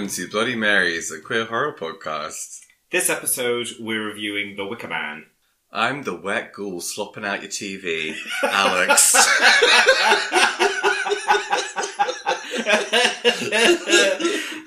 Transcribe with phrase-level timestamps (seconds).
[0.00, 2.60] welcome to Bloody Marys, a queer horror podcast.
[2.90, 5.26] This episode, we're reviewing The Wicker Man.
[5.70, 9.14] I'm the wet ghoul slopping out your TV, Alex.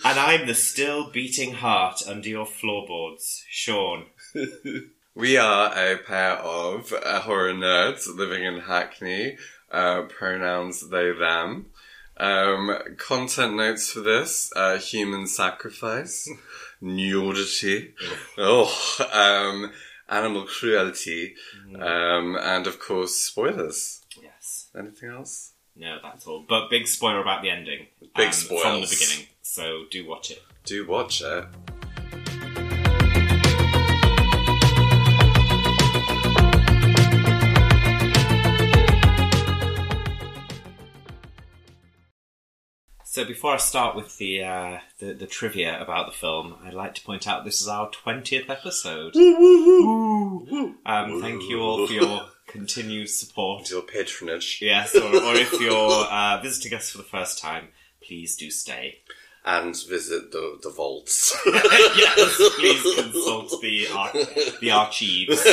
[0.05, 4.05] and I'm the still beating heart under your floorboards, Sean.
[5.15, 9.37] we are a pair of uh, horror nerds living in Hackney,
[9.71, 11.71] uh, pronouns they, them.
[12.17, 16.29] Um, content notes for this, uh, human sacrifice,
[16.81, 17.93] nudity,
[18.37, 18.71] oh,
[19.11, 19.71] um,
[20.07, 21.35] animal cruelty,
[21.79, 24.01] um, and of course spoilers.
[24.21, 24.69] Yes.
[24.77, 25.53] Anything else?
[25.75, 26.45] No, that's all.
[26.47, 27.87] But big spoiler about the ending.
[28.15, 28.61] Big um, spoils.
[28.61, 29.27] From the beginning.
[29.41, 30.41] So do watch it.
[30.65, 31.45] Do watch it.
[43.13, 46.95] So before I start with the, uh, the the trivia about the film, I'd like
[46.95, 49.15] to point out this is our twentieth episode.
[50.83, 53.69] um, thank you all for your continued support.
[53.69, 54.57] Your patronage.
[54.63, 57.67] Yes, or, or if you're uh, visiting us for the first time,
[58.01, 58.97] please do stay.
[59.45, 61.37] And visit the, the vaults.
[61.45, 64.11] yes, please consult the ar-
[64.59, 65.43] the archives.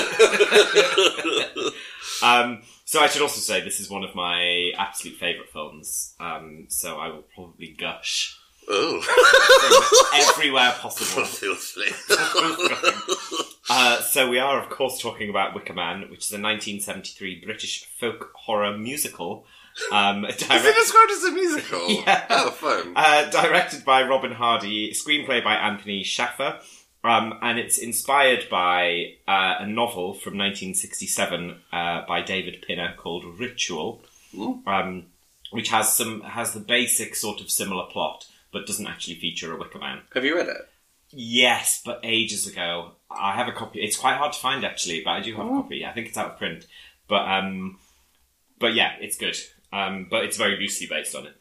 [2.22, 6.14] Um, so I should also say this is one of my absolute favourite films.
[6.20, 10.12] Um, so I will probably gush oh.
[10.36, 11.26] everywhere possible.
[13.72, 17.84] Uh, so we are, of course, talking about Wicker Man, which is a 1973 British
[18.00, 19.46] folk horror musical.
[19.92, 21.88] Um, Is it described as a musical?
[21.88, 22.24] Yeah.
[22.30, 22.94] Oh, fun.
[22.96, 26.58] Uh, directed by Robin Hardy, screenplay by Anthony Shaffer,
[27.02, 33.38] um, and it's inspired by uh, a novel from 1967 uh, by David Pinner called
[33.38, 34.02] Ritual,
[34.66, 35.06] um,
[35.50, 39.58] which has some has the basic sort of similar plot, but doesn't actually feature a
[39.58, 40.00] Wicker Man.
[40.14, 40.68] Have you read it?
[41.10, 42.92] Yes, but ages ago.
[43.10, 43.80] I have a copy.
[43.80, 45.84] It's quite hard to find actually, but I do have a copy.
[45.84, 46.66] I think it's out of print,
[47.08, 47.78] but um,
[48.58, 49.36] but yeah, it's good.
[49.72, 51.36] Um, but it's very loosely based on it.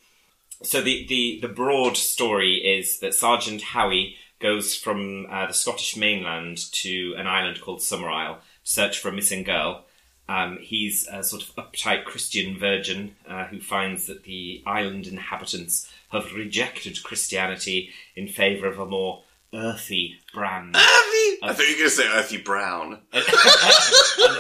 [0.62, 5.98] So the, the, the broad story is that Sergeant Howie goes from uh, the Scottish
[5.98, 9.86] mainland to an island called Summerisle to search for a missing girl.
[10.28, 15.92] Um, he's a sort of uptight Christian virgin uh, who finds that the island inhabitants
[16.10, 19.24] have rejected Christianity in favour of a more
[19.54, 20.76] earthy brand.
[20.76, 21.40] Earthy?
[21.42, 23.02] I thought you were going to say Earthy Brown.
[23.14, 23.24] an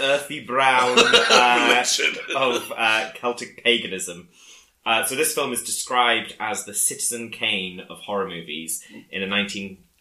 [0.02, 1.84] earthy brown uh,
[2.36, 4.30] of uh, Celtic paganism.
[4.86, 9.28] Uh, so this film is described as the Citizen Kane of horror movies in a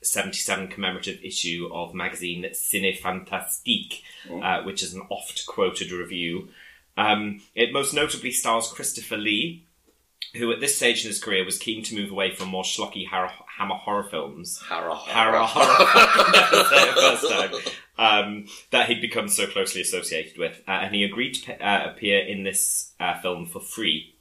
[0.01, 4.03] 1977 commemorative issue of magazine Cinefantastique,
[4.43, 6.49] uh, which is an oft-quoted review.
[6.97, 9.65] Um, it most notably stars Christopher Lee,
[10.37, 13.07] who at this stage in his career was keen to move away from more schlocky
[13.07, 14.61] har- hammer horror films.
[14.69, 16.33] Hara Hara horror.
[16.33, 17.75] Never said first time.
[17.99, 21.91] Um, that he'd become so closely associated with, uh, and he agreed to pa- uh,
[21.91, 24.15] appear in this uh, film for free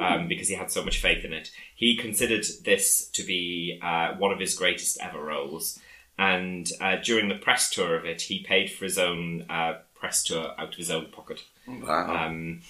[0.00, 1.50] um, because he had so much faith in it.
[1.74, 5.78] He considered this to be uh, one of his greatest ever roles,
[6.18, 10.22] and uh, during the press tour of it, he paid for his own uh, press
[10.22, 11.44] tour out of his own pocket.
[11.66, 12.26] Wow.
[12.26, 12.60] Um,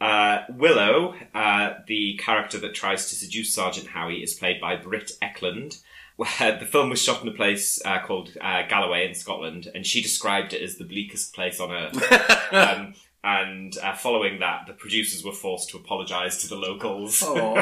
[0.00, 5.12] uh, Willow, uh, the character that tries to seduce Sergeant Howie, is played by Britt
[5.22, 5.80] Ekland.
[6.16, 9.84] Where the film was shot in a place uh, called uh, Galloway in Scotland, and
[9.84, 12.52] she described it as the bleakest place on earth.
[12.54, 12.94] um,
[13.26, 17.24] and uh, following that, the producers were forced to apologise to the locals.
[17.24, 17.58] Um,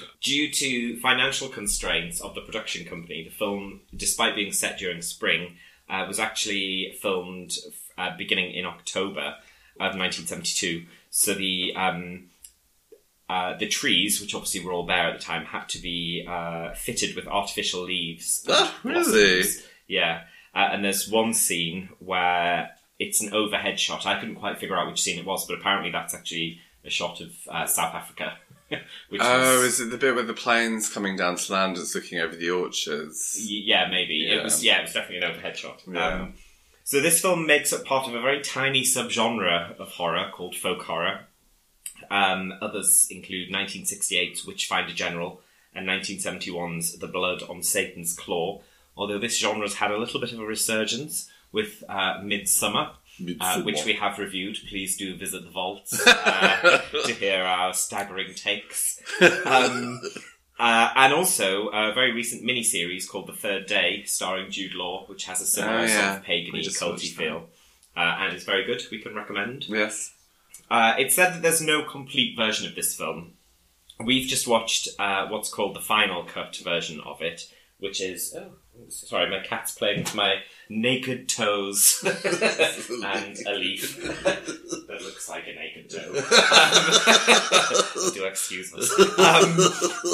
[0.20, 5.54] due to financial constraints of the production company, the film, despite being set during spring,
[5.88, 7.52] uh, was actually filmed
[7.96, 9.36] uh, beginning in October
[9.78, 10.86] of 1972.
[11.10, 12.30] So the um,
[13.28, 16.74] uh, the trees, which obviously were all bare at the time, had to be uh,
[16.74, 18.44] fitted with artificial leaves.
[18.48, 19.44] Ah, really?
[19.86, 20.22] Yeah.
[20.54, 24.06] Uh, and there's one scene where it's an overhead shot.
[24.06, 27.20] I couldn't quite figure out which scene it was, but apparently that's actually a shot
[27.20, 28.36] of uh, South Africa.
[29.08, 31.78] which Oh, is, is it the bit with the planes coming down to land and
[31.78, 33.36] it's looking over the orchards?
[33.38, 34.36] Y- Yeah, maybe Yeah.
[34.36, 34.64] it was.
[34.64, 35.82] Yeah, it was definitely an overhead shot.
[35.90, 36.06] Yeah.
[36.06, 36.34] Um,
[36.84, 40.82] so this film makes up part of a very tiny subgenre of horror called folk
[40.82, 41.26] horror.
[42.10, 45.40] Um, others include 1968's Witchfinder General
[45.74, 48.62] and 1971's The Blood on Satan's Claw.
[49.00, 52.92] Although this genre's had a little bit of a resurgence with uh, Midsommar,
[53.40, 54.58] uh, which we have reviewed.
[54.68, 59.00] Please do visit the vaults uh, to hear our staggering takes.
[59.46, 60.00] Um,
[60.58, 65.24] uh, and also a very recent miniseries called The Third Day, starring Jude Law, which
[65.24, 66.12] has a similar Oh, yeah.
[66.12, 67.48] sort of pagany, We culty feel.
[67.96, 68.82] Uh, and it's very good.
[68.92, 69.66] We can recommend.
[69.68, 70.14] Yes.
[70.70, 73.32] Uh, it's said that there's no complete version of this film,
[74.04, 77.42] we've just watched uh, what's called the final cut version of it,
[77.78, 78.52] which is oh,
[78.88, 80.36] sorry, my cat's playing with my
[80.68, 86.12] naked toes and a leaf that looks like a naked toe.
[88.04, 88.90] Um, do excuse us.
[89.18, 89.56] Um,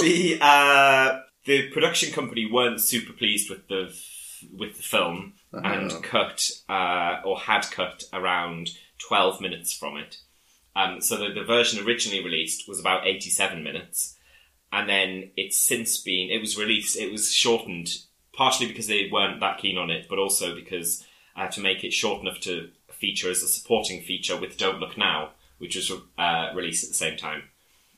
[0.01, 3.95] the uh, the production company weren't super pleased with the
[4.57, 6.01] with the film and Oh.
[6.03, 10.19] cut uh, or had cut around twelve minutes from it.
[10.75, 14.15] Um, so the, the version originally released was about 87 minutes,
[14.71, 16.99] and then it's since been it was released.
[16.99, 17.89] It was shortened
[18.37, 21.05] partially because they weren't that keen on it, but also because
[21.37, 24.97] uh, to make it short enough to feature as a supporting feature with "Don't Look
[24.97, 27.45] Now," which was uh, released at the same time.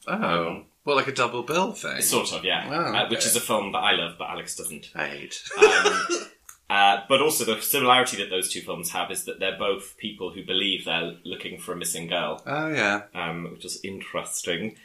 [0.06, 2.00] Oh, well, like a double bill thing.
[2.00, 2.66] Sort of, yeah.
[2.70, 4.90] Oh, uh, which is a film that I love, but Alex doesn't.
[4.94, 5.42] I hate.
[5.58, 6.08] Um,
[6.70, 10.32] uh, but also the similarity that those two films have is that they're both people
[10.32, 12.42] who believe they're looking for a missing girl.
[12.46, 13.02] Oh yeah.
[13.14, 14.76] um, which is interesting.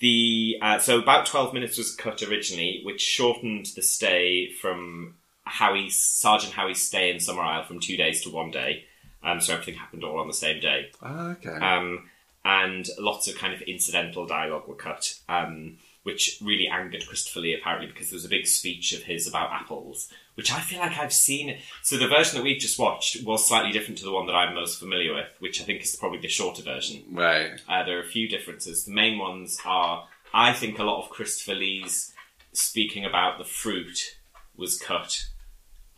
[0.00, 6.02] The uh, so about twelve minutes was cut originally, which shortened the stay from Howie's
[6.02, 8.84] Sergeant Howie's stay in Summerisle from two days to one day.
[9.22, 11.50] Um, so everything happened all on the same day, Oh, okay.
[11.50, 12.08] um,
[12.42, 17.54] and lots of kind of incidental dialogue were cut, um, which really angered Christopher Lee
[17.54, 20.98] apparently because there was a big speech of his about apples, which I feel like
[20.98, 21.58] I've seen.
[21.82, 24.54] So the version that we've just watched was slightly different to the one that I'm
[24.54, 27.04] most familiar with, which I think is probably the shorter version.
[27.12, 27.60] right.
[27.68, 28.84] Uh, there are a few differences.
[28.84, 32.14] The main ones are, I think, a lot of Christopher Lee's
[32.52, 34.16] speaking about the fruit
[34.56, 35.26] was cut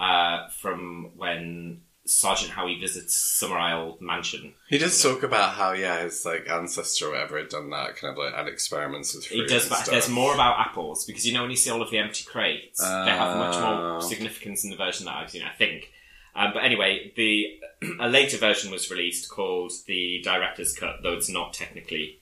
[0.01, 4.55] uh, from when Sergeant Howie visits Summerisle Mansion.
[4.69, 8.13] He does talk about how yeah his like ancestor or whatever had done that kind
[8.13, 9.43] of like had experiments with fruit.
[9.43, 9.91] He does, but stuff.
[9.91, 12.81] there's more about apples because you know when you see all of the empty crates,
[12.81, 13.91] they have much Oh.
[13.93, 15.43] more significance in the version that I've seen.
[15.43, 15.91] I think.
[16.35, 17.61] Um, but anyway, the
[18.01, 22.19] a later version was released called the director's cut, though it's not technically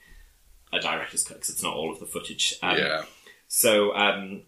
[0.73, 2.55] a director's cut because it's not all of the footage.
[2.61, 3.03] Um, yeah.
[3.47, 4.43] So um,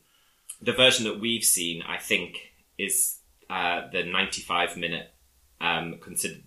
[0.62, 2.38] the version that we've seen, I think,
[2.78, 3.20] is
[3.50, 5.13] uh, the 95 minute,
[5.64, 6.44] um, considered,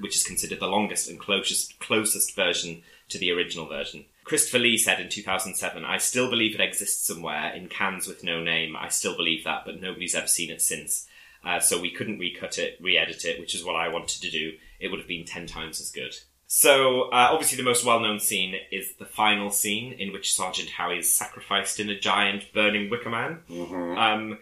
[0.00, 4.04] which is considered the longest and closest closest version to the original version.
[4.22, 8.40] Christopher Lee said in 2007, "I still believe it exists somewhere in cans with no
[8.40, 8.76] name.
[8.76, 11.08] I still believe that, but nobody's ever seen it since."
[11.42, 14.52] Uh, so we couldn't recut it, re-edit it, which is what I wanted to do.
[14.78, 16.14] It would have been ten times as good.
[16.46, 20.98] So uh, obviously, the most well-known scene is the final scene in which Sergeant Howie
[20.98, 23.38] is sacrificed in a giant burning wicker man.
[23.48, 23.96] Mm-hmm.
[23.96, 24.38] Um,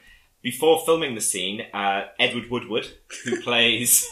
[0.51, 2.87] before filming the scene, uh, Edward Woodward,
[3.23, 4.07] who plays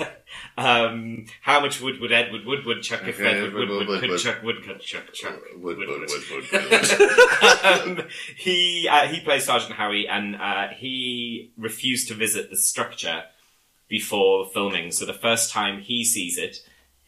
[0.59, 4.43] um, how much wood would Edward Woodward chuck if Okay, Edward Wood, Woodward could chuck
[4.43, 6.11] wood could chuck chuck Wood, wood, Woodward.
[6.31, 8.07] wood, wood, um,
[8.37, 13.23] he uh, he plays Sergeant Howie, and uh, he refused to visit the structure
[13.89, 14.91] before filming.
[14.91, 16.59] So the first time he sees it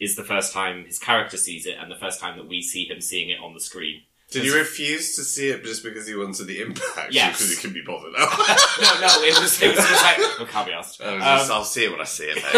[0.00, 2.88] is the first time his character sees it, and the first time that we see
[2.88, 4.04] him seeing it on the screen.
[4.30, 7.12] Did he refuse to see it just because he wanted the impact?
[7.12, 7.38] Yes.
[7.38, 8.12] Because he couldn't be bothered.
[8.18, 11.00] no, no, it was it was just like oh, can't be asked.
[11.00, 12.36] I was Um, just, I'll see it when I see it.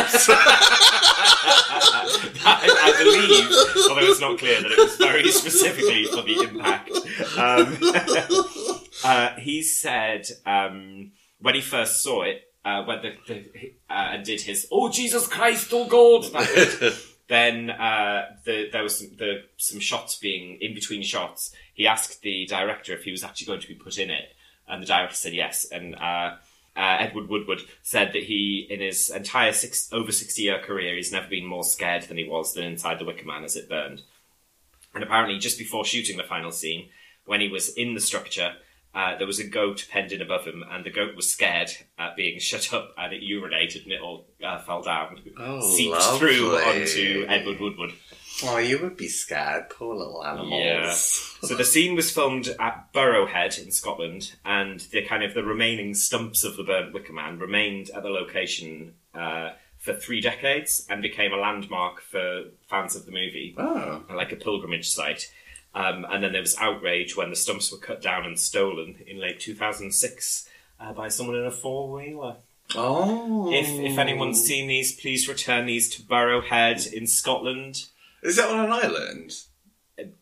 [2.42, 3.50] I, I believe,
[3.90, 6.90] although it's not clear, that it was very specifically for the impact.
[7.38, 7.78] Um,
[9.04, 14.24] uh, he said um, when he first saw it, uh, when the, the uh, and
[14.24, 16.24] did his "Oh Jesus Christ, oh God,"
[17.30, 21.54] then uh, the, there was some, the, some shots being in between shots.
[21.72, 24.34] He asked the director if he was actually going to be put in it,
[24.68, 25.64] and the director said yes.
[25.72, 26.36] And uh,
[26.76, 31.12] uh, Edward Woodward said that he, in his entire six, over sixty year career, he's
[31.12, 34.02] never been more scared than he was than inside the Wicker Man as it burned.
[34.94, 36.88] And apparently, just before shooting the final scene,
[37.24, 38.54] when he was in the structure,
[38.94, 42.16] uh, there was a goat penned in above him, and the goat was scared at
[42.16, 46.56] being shut up, and it urinated, and it all uh, fell down, Oh, seeped through
[46.56, 47.92] onto Edward Woodward.
[48.44, 50.62] oh, you would be scared, poor little animals.
[50.64, 50.92] Yeah.
[51.46, 55.94] So the scene was filmed at Burrowhead in Scotland, and the kind of the remaining
[55.94, 61.00] stumps of the burnt Wicker Man remained at the location uh, for three decades and
[61.00, 64.02] became a landmark for fans of the movie, Oh.
[64.14, 65.32] like a pilgrimage site.
[65.74, 69.20] Um, and then there was outrage when the stumps were cut down and stolen in
[69.20, 70.48] late 2006
[70.80, 72.36] uh, by someone in a four wheeler.
[72.74, 73.52] Oh.
[73.52, 77.86] If if anyone's seen these, please return these to Burrowhead in Scotland.
[78.22, 79.32] Is that on an island?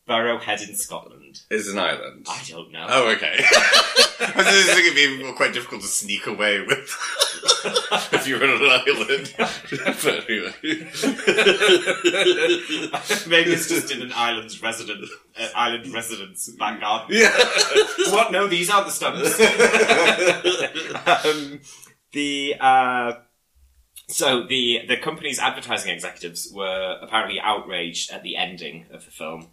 [0.09, 1.41] Burrowhead in Scotland.
[1.51, 2.27] It's an island.
[2.29, 2.87] I don't know.
[2.89, 3.37] Oh, okay.
[4.21, 6.91] I was just thinking it'd be quite difficult to sneak away with
[8.29, 9.35] you're on an island.
[9.37, 10.55] but anyway.
[13.27, 15.05] Maybe it's just in an island's resident,
[15.39, 17.17] uh, island residence back garden.
[17.17, 17.31] yeah.
[18.11, 18.31] what?
[18.33, 19.41] No, these aren't the stumps.
[21.27, 21.61] um,
[22.13, 23.13] the uh,
[24.09, 29.49] so the the company's advertising executives were apparently outraged at the ending of the film,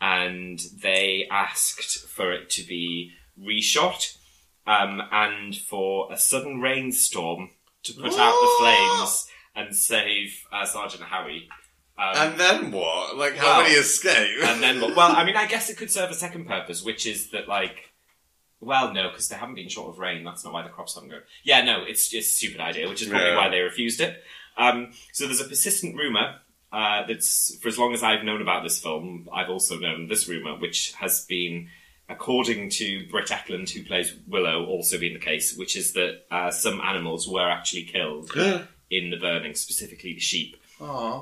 [0.00, 4.16] and they asked for it to be reshot
[4.66, 7.50] um, and for a sudden rainstorm
[7.84, 9.26] to put out the flames
[9.56, 11.48] and save uh, Sergeant Howie.
[11.96, 13.16] Um, And then what?
[13.16, 14.42] Like, how Well, many escape?
[14.44, 17.30] and then, well, I mean, I guess it could serve a second purpose, which is
[17.30, 17.90] that, like,
[18.60, 20.24] well, no, because they haven't been short of rain.
[20.24, 21.22] That's not why the crops haven't grown.
[21.44, 23.36] Yeah, no, it's just a stupid idea, which is probably Yeah.
[23.36, 24.22] why they refused it.
[24.56, 26.40] Um, so there's a persistent rumor
[26.72, 30.28] uh, that's, for as long as I've known about this film, I've also known this
[30.28, 31.68] rumor, which has been,
[32.08, 36.50] according to Britt Ekland, who plays Willow, also been the case, which is that uh,
[36.50, 38.30] some animals were actually killed
[38.90, 40.56] in the burning, specifically the sheep.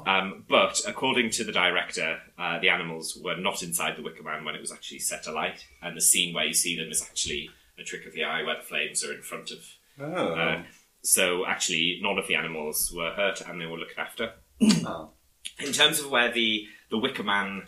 [0.07, 4.45] Um, but according to the director, uh, the animals were not inside the Wicker Man
[4.45, 7.51] when it was actually set alight, and the scene where you see them is actually
[7.79, 9.59] a trick of the eye, where the flames are in front of.
[10.01, 10.35] Oh.
[10.35, 10.63] Uh,
[11.03, 14.33] so actually, none of the animals were hurt, and they were looked after.
[14.87, 15.11] Oh.
[15.59, 17.67] In terms of where the the Wicker Man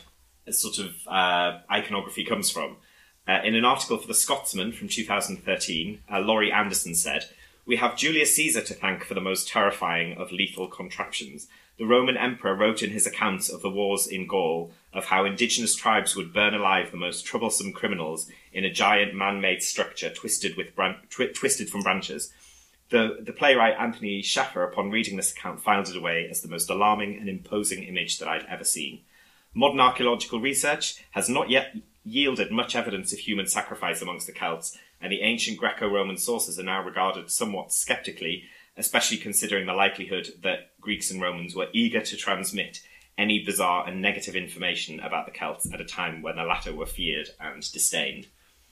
[0.50, 2.76] sort of uh, iconography comes from,
[3.26, 7.31] uh, in an article for the Scotsman from 2013, uh, Laurie Anderson said,
[7.64, 12.16] "We have Julius Caesar to thank for the most terrifying of lethal contraptions." The Roman
[12.16, 16.33] emperor wrote in his accounts of the wars in Gaul of how indigenous tribes would
[16.33, 21.33] burn alive the most troublesome criminals in a giant man-made structure twisted with bran- twi-
[21.35, 22.33] twisted from branches.
[22.90, 26.71] The, the playwright Anthony Shaffer, upon reading this account, filed it away as the most
[26.71, 29.00] alarming and imposing image that I'd ever seen.
[29.52, 31.75] Modern archaeological research has not yet
[32.05, 36.59] yielded much evidence of human sacrifice amongst the Celts, and the ancient Greco Roman sources
[36.59, 38.45] are now regarded somewhat skeptically,
[38.77, 42.81] especially considering the likelihood that Greeks and Romans were eager to transmit
[43.17, 46.87] any bizarre and negative information about the Celts at a time when the latter were
[46.87, 48.27] feared and disdained.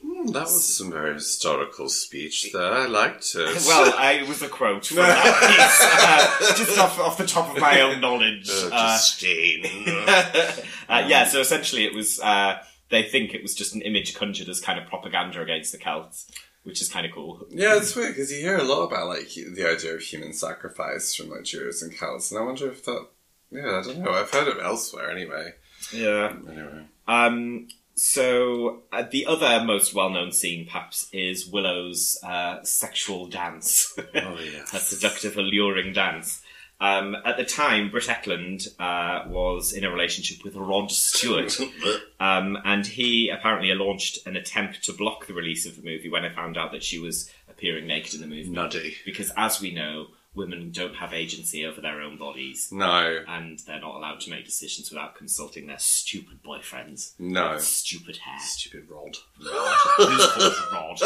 [0.05, 2.73] Hmm, that was some very historical speech there.
[2.73, 3.63] I liked it.
[3.67, 7.55] Well, I, it was a quote from that piece, uh, just off, off the top
[7.55, 8.51] of my own knowledge.
[8.51, 9.65] Uh, Uh, Justine.
[10.89, 12.59] uh, yeah, so essentially it was, uh,
[12.93, 16.31] they think it was just an image conjured as kind of propaganda against the Celts,
[16.63, 17.45] which is kind of cool.
[17.51, 21.15] yeah, it's weird because you hear a lot about like the idea of human sacrifice
[21.15, 23.09] from like Jews and Celts, and I wonder if that.
[23.51, 24.13] Yeah, I don't know.
[24.13, 25.55] I've heard it elsewhere anyway.
[25.93, 26.35] Yeah.
[26.49, 26.85] Anyway.
[27.09, 33.93] Um, so uh, the other most well-known scene, perhaps, is Willow's uh, sexual dance.
[33.99, 34.63] Oh yeah.
[34.73, 36.43] a seductive, alluring dance.
[36.83, 41.57] Um, at the time, Britt Ekland uh, was in a relationship with Rod Stewart,
[42.21, 46.25] um, and he apparently launched an attempt to block the release of the movie when
[46.25, 48.49] I found out that she was appearing naked in the movie.
[48.49, 48.97] Nuddy.
[49.05, 53.23] Because, as we know, women don't have agency over their own bodies, No.
[53.29, 57.13] and they're not allowed to make decisions without consulting their stupid boyfriends.
[57.19, 57.59] No.
[57.59, 58.39] Stupid hair.
[58.41, 59.17] Stupid Rod.
[59.45, 59.77] Rod.
[59.99, 60.99] Who's called Rod?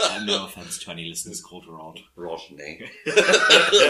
[0.00, 2.00] Uh, no offense to any listeners called Rod.
[2.16, 2.88] Rodney.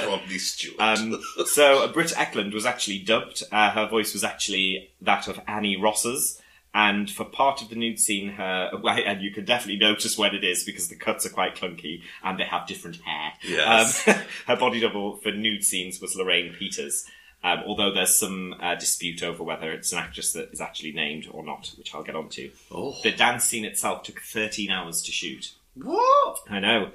[0.07, 0.81] Rodney Stewart.
[0.81, 3.43] Um, so Britt Ekland was actually dubbed.
[3.53, 6.41] Uh, her voice was actually that of Annie Ross's.
[6.77, 10.45] And for part of the nude scene, her and you can definitely notice when it
[10.45, 13.33] is because the cuts are quite clunky and they have different hair.
[13.49, 14.07] Yes.
[14.07, 14.15] Um,
[14.47, 17.07] her body double for nude scenes was Lorraine Peters.
[17.43, 21.27] Um, although there's some uh, dispute over whether it's an actress that is actually named
[21.31, 22.51] or not, which I'll get onto.
[22.71, 22.95] oh.
[23.03, 25.55] The dance scene itself took 13 hours to shoot.
[25.77, 26.41] What?
[26.51, 26.91] I know.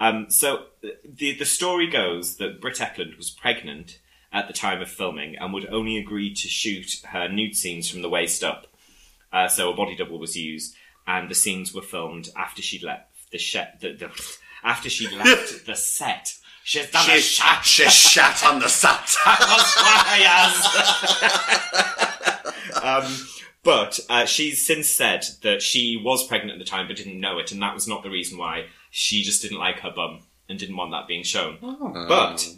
[0.00, 0.64] Um, so
[1.04, 3.98] the the story goes that Britt Ekland was pregnant
[4.32, 8.00] at the time of filming and would only agree to shoot her nude scenes from
[8.00, 8.68] the waist up.
[9.36, 10.74] Uh, so a body double was used,
[11.06, 13.78] and the scenes were filmed after she left the set.
[13.82, 14.10] The, the,
[14.64, 16.32] after she left the set.
[16.64, 17.64] She's done a shot.
[17.64, 19.14] she shat on the set.
[22.82, 23.04] um,
[23.62, 27.38] but uh, she's since said that she was pregnant at the time but didn't know
[27.38, 28.64] it, and that was not the reason why.
[28.90, 31.58] She just didn't like her bum and didn't want that being shown.
[31.60, 32.48] But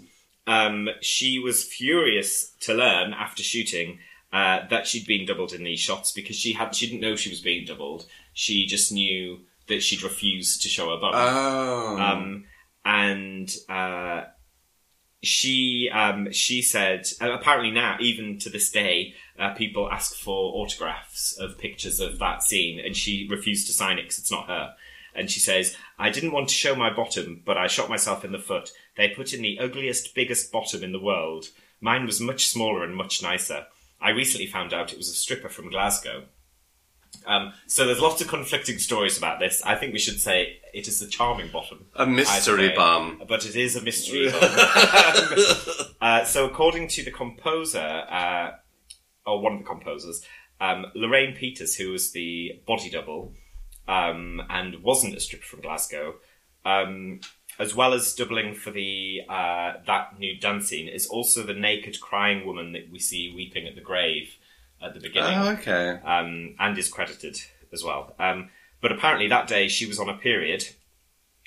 [0.47, 3.99] um, she was furious to learn after shooting
[4.33, 7.31] uh, that she'd been doubled in these shots because she had she didn't know she
[7.31, 8.07] was being doubled.
[8.33, 11.13] She just knew that she'd refused to show her bum.
[11.15, 11.99] Oh.
[11.99, 12.45] Um,
[12.85, 14.25] and uh,
[15.23, 20.55] she um, she said uh, apparently now even to this day uh, people ask for
[20.55, 24.47] autographs of pictures of that scene and she refused to sign it because it's not
[24.47, 24.75] her
[25.15, 28.31] and she says i didn't want to show my bottom but i shot myself in
[28.31, 31.47] the foot they put in the ugliest biggest bottom in the world
[31.81, 33.67] mine was much smaller and much nicer
[34.01, 36.25] i recently found out it was a stripper from glasgow
[37.27, 39.63] um, so there's lots of conflicting stories about this.
[39.63, 41.87] I think we should say it is a charming bottom.
[41.95, 43.23] a mystery bum.
[43.29, 44.41] But it is a mystery bomb.
[46.01, 48.53] uh, so, according to the composer, uh,
[49.27, 50.23] or one of the composers,
[50.61, 53.35] um, Lorraine Peters, who was the body double
[53.87, 56.15] um, and wasn't a stripper from Glasgow,
[56.65, 57.21] um,
[57.59, 62.01] as well as doubling for the uh, that nude dance scene, is also the naked
[62.01, 64.37] crying woman that we see weeping at the grave
[64.81, 65.99] at the beginning Oh, okay.
[66.05, 67.41] um, and is credited
[67.73, 68.15] as well.
[68.19, 68.51] Um,
[68.81, 70.65] but apparently that day she was on a period,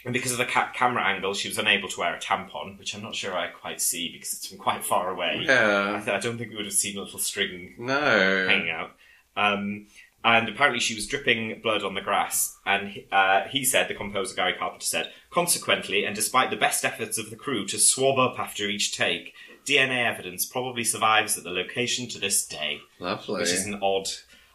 [0.04, 2.94] and because of the ca- camera angle, she was unable to wear a tampon, which
[2.94, 5.38] I'm not sure I quite see because it's from quite far away.
[5.40, 6.02] I, Yeah.
[6.04, 8.48] th- I don't think we would have seen a little string No.
[8.48, 8.92] hanging out.
[9.38, 9.88] Um,
[10.24, 12.58] and apparently she was dripping blood on the grass.
[12.66, 16.86] And he- uh, he said, the composer Gary Carpenter said, consequently, and despite the best
[16.86, 19.34] efforts of the crew to swab up after each take,
[19.66, 23.40] DNA evidence probably survives at the location to this day Lovely.
[23.42, 24.08] which is an odd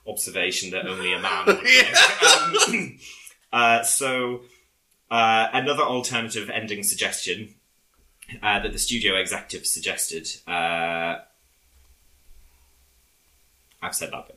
[0.06, 2.68] observation that only a man would make.
[2.68, 2.98] Um,
[3.52, 4.42] uh, so,
[5.10, 7.54] uh, another alternative ending suggestion
[8.42, 10.28] uh, that the studio executive suggested.
[10.46, 11.18] Uh,
[13.82, 14.35] I've said that bit.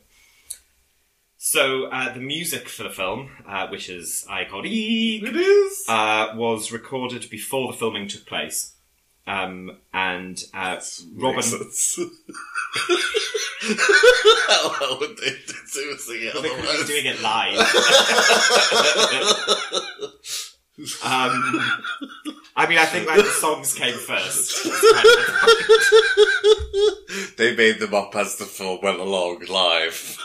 [1.42, 5.84] So, uh, the music for the film, uh, which is iconic, it is.
[5.88, 8.74] uh, was recorded before the filming took place.
[9.26, 10.78] Um, and uh,
[11.14, 11.42] Robin.
[14.50, 15.54] How would they do
[16.10, 16.86] it otherwise?
[16.86, 17.56] doing it live.
[21.02, 21.60] um,
[22.56, 24.64] I mean, I think like the songs came first.
[27.38, 30.18] they made them up as the film went along live.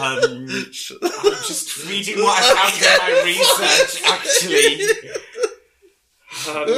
[0.00, 0.46] Um, I'm
[1.46, 4.82] just reading what I found in my research, actually.
[6.50, 6.68] Um,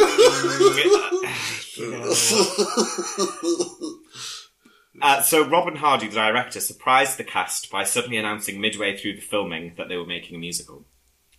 [5.02, 9.20] Uh, so Robin Hardy, the director, surprised the cast by suddenly announcing midway through the
[9.20, 10.86] filming that they were making a musical.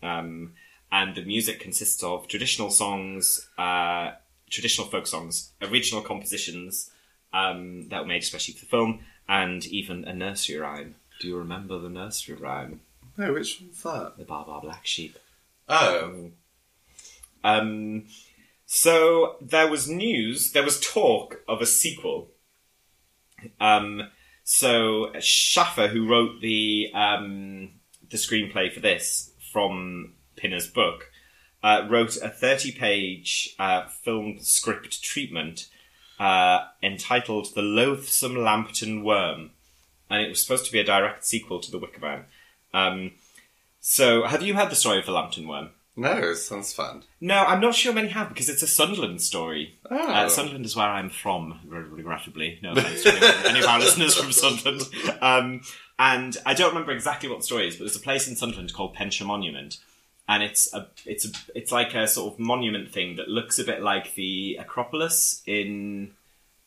[0.04, 0.54] Um,
[0.91, 4.12] and the music consists of traditional songs, uh,
[4.50, 6.91] traditional folk songs, original compositions
[7.34, 10.95] um, that were made especially for the film, and even a nursery rhyme.
[11.19, 12.82] Do you remember the nursery rhyme?
[13.17, 14.13] no, which one's that?
[14.17, 15.17] The Bar Black Sheep.
[15.67, 16.32] Oh,
[17.43, 18.06] Um,
[18.65, 22.30] so there was news, there was talk of a sequel.
[23.60, 24.10] Um,
[24.43, 27.71] so Shaffer, who wrote the um,
[28.10, 31.12] the screenplay for this from Pinner's book,
[31.63, 35.67] uh, wrote a thirty-page uh, film script treatment
[36.19, 39.52] uh, entitled "The Loathsome Lambton Worm,"
[40.10, 42.26] and it was supposed to be a direct sequel to The Wicker Man.
[42.73, 43.12] Um,
[43.80, 45.71] so, have you heard the story of the Lambton Worm?
[46.00, 47.04] no, sounds fun.
[47.19, 49.80] No, I'm not sure many have because it's a Sunderland story.
[49.89, 49.97] Oh.
[49.97, 52.60] Uh, Sunderland is where I'm from, regrettably.
[52.62, 54.84] No offense to any- of our listeners from Sunderland.
[55.21, 55.62] Um,
[55.97, 58.73] and I don't remember exactly what the story is, but there's a place in Sunderland
[58.73, 59.80] called Penshaw Monument,
[60.28, 63.63] and it's a it's a it's like a sort of monument thing that looks a
[63.63, 66.12] bit like the Acropolis in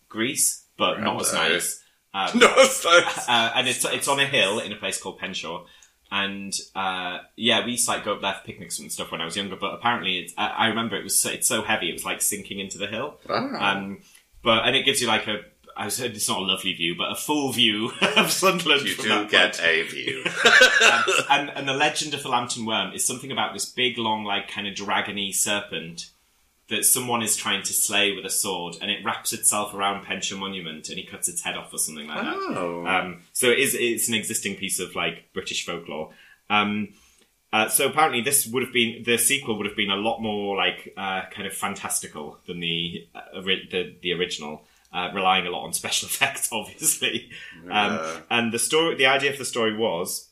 [0.08, 1.82] Greece, but not as nice.
[2.14, 3.18] Um, No, it's nice.
[3.28, 5.66] uh, and it's it's on a hill in a place called Penshaw.
[6.12, 9.20] And uh, yeah, we used to like go up there for picnics and stuff when
[9.20, 9.54] I was younger.
[9.54, 12.20] But apparently, it's, I, I remember it was so, it's so heavy, it was like
[12.20, 13.18] sinking into the hill.
[13.28, 13.76] Ah.
[13.76, 14.00] Um,
[14.42, 15.42] but and it gives you like a
[15.80, 18.82] I was it's not a lovely view, but a full view of Sunderland.
[18.82, 19.66] you do that get point.
[19.66, 20.24] a view.
[20.80, 24.24] Um, and and the legend of the Lambton Worm is something about this big, long,
[24.24, 26.10] like kind of dragony serpent
[26.68, 30.36] that someone is trying to slay with a sword, and it wraps itself around Penshaw
[30.38, 32.36] Monument, and he cuts its head off or something like that.
[32.36, 32.86] Oh.
[32.86, 36.10] Um, so it is it's an existing piece of like British folklore.
[36.48, 36.94] Um,
[37.52, 40.56] uh, so apparently this would have been the sequel would have been a lot more
[40.56, 45.64] like uh, kind of fantastical than the uh, the, the original, uh, relying a lot
[45.64, 47.30] on special effects, obviously.
[47.70, 50.28] Um, and the story, the idea for the story was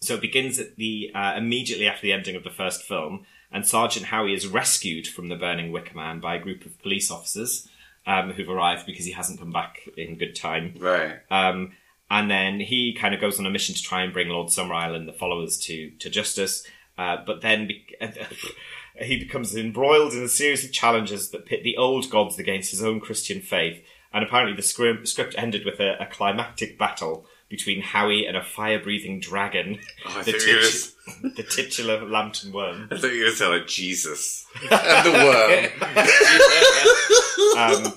[0.00, 3.66] so it begins at the uh, immediately after the ending of the first film, and
[3.66, 7.68] Sergeant Howie is rescued from the burning Wicker Man by a group of police officers
[8.06, 10.74] um, who've arrived because he hasn't come back in good time.
[10.78, 11.18] right.
[11.30, 11.72] Um,
[12.08, 14.94] and then he kind of goes on a mission to try and bring Lord Summerisle
[14.94, 16.64] and the followers to, to justice.
[16.96, 17.84] Uh, but then be-
[19.00, 22.82] he becomes embroiled in a series of challenges that pit the old gods against his
[22.82, 23.82] own Christian faith.
[24.12, 28.42] And apparently the script, script ended with a, a climactic battle between Howie and a
[28.42, 32.88] fire-breathing dragon, Oh, I the, you were the titular Lambton Worm.
[32.90, 35.12] I thought you were going to like Jesus and the
[37.56, 37.86] worm.
[37.86, 37.92] um,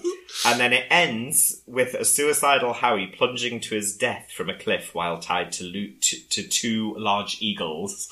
[0.45, 4.93] and then it ends with a suicidal Howie plunging to his death from a cliff
[4.93, 8.07] while tied to, lo- to, to two large eagles.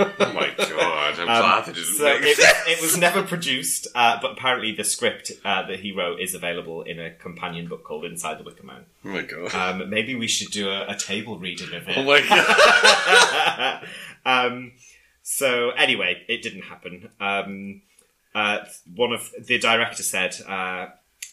[0.00, 1.18] Oh my god!
[1.18, 2.58] I'm Um, glad they didn't so make it, sense.
[2.68, 6.82] it was never produced, uh, but apparently the script uh, that he wrote is available
[6.82, 8.84] in a companion book called Inside the Wicker Man.
[9.04, 9.54] Oh my god!
[9.54, 11.96] Um, maybe we should do a, a table reading of it.
[11.98, 13.86] oh my god!
[14.24, 14.72] um,
[15.22, 17.10] so anyway, it didn't happen.
[17.20, 17.82] Um,
[18.34, 18.58] uh,
[18.94, 20.86] one of the director said, uh,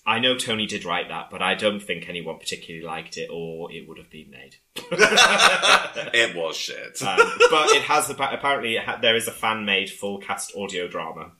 [0.07, 3.71] "I know Tony did write that, but I don't think anyone particularly liked it, or
[3.71, 4.55] it would have been made."
[4.91, 7.01] it was shit.
[7.03, 7.17] Um,
[7.51, 11.31] but it has apparently it ha- there is a fan made full cast audio drama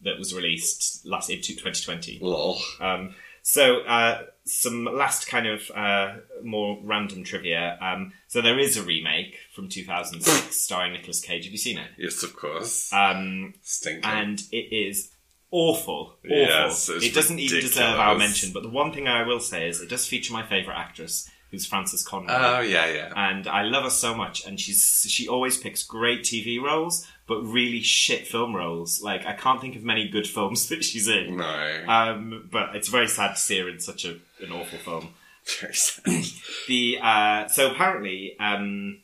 [0.00, 2.18] that was released last into 2020.
[2.22, 2.58] Lol.
[2.80, 7.78] Um, so uh, some last kind of uh, more random trivia.
[7.80, 11.44] Um, so there is a remake from 2006 starring Nicolas Cage.
[11.44, 11.90] Have you seen it?
[11.98, 12.90] Yes, of course.
[12.92, 14.04] Um, Stinking.
[14.04, 15.10] and it is
[15.54, 15.94] awful.
[15.94, 16.16] Awful.
[16.24, 18.52] Yes, it doesn't even deserve our mention.
[18.52, 21.64] But the one thing I will say is it does feature my favourite actress, who's
[21.64, 22.34] Frances Conroy.
[22.34, 23.12] oh yeah, yeah.
[23.16, 24.44] and I love her so much.
[24.44, 29.00] And she's she always picks great TV roles, but really shit film roles.
[29.02, 31.36] Like I can't think of many good films that she's in.
[31.36, 31.84] no.
[31.88, 35.14] Um, but it's very sad to see her in such a, an awful film.
[35.60, 36.24] Very sad.
[36.68, 39.00] The uh, so apparently um,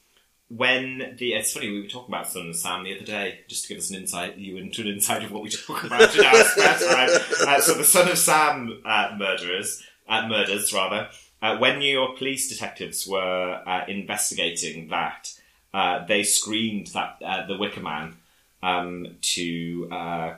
[0.51, 3.65] when the it's funny we were talking about Son and Sam the other day just
[3.65, 6.25] to give us an insight you into an insight of what we talk about in
[6.25, 7.09] our spare time.
[7.47, 11.09] Uh, so the Son of Sam uh, murderers uh, murders rather
[11.43, 15.33] uh, when New York police detectives were uh, investigating that
[15.73, 18.17] uh, they screened that uh, the Wicker Man
[18.63, 20.35] um, to uh,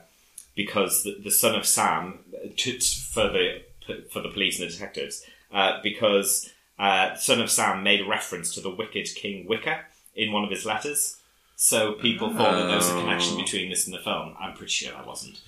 [0.54, 2.18] because the, the son of Sam
[2.56, 3.62] to, for the
[4.10, 8.54] for the police and the detectives uh, because uh, son of Sam made a reference
[8.54, 9.80] to the wicked King Wicker
[10.14, 11.16] in one of his letters.
[11.56, 14.34] So people thought that there was a connection between this and the film.
[14.40, 15.40] I'm pretty sure that wasn't.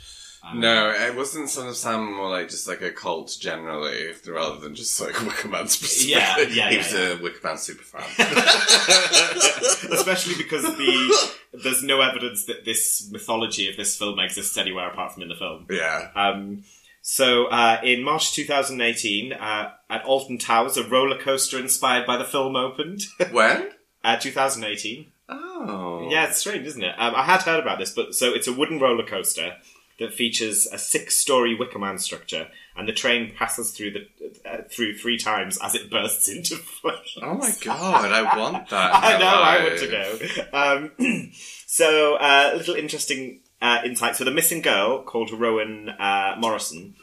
[0.47, 4.59] Um, No, it wasn't Son of Sam more like just like a cult generally, rather
[4.61, 6.13] than just like Wicker Man specifically.
[6.13, 7.01] Yeah, yeah, He yeah, was yeah.
[7.19, 8.03] a Wicker Man super fan.
[9.93, 11.31] Especially because the
[11.63, 15.35] there's no evidence that this mythology of this film exists anywhere apart from in the
[15.37, 15.67] film.
[15.71, 16.09] yeah.
[16.15, 16.65] Um,
[17.07, 22.25] so, uh, in March 2018, uh, at Alton Towers, a roller coaster inspired by the
[22.25, 23.03] film opened.
[23.31, 23.69] When?
[24.05, 25.07] Uh, 2018.
[25.29, 26.09] Oh.
[26.11, 26.95] Yeah, it's strange, isn't it?
[26.99, 29.57] Um, I had heard about this, but so it's a wooden roller coaster
[29.99, 34.09] that features a six-story Wicker Man structure, and the train passes through the
[34.45, 37.17] uh, through three times as it bursts into flames.
[37.23, 38.95] Oh my god, I want that.
[38.95, 40.93] I know, I want to go.
[40.99, 41.33] Um,
[41.67, 44.17] so, uh, a little interesting uh, insight.
[44.17, 46.97] So, the missing girl called Rowan uh, Morrison,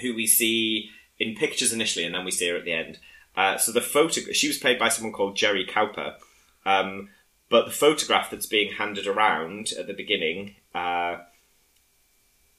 [0.00, 2.98] who we see in pictures initially, and then we see her at the end.
[3.36, 6.14] Uh, so, the photo she was played by someone called Gerry Cowper,
[6.68, 7.08] um,
[7.48, 11.16] but the photograph that's being handed around at the beginning uh,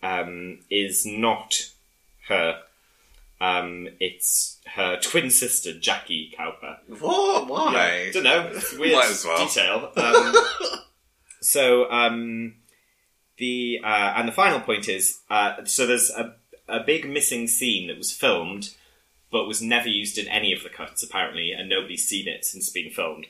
[0.02, 1.70] um, is not
[2.28, 2.62] her.
[3.40, 6.78] Um, it's her twin sister, Jackie Cowper.
[7.00, 7.48] What?
[7.48, 8.10] Why?
[8.12, 8.50] don't know.
[8.52, 8.94] It's weird
[9.26, 9.46] well.
[9.46, 9.92] detail.
[9.96, 10.36] Um,
[11.42, 12.56] so um,
[13.38, 16.36] the uh, and the final point is uh, so there's a
[16.68, 18.76] a big missing scene that was filmed
[19.32, 22.70] but was never used in any of the cuts apparently, and nobody's seen it since
[22.70, 23.28] being filmed.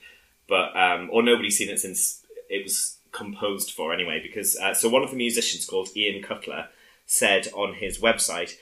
[0.50, 4.20] But um, or nobody's seen it since it was composed for anyway.
[4.22, 6.68] Because uh, so one of the musicians called Ian Cutler
[7.06, 8.56] said on his website,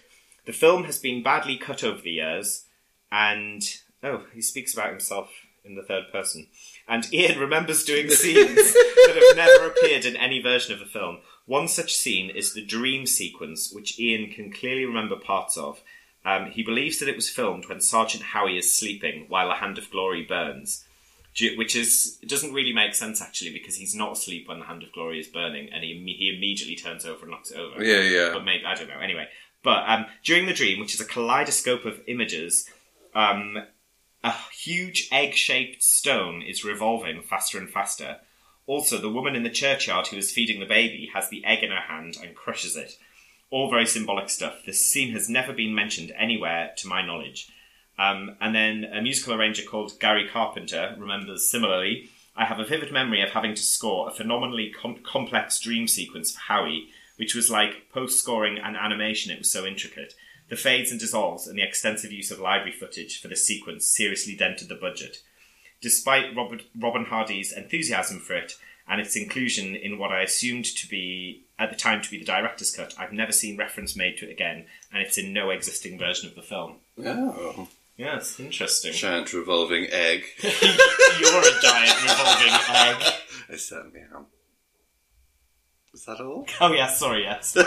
[0.45, 2.65] the film has been badly cut over the years,
[3.11, 3.63] and
[4.03, 5.31] oh, he speaks about himself
[5.67, 6.47] in the third person.
[6.87, 11.19] And Ian remembers doing scenes that have never appeared in any version of the film.
[11.45, 15.81] One such scene is the dream sequence, which Ian can clearly remember parts of.
[16.25, 19.77] Um, he believes that it was filmed when Sergeant Howie is sleeping while a hand
[19.77, 20.85] of glory burns,
[21.55, 24.83] which is it doesn't really make sense actually because he's not asleep when the hand
[24.83, 28.01] of glory is burning, and he he immediately turns over and knocks it over Yeah,
[28.01, 28.29] yeah.
[28.33, 28.99] but maybe I don't know.
[28.99, 29.27] Anyway,
[29.63, 32.69] but um, during the dream, which is a kaleidoscope of images,
[33.13, 33.57] um,
[34.23, 38.17] a huge egg-shaped stone is revolving faster and faster.
[38.65, 41.71] Also, the woman in the churchyard who is feeding the baby has the egg in
[41.71, 42.97] her hand and crushes it.
[43.49, 44.63] All very symbolic stuff.
[44.65, 47.47] This scene has never been mentioned anywhere, to my knowledge.
[47.97, 52.09] Um, and then a musical arranger called Gary Carpenter remembers similarly.
[52.35, 56.31] I have a vivid memory of having to score a phenomenally com- complex dream sequence
[56.31, 60.13] for Howie, which was like post scoring and animation, it was so intricate.
[60.49, 64.35] The fades and dissolves and the extensive use of library footage for the sequence seriously
[64.35, 65.17] dented the budget.
[65.81, 68.53] Despite Robert, Robin Hardy's enthusiasm for it
[68.87, 72.25] and its inclusion in what I assumed to be, at the time, to be the
[72.25, 75.99] director's cut, I've never seen reference made to it again, and it's in no existing
[75.99, 76.77] version of the film.
[77.03, 77.67] Oh.
[77.97, 78.93] Yeah, it's interesting.
[78.93, 80.23] Giant revolving egg.
[80.43, 83.13] You're a giant revolving egg.
[83.49, 84.27] I certainly am.
[85.95, 86.45] Is that all?
[86.61, 87.57] Oh, yeah, sorry, yes.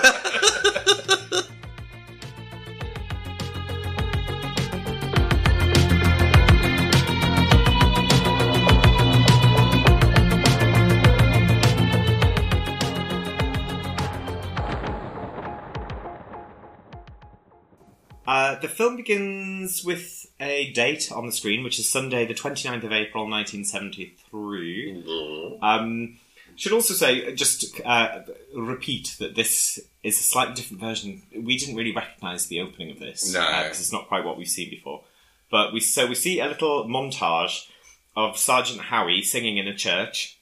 [18.27, 22.85] Uh, the film begins with a date on the screen, which is Sunday, the 29th
[22.85, 25.59] of April, 1973.
[25.62, 26.18] Um,
[26.57, 28.20] should also say, just uh,
[28.55, 31.22] repeat that this is a slightly different version.
[31.35, 33.40] We didn't really recognise the opening of this No.
[33.62, 35.03] because it's not quite what we've seen before.
[35.50, 37.68] But we so we see a little montage
[38.16, 40.38] of Sergeant Howie singing in a church,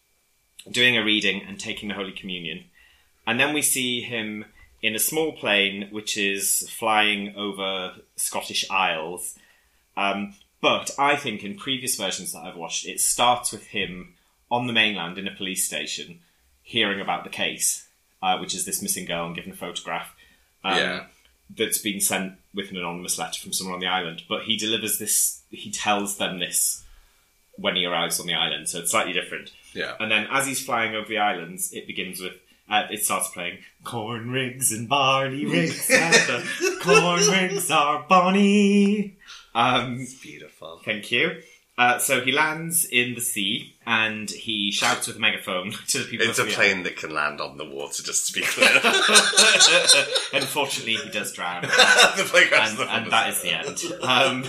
[0.71, 2.65] doing a reading and taking the Holy Communion,
[3.27, 4.45] and then we see him
[4.83, 9.39] in a small plane which is flying over Scottish Isles.
[9.99, 14.15] Um, but I think in previous versions that I've watched, it starts with him
[14.51, 16.21] on the mainland in a police station,
[16.63, 17.89] hearing about the case,
[18.23, 20.15] uh, which is this missing girl and given a photograph.
[20.65, 21.07] Um, Yeah.
[21.57, 24.23] That's been sent with an anonymous letter from someone on the island.
[24.29, 26.85] But he delivers this, he tells them this
[27.57, 29.51] when he arrives on the island, so it's slightly different.
[29.75, 29.95] Yeah.
[29.99, 32.35] And then as he's flying over the islands, it begins with
[32.71, 39.17] uh, it starts playing corn rigs and barley rigs and the corn rigs are bonny.
[39.59, 40.81] Um, Beautiful.
[40.85, 41.43] thank you.
[41.77, 46.05] Uh, so he lands in the sea and he shouts with a megaphone to the
[46.05, 46.27] people.
[46.29, 48.69] It's a the plane that can land on the water, just to be clear.
[50.33, 54.03] Unfortunately, he does drown, the plane crashes and, on and that is the end.
[54.03, 54.45] Um,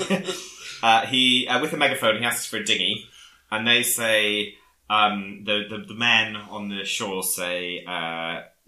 [0.84, 3.06] uh, he uh, with a megaphone, he asks for a dinghy,
[3.52, 4.56] and they say
[4.90, 7.84] um, the, the the men on the shore say.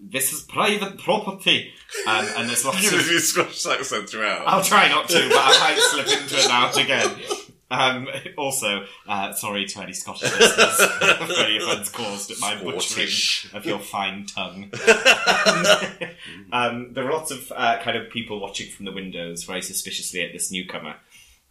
[0.04, 1.72] This is private property,
[2.08, 4.46] um, and there's lots You of do Scottish accent throughout.
[4.46, 7.38] I'll try not to, but I might slip into it now and again.
[7.70, 10.76] Um, also, uh, sorry to any Scottish listeners
[11.36, 13.08] for any offence caused at my butchering
[13.54, 14.70] of your fine tongue.
[16.52, 20.20] um, there are lots of uh, kind of people watching from the windows very suspiciously
[20.20, 20.96] at this newcomer,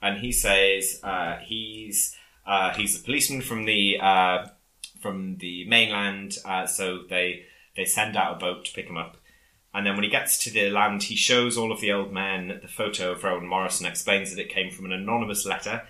[0.02, 4.46] and he says uh, he's uh, he's a policeman from the uh,
[5.02, 9.18] from the mainland, uh, so they they send out a boat to pick him up.
[9.74, 12.60] And then when he gets to the land, he shows all of the old men
[12.62, 15.84] the photo of Rowan Morrison, explains that it came from an anonymous letter,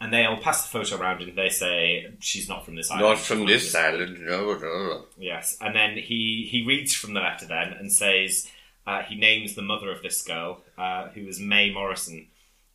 [0.00, 3.08] and they all pass the photo around and they say she's not from this island.
[3.08, 5.06] Not from this island, no, no.
[5.18, 8.48] Yes, and then he he reads from the letter then and says
[8.86, 12.28] uh, he names the mother of this girl, uh, who is May Morrison,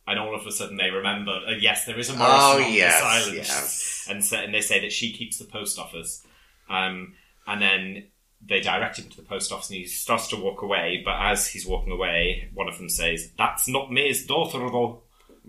[0.06, 2.72] and all of a sudden they remember, uh, yes, there is a Morrison Oh, on
[2.72, 4.06] yes, this island, yes.
[4.10, 6.26] and so, and they say that she keeps the post office,
[6.68, 7.14] um,
[7.46, 8.08] and then
[8.46, 11.02] they direct him to the post office, and he starts to walk away.
[11.04, 15.02] But as he's walking away, one of them says, "That's not May's daughter, though."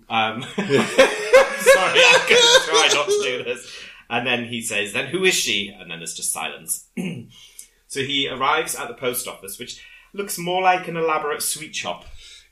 [0.10, 3.72] Um, sorry, I'm going to try not to do this.
[4.10, 6.88] And then he says, "Then who is she?" And then there's just silence.
[7.88, 12.06] so he arrives at the post office, which looks more like an elaborate sweet shop.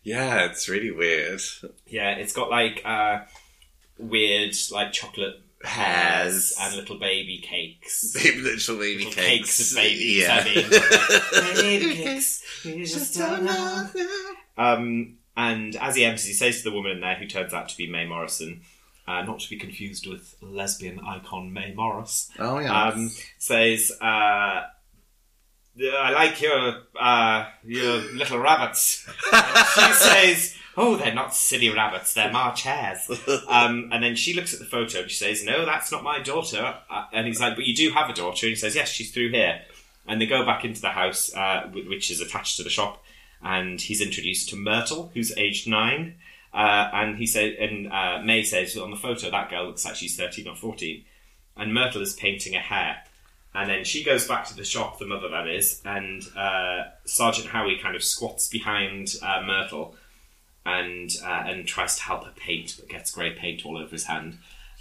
[0.04, 1.42] Yeah, it's really weird.
[1.86, 3.20] Yeah, it's got like uh,
[3.98, 6.58] weird, like chocolate pears Pears.
[6.60, 8.14] and little baby cakes.
[8.24, 9.58] Literal baby Little cakes.
[9.58, 10.18] cakes of babies.
[10.22, 10.46] Yeah.
[10.46, 10.70] I mean,
[11.56, 12.44] baby cakes.
[12.64, 13.90] You just don't know.
[14.58, 17.70] Um, and as he enters, he says to the woman in there, who turns out
[17.70, 18.62] to be Mae Morrison,
[19.08, 22.90] uh, not to be confused with lesbian icon Mae Morris, oh, yeah.
[22.90, 24.66] um, says, uh, "I
[26.14, 32.32] like your uh, your little rabbits." And she says, "Oh, they're not silly rabbits; they're
[32.32, 33.10] March hares."
[33.50, 36.20] Um, and then she looks at the photo and she says, "No, that's not my
[36.20, 38.90] daughter." Uh, and he's like, "But you do have a daughter?" And he says, "Yes,
[38.90, 39.62] she's through here."
[40.08, 43.04] And they go back into the house, uh, which is attached to the shop,
[43.44, 46.16] and he's introduced to Myrtle, who's aged nine.
[46.54, 49.96] Uh, and he said, and uh, May says on the photo that girl looks like
[49.96, 51.04] she's thirteen or fourteen,
[51.58, 53.04] and Myrtle is painting a hair.
[53.54, 57.48] And then she goes back to the shop, the mother that is, and uh, Sergeant
[57.48, 59.96] Howie kind of squats behind uh, Myrtle
[60.66, 64.06] and uh, and tries to help her paint, but gets grey paint all over his
[64.06, 64.38] hand.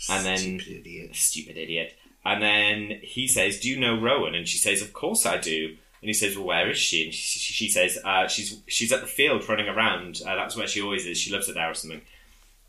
[0.09, 1.17] And then Stupid idiot.
[1.17, 1.97] stupid idiot.
[2.25, 5.77] And then he says, "Do you know Rowan?" And she says, "Of course I do."
[6.01, 8.93] And he says, "Well, where is she?" And she, she she says, uh, "She's she's
[8.93, 10.21] at the field running around.
[10.25, 11.19] Uh, that's where she always is.
[11.19, 12.03] She loves it there or something."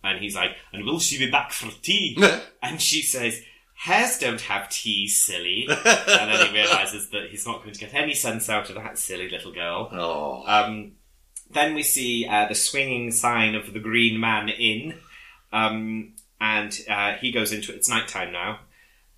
[0.03, 2.17] And he's like, "And will she be back for tea?"
[2.63, 3.41] and she says,
[3.75, 7.93] "Hares don't have tea, silly." and then he realizes that he's not going to get
[7.93, 9.89] any sense out of that silly little girl.
[9.93, 10.43] Oh.
[10.47, 10.93] Um,
[11.51, 14.95] then we see uh, the swinging sign of the Green Man Inn,
[15.51, 17.77] um, and uh, he goes into it.
[17.77, 18.59] It's nighttime now,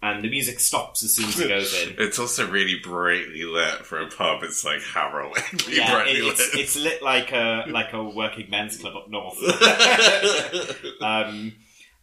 [0.01, 1.95] and the music stops as soon as he goes in.
[1.97, 4.43] It's also really brightly lit for a pub.
[4.43, 5.33] It's like harrowing.
[5.69, 6.63] yeah, it, it's, lit.
[6.63, 9.37] it's lit like a like a working men's club up north.
[11.01, 11.53] um,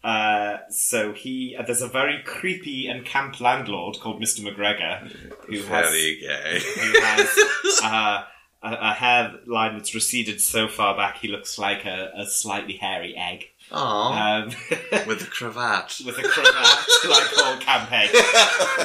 [0.05, 5.11] uh, so he uh, there's a very creepy and camp landlord called Mister McGregor
[5.47, 6.61] who has Very gay.
[6.61, 8.25] who has uh,
[8.63, 13.17] a, a hairline that's receded so far back he looks like a, a slightly hairy
[13.17, 13.47] egg.
[13.71, 14.47] Aww.
[14.47, 16.01] Um, With a cravat.
[16.05, 18.11] with a cravat, like all camp egg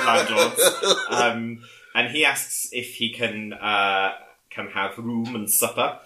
[0.05, 0.61] landlords.
[1.09, 1.63] Um,
[1.95, 4.11] and he asks if he can uh,
[4.49, 5.99] can have room and supper,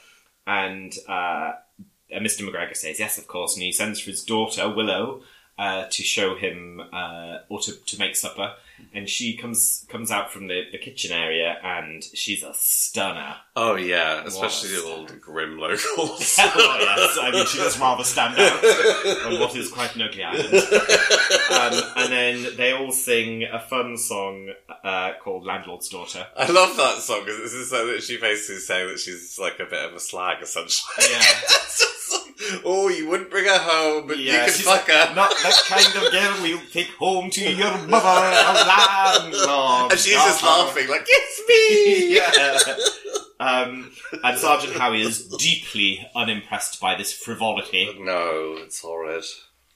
[0.45, 2.47] and uh, uh, Mr.
[2.47, 5.21] McGregor says yes, of course, and he sends for his daughter Willow
[5.57, 8.53] uh, to show him uh, or to, to make supper.
[8.93, 13.35] And she comes comes out from the, the kitchen area, and she's a stunner.
[13.55, 16.37] Oh yeah, especially the old grim locals.
[16.39, 18.63] oh yes, I mean she does rather stand out
[19.25, 20.53] on what is quite an ugly island.
[21.51, 24.49] Um, and then they all sing a fun song
[24.83, 28.59] uh, called "Landlord's Daughter." I love that song because this is so that she basically
[28.61, 31.05] saying that she's like a bit of a slag, essentially.
[31.09, 31.21] Yeah.
[32.39, 35.15] It's just like, oh, you wouldn't bring her home, but you Yeah, can fuck her.
[35.15, 39.91] Not the kind of girl we'll take home to your mother, a landlord.
[39.91, 42.15] and she's just laughing like, it's me.
[42.15, 42.75] yeah.
[43.39, 43.91] Um,
[44.23, 47.95] and Sergeant Howie is deeply unimpressed by this frivolity.
[47.99, 49.23] No, it's horrid.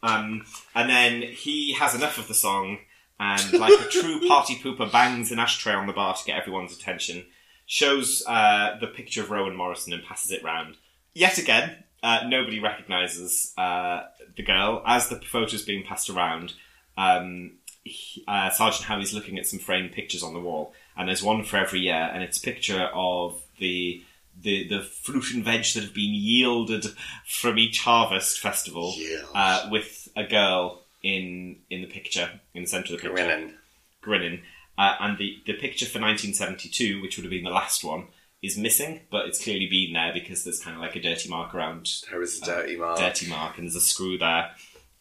[0.04, 2.80] Um, and then he has enough of the song,
[3.20, 6.76] and like a true party pooper, bangs an ashtray on the bar to get everyone's
[6.76, 7.26] attention.
[7.68, 10.76] Shows uh, the picture of Rowan Morrison and passes it round.
[11.14, 14.04] Yet again, uh, nobody recognises uh,
[14.36, 16.54] the girl as the photo's being passed around.
[16.98, 21.24] Um, he- uh, Sergeant Howie's looking at some framed pictures on the wall, and there's
[21.24, 24.04] one for every year, and it's a picture of the
[24.42, 26.86] the the fruit and veg that have been yielded
[27.28, 29.28] from each harvest festival, Yield.
[29.36, 33.54] uh, with a girl in in the picture in the centre of the picture Grinning.
[34.02, 34.42] grinning.
[34.78, 38.06] Uh, and the, the picture for 1972, which would have been the last one,
[38.42, 41.54] is missing, but it's clearly been there because there's kind of like a dirty mark
[41.54, 42.98] around There is a dirty mark.
[42.98, 44.52] dirty mark, and there's a screw there.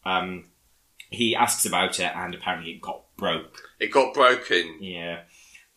[0.05, 0.45] Um,
[1.09, 3.61] he asks about it, and apparently it got broke.
[3.79, 4.77] It got broken.
[4.79, 5.21] Yeah.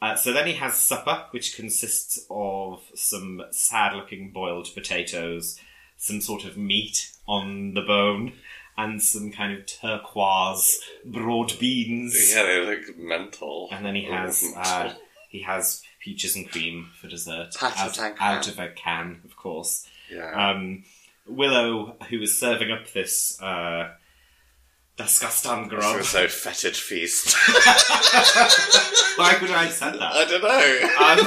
[0.03, 5.59] Uh, so then he has supper, which consists of some sad-looking boiled potatoes,
[5.97, 8.35] some sort of meat on the bone,
[8.77, 12.35] and some kind of turquoise broad beans.
[12.35, 13.69] Yeah, they look mental.
[13.73, 14.93] And then he has uh,
[15.31, 19.89] he has peaches and cream for dessert out, out of a can, of course.
[20.13, 20.51] yeah.
[20.51, 20.85] Um,
[21.27, 23.89] Willow, who is serving up this uh,
[24.99, 27.35] disgusting was so fetid feast.
[29.17, 30.13] Why would I have said that?
[30.13, 30.49] I don't know.
[30.49, 31.19] Um,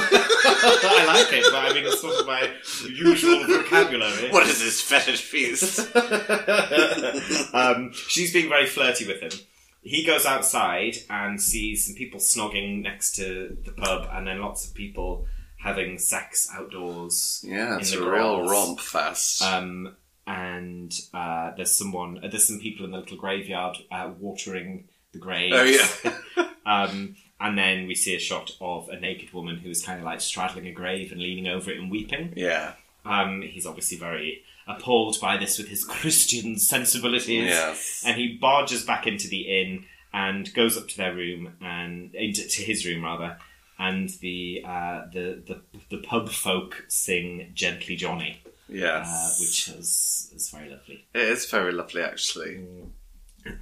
[0.84, 2.48] I like it, but I mean, it's sort of my
[2.88, 4.30] usual vocabulary.
[4.30, 5.80] What is this fetid feast?
[7.54, 9.32] um, she's being very flirty with him.
[9.82, 14.66] He goes outside and sees some people snogging next to the pub, and then lots
[14.66, 15.26] of people
[15.60, 17.44] having sex outdoors.
[17.46, 19.42] Yeah, in it's the a real romp fest.
[19.42, 24.88] Um, and uh, there's someone, uh, there's some people in the little graveyard uh, watering
[25.12, 25.54] the graves.
[25.56, 26.48] oh yeah.
[26.66, 30.04] Um, and then we see a shot of a naked woman who is kind of
[30.04, 32.34] like straddling a grave and leaning over it and weeping.
[32.36, 32.72] yeah.
[33.06, 37.46] Um, he's obviously very appalled by this with his Christian sensibilities.
[37.48, 38.02] Yes.
[38.06, 42.46] And he barges back into the inn and goes up to their room and into
[42.46, 43.38] to his room rather.
[43.78, 49.38] And the uh, the, the the pub folk sing "Gently Johnny," uh, Yes.
[49.40, 51.06] which is is very lovely.
[51.14, 52.64] it is very lovely, actually.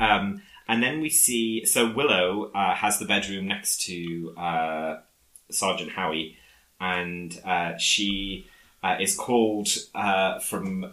[0.01, 4.97] Um, and then we see so Willow uh, has the bedroom next to uh,
[5.51, 6.39] Sergeant Howie,
[6.81, 8.47] and uh, she
[8.83, 10.93] uh, is called uh, from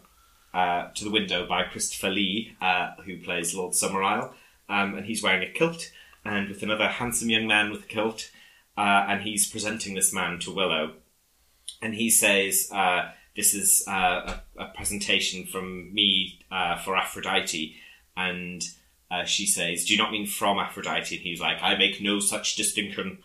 [0.53, 4.33] uh, to the window by Christopher Lee, uh, who plays Lord Summerisle,
[4.69, 5.91] um, and he's wearing a kilt,
[6.23, 8.31] and with another handsome young man with a kilt,
[8.77, 10.93] uh, and he's presenting this man to Willow,
[11.81, 12.69] and he says.
[12.71, 16.39] Uh, this is a, a presentation from me
[16.83, 17.75] for Aphrodite,
[18.15, 18.63] and
[19.25, 22.55] she says, "Do you not mean from Aphrodite?" And he's like, "I make no such
[22.55, 23.23] distinction."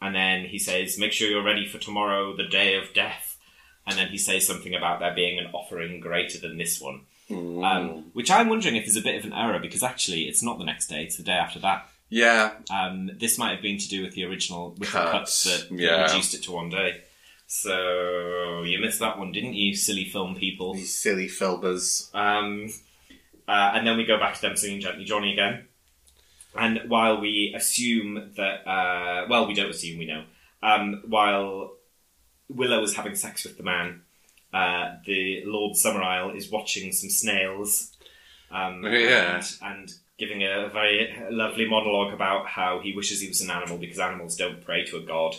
[0.00, 3.27] And then he says, "Make sure you're ready for tomorrow, the day of death."
[3.88, 7.64] And then he says something about there being an offering greater than this one, Mm.
[7.64, 10.58] um, which I'm wondering if is a bit of an error because actually it's not
[10.58, 11.88] the next day; it's the day after that.
[12.10, 12.52] Yeah.
[12.70, 15.78] Um, this might have been to do with the original with Cuts, the cuts that
[15.78, 16.02] yeah.
[16.04, 17.02] reduced it to one day.
[17.46, 20.74] So you missed that one, didn't you, silly film people?
[20.74, 22.14] These silly filbers.
[22.14, 22.70] Um,
[23.48, 25.64] uh, and then we go back to them singing Gently Johnny again.
[26.54, 30.24] And while we assume that, uh, well, we don't assume, we know.
[30.62, 31.72] Um, while
[32.48, 34.02] Willow is having sex with the man,
[34.52, 37.92] uh, the Lord Summerisle is watching some snails.
[38.50, 39.36] Um, Yeah.
[39.36, 43.76] and, and giving a very lovely monologue about how he wishes he was an animal
[43.78, 45.36] because animals don't pray to a god.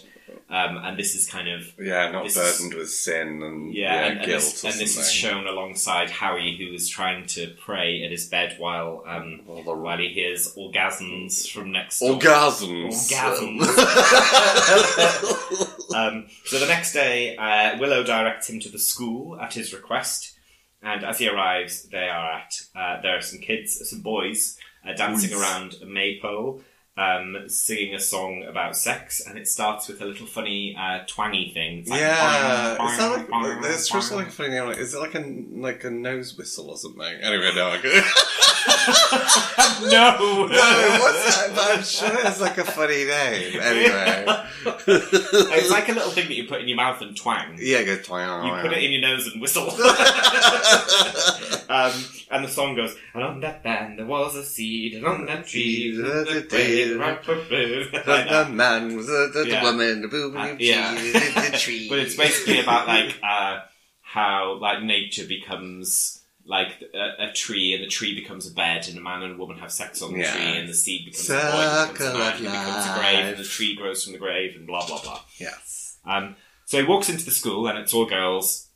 [0.47, 4.05] Um, and this is kind of Yeah, not is- burdened with sin and yeah, yeah,
[4.05, 8.03] and, and guilt this, and this is shown alongside Howie, who is trying to pray
[8.03, 12.20] at his bed while um, the while he hears orgasms from next door.
[12.20, 13.10] Orgasms.
[13.10, 13.66] Orgasms.
[15.96, 20.38] um, so the next day, uh, Willow directs him to the school at his request,
[20.82, 24.94] and as he arrives, they are at uh, there are some kids, some boys, uh,
[24.94, 26.62] dancing around a maypole.
[26.98, 31.52] Um, singing a song about sex, and it starts with a little funny uh, twangy
[31.54, 31.80] thing.
[31.80, 34.70] It's like, yeah, boing, is that like boing, it's just like a funny name?
[34.72, 37.02] Is it like a like a nose whistle or something?
[37.02, 37.80] Anyway, no, I
[39.82, 39.90] no.
[39.90, 41.52] No, what's that?
[41.56, 43.60] But I'm sure it's like a funny name.
[43.70, 44.26] Anyway.
[44.88, 47.58] it's like a little thing that you put in your mouth and twang.
[47.60, 48.46] yeah, go twang.
[48.46, 49.70] You put it in your nose and whistle.
[51.70, 51.92] um,
[52.32, 55.48] and the song goes, and on that band there was a seed, and on that
[55.48, 55.92] tree
[56.98, 59.64] was a tree, right, right, right." The man was the, the, Yeah.
[59.64, 60.96] woman, the Uh, yeah.
[60.96, 61.90] tree, the, tree.
[61.90, 63.60] But it's basically about like uh,
[64.02, 68.98] how like nature becomes like a, a tree, and the tree becomes a bed, and
[68.98, 70.32] a man and a woman have sex on the Yeah.
[70.34, 73.38] tree, and the seed becomes a boy, and becomes a man, becomes a grave, and
[73.38, 75.22] the tree grows from the grave, and blah blah blah.
[75.38, 75.98] Yes.
[76.06, 76.36] Um,
[76.66, 78.68] so he walks into the school, and it's all girls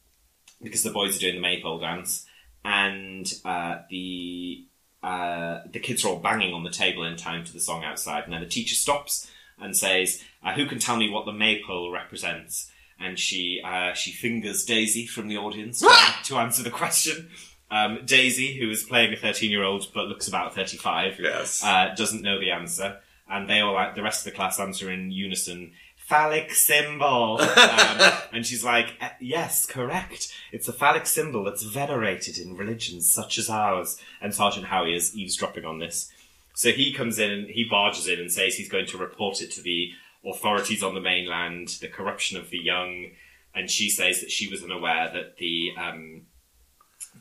[0.62, 2.26] because the boys are doing the maypole dance,
[2.64, 4.66] and uh, the
[5.04, 8.24] uh, the kids are all banging on the table in time to the song outside,
[8.24, 9.30] and then the teacher stops
[9.60, 14.12] and says, uh, "Who can tell me what the maypole represents?" And she uh, she
[14.12, 15.94] fingers Daisy from the audience to,
[16.26, 17.30] to answer the question.
[17.70, 21.64] Um, Daisy, who is playing a thirteen-year-old but looks about thirty-five, Yes.
[21.64, 23.00] uh, doesn't know the answer,
[23.30, 25.74] and they all the rest of the class answer in unison.
[26.06, 30.34] Phallic symbol, um, and she's like, "Eh, "Yes, correct.
[30.52, 35.16] It's a phallic symbol that's venerated in religions such as ours." And Sergeant Howie is
[35.16, 36.12] eavesdropping on this,
[36.54, 39.52] so he comes in and he barges in and says he's going to report it
[39.52, 39.92] to the
[40.26, 43.08] authorities on the mainland, the corruption of the young,
[43.56, 46.24] and she says that she was unaware that the um,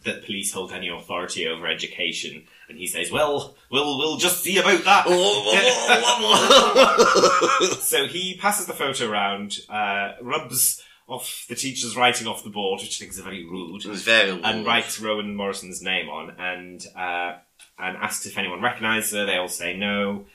[0.05, 4.59] that police hold any authority over education, and he says, "Well, we'll we'll just see
[4.59, 5.07] about that."
[7.81, 12.81] so he passes the photo around, uh, rubs off the teacher's writing off the board,
[12.81, 14.45] which I think is very rude, It was very rude.
[14.45, 17.39] and writes Rowan Morrison's name on, and uh,
[17.79, 19.27] and asks if anyone recognises her.
[19.27, 20.27] They all say no.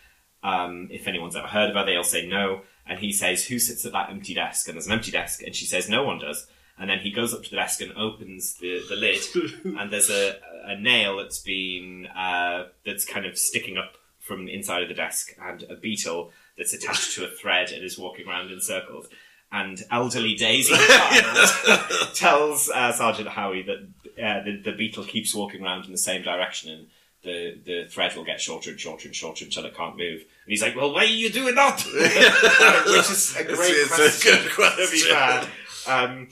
[0.43, 2.61] Um, if anyone's ever heard of her, they all say no.
[2.85, 5.55] And he says, "Who sits at that empty desk?" And there's an empty desk, and
[5.55, 6.47] she says, "No one does."
[6.79, 9.19] And then he goes up to the desk and opens the, the lid,
[9.79, 10.35] and there's a,
[10.67, 15.33] a nail that's been uh, that's kind of sticking up from inside of the desk,
[15.41, 19.07] and a beetle that's attached to a thread and is walking around in circles.
[19.51, 21.79] And elderly Daisy Child
[22.13, 23.77] tells uh, Sergeant Howie that
[24.21, 26.87] uh, the, the beetle keeps walking around in the same direction, and
[27.23, 30.19] the, the thread will get shorter and shorter and shorter until it can't move.
[30.21, 31.81] And he's like, "Well, why are you doing that?"
[32.87, 34.31] Which is a great It's- it's a question.
[34.33, 35.15] good To be question.
[35.15, 35.47] fair.
[35.87, 36.27] Um,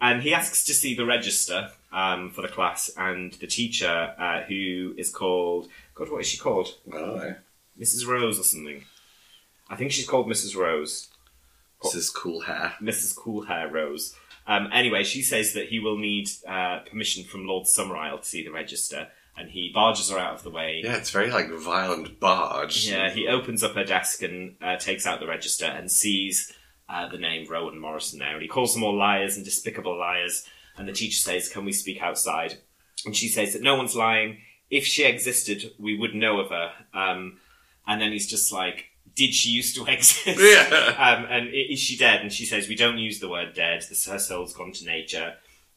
[0.00, 4.42] and he asks to see the register um, for the class, and the teacher, uh,
[4.42, 6.68] who is called God, what is she called?
[6.92, 7.34] Oh,
[7.80, 8.06] Mrs.
[8.06, 8.84] Rose or something.
[9.68, 10.54] I think she's called Mrs.
[10.54, 11.08] Rose.
[11.82, 12.14] Mrs.
[12.14, 12.74] cool hair.
[12.80, 13.16] Mrs.
[13.16, 14.14] Cool Hair Rose.
[14.46, 18.44] Um, anyway, she says that he will need uh, permission from Lord Summerisle to see
[18.44, 20.82] the register, and he barges her out of the way.
[20.84, 22.88] Yeah, it's very like violent barge.
[22.88, 26.52] Yeah, he opens up her desk and uh, takes out the register and sees
[26.88, 30.46] uh, the name Rowan Morrison there, and he calls them all liars and despicable liars.
[30.78, 32.58] And the teacher says, "Can we speak outside?"
[33.04, 34.38] And she says that no one's lying.
[34.70, 36.72] If she existed, we would know of her.
[36.92, 37.38] Um,
[37.86, 40.94] and then he's just like, "Did she used to exist?" Yeah.
[40.98, 42.20] um, and is she dead?
[42.20, 43.84] And she says, "We don't use the word dead.
[43.84, 45.34] Her soul's gone to nature."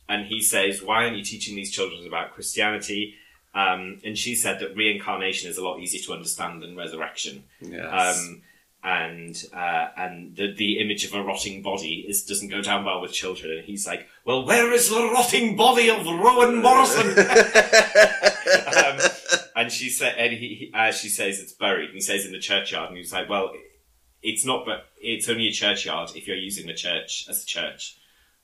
[0.08, 3.16] And he says, "Why aren't you teaching these children about Christianity?"
[3.54, 7.44] Um, and she said that reincarnation is a lot easier to understand than resurrection.
[7.62, 8.18] Yes.
[8.20, 8.42] Um,
[8.84, 13.02] and uh, and the the image of a rotting body is doesn't go down well
[13.02, 13.52] with children.
[13.58, 17.10] And he's like, "Well, where is the rotting body of Rowan Morrison?"
[18.78, 19.00] um,
[19.56, 21.88] and she said, and he, he uh, she says it's buried.
[21.88, 23.52] And he says in the churchyard, and he's like, "Well,
[24.22, 27.99] it's not, but it's only a churchyard if you're using the church as a church."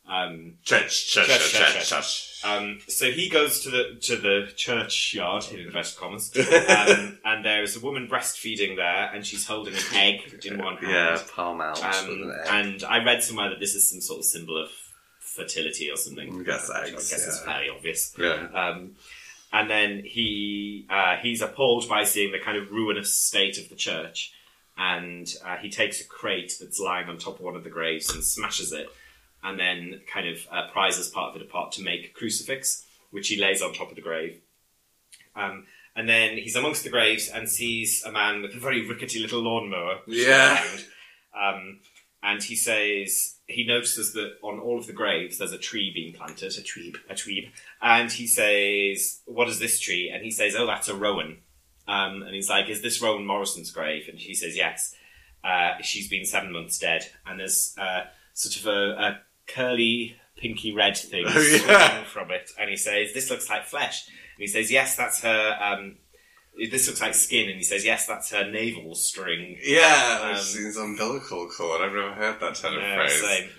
[0.08, 4.52] Um, church, church, Church, church, church, church, um, so he goes to the to the
[4.56, 9.74] churchyard in inverted commas, um, and there is a woman breastfeeding there, and she's holding
[9.74, 10.92] an egg in one hand.
[10.92, 11.84] Yeah, palm out.
[11.84, 12.48] Um, with an egg.
[12.52, 14.70] and I read somewhere that this is some sort of symbol of
[15.20, 16.40] fertility or something.
[16.40, 18.14] I guess I eggs, guess it's fairly obvious.
[18.18, 18.48] yeah.
[18.54, 18.92] Um,
[19.52, 23.76] and then he uh, he's appalled by seeing the kind of ruinous state of the
[23.76, 24.34] church,
[24.78, 28.14] and uh, he takes a crate that's lying on top of one of the graves
[28.14, 28.88] and smashes it,
[29.46, 33.28] and then kind of uh, prizes part of it apart to make a crucifix, which
[33.28, 34.42] he lays on top of the grave.
[35.36, 39.20] Um, and then he's amongst the graves and sees a man with a very rickety
[39.20, 40.00] little lawnmower.
[40.08, 40.62] Yeah.
[41.40, 41.80] Um,
[42.24, 46.14] and he says he notices that on all of the graves there's a tree being
[46.14, 47.52] planted, a tree, a tree.
[47.82, 51.38] And he says, "What is this tree?" And he says, "Oh, that's a rowan."
[51.88, 54.96] Um, and he's like, "Is this Rowan Morrison's grave?" And she says, "Yes."
[55.44, 60.74] Uh, she's been seven months dead, and there's uh, sort of a, a curly, pinky
[60.74, 62.04] red thing Oh, yeah.
[62.04, 62.52] from it.
[62.60, 65.98] And he says, "This looks like flesh." And he says, "Yes, that's her." Um,
[66.72, 70.42] this looks like skin, and he says, "Yes, that's her navel string." Yeah, Um, I've
[70.42, 71.82] seen umbilical cord.
[71.82, 73.22] I've never heard that kind of Yeah, phrase.
[73.22, 73.50] same.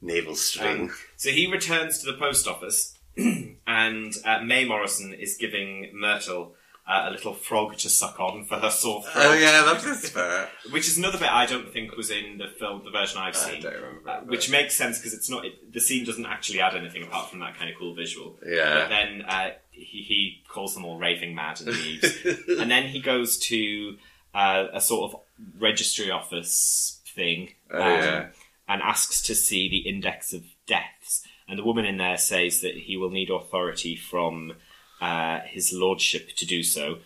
[0.00, 0.80] Navel string.
[0.82, 6.54] Um, so he returns to the post office, and uh, May Morrison is giving Myrtle
[6.86, 9.24] uh, a little frog to suck on for her sore throat.
[9.24, 10.48] Oh yeah, that is fair.
[10.70, 13.38] Which is another bit I don't think was in the film, the version I've I
[13.38, 13.62] seen.
[13.62, 14.10] don't remember.
[14.10, 17.02] Uh, it, which makes sense because it's not it, the scene doesn't actually add anything
[17.04, 18.36] apart from that kind of cool visual.
[18.44, 18.80] Yeah.
[18.80, 22.18] But then uh, he, he calls them all raving mad and leaves,
[22.58, 23.96] and then he goes to
[24.34, 25.20] uh, a sort of
[25.58, 28.26] registry office thing Oh, yeah.
[28.68, 31.22] and asks to see the index of deaths.
[31.48, 34.54] And the woman in there says that he will need authority from
[35.02, 36.98] uh, his lordship to do so.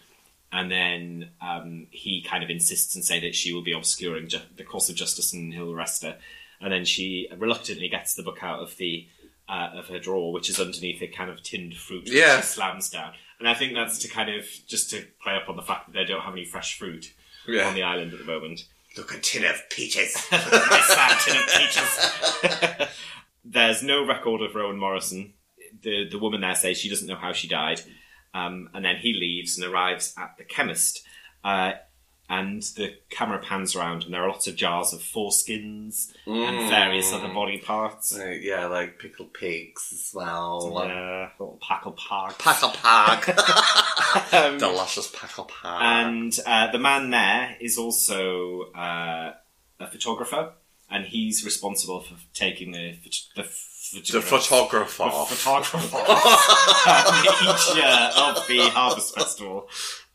[0.52, 4.38] And then um, he kind of insists and say that she will be obscuring ju-
[4.56, 6.16] the course of justice and he'll arrest her.
[6.60, 9.06] And then she reluctantly gets the book out of the
[9.48, 12.36] uh, of her drawer, which is underneath a kind of tinned fruit Yeah.
[12.40, 13.12] she slams down.
[13.38, 15.92] And I think that's to kind of just to play up on the fact that
[15.92, 17.12] they don't have any fresh fruit
[17.46, 17.68] Yeah.
[17.68, 18.66] on the island at the moment.
[18.96, 20.12] Look, a tin of peaches.
[20.30, 22.88] Sad tin of peaches.
[23.44, 25.34] There's no record of Rowan Morrison.
[25.82, 27.80] The the woman there says she doesn't know how she died,
[28.34, 31.02] um, and then he leaves and arrives at the chemist.
[31.44, 31.72] Uh,
[32.28, 37.12] and the camera pans around, and there are lots of jars of foreskins and various
[37.12, 38.18] other body parts.
[38.40, 40.72] Yeah, like pickled pigs as well.
[40.88, 42.36] Yeah, little packle parts.
[42.38, 43.30] Packle park.
[44.32, 45.82] Um, Delicious packle park.
[45.82, 49.34] And uh, the man there is also uh,
[49.78, 50.52] a photographer,
[50.90, 52.96] and he's responsible for taking the
[53.36, 53.42] the,
[53.92, 55.04] the photographer.
[55.04, 55.98] the photographer
[57.42, 59.68] each year of the Harvest Festival.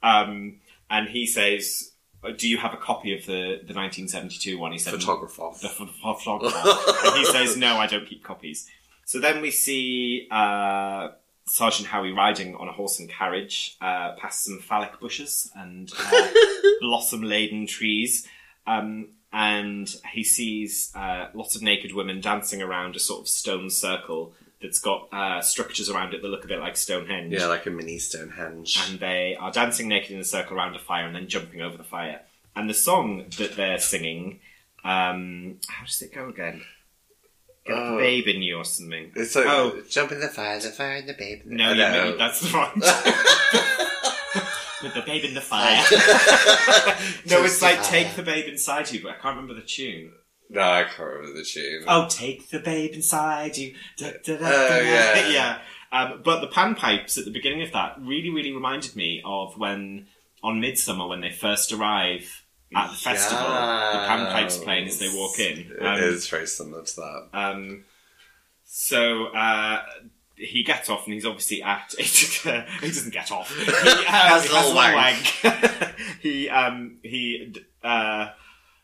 [0.04, 0.60] Um,
[0.90, 1.92] and he says,
[2.24, 5.50] "Uh, "Do you have a copy of the, the 1972 one?" He said, photographer.
[5.62, 6.58] the ph- photographer.
[7.08, 8.68] and he says, "No, I don't keep copies."
[9.06, 11.10] So then we see uh,
[11.46, 16.28] Sergeant Howie riding on a horse and carriage uh, past some phallic bushes and uh,
[16.82, 18.28] blossom-laden trees,
[18.68, 23.70] um, and he sees uh, lots of naked women dancing around a sort of stone
[23.70, 27.66] circle that's got uh, structures around it that look a bit like Stonehenge Yeah, like
[27.66, 28.78] a mini Stonehenge.
[28.88, 31.78] and they are dancing naked in a circle around a fire and then jumping over
[31.78, 32.22] the fire.
[32.56, 34.40] And the song that they're singing,
[34.84, 36.62] um, how does it go again?
[37.66, 37.92] Get Oh.
[37.96, 39.12] the babe in you or something.
[39.16, 39.82] It's like Oh.
[39.90, 41.42] jump in the fire, the fire, and the babe.
[41.46, 42.18] No, yeah, know.
[42.18, 42.74] that's the wrong.
[44.84, 45.84] With the babe in the fire.
[47.30, 50.14] no, it's like take the babe inside you, but I can't remember the tune.
[50.50, 51.84] No, I can't remember the tune.
[51.88, 53.76] Oh, take the babe inside you.
[53.98, 55.28] Da, da, da, Oh, yeah.
[55.30, 55.60] yeah.
[55.94, 60.08] Um, but the panpipes at the beginning of that really, really reminded me of when
[60.44, 62.44] on Midsommar when they first arrive
[62.76, 65.72] at the festival, the panpipes playing as they walk in.
[65.72, 67.28] It Um, is very similar to that.
[67.34, 67.84] um,
[68.66, 69.84] so uh,
[70.42, 71.94] he gets off, and he's obviously at.
[72.00, 73.52] he doesn't get off.
[73.58, 75.96] He, uh, Has he a little has a wank.
[76.22, 78.30] he um, he uh,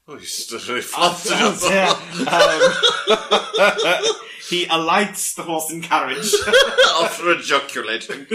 [0.10, 1.92] Oh, stood really Oh, yeah.
[2.32, 4.16] Um,
[4.50, 6.34] he alights the horse and carriage,
[7.02, 8.26] After ejaculating.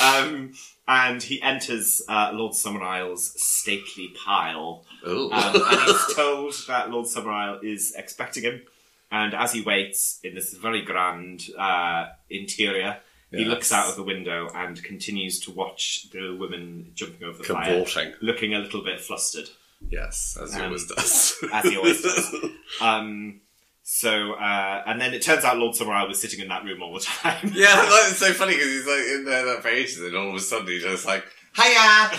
[0.00, 0.52] um,
[0.86, 4.84] and he enters uh, Lord Summerisle's stately pile.
[5.04, 8.62] Um, and he's told that Lord Summerisle is expecting him.
[9.10, 12.98] And as he waits in this very grand uh, interior,
[13.30, 13.48] he Yes.
[13.48, 17.84] looks out of the window and continues to watch the women jumping over the fire,
[18.20, 19.48] looking a little bit flustered.
[19.88, 21.34] Yes, as he Um, always does.
[21.52, 22.34] as he always does.
[22.80, 23.40] Um,
[23.82, 26.94] so, uh, and then it turns out Lord Summerisle was sitting in that room all
[26.94, 27.50] the time.
[27.54, 30.28] yeah, like, it's so funny because he's like in there that for ages and all
[30.28, 31.24] of a sudden he's just like,
[31.56, 32.10] Hiya!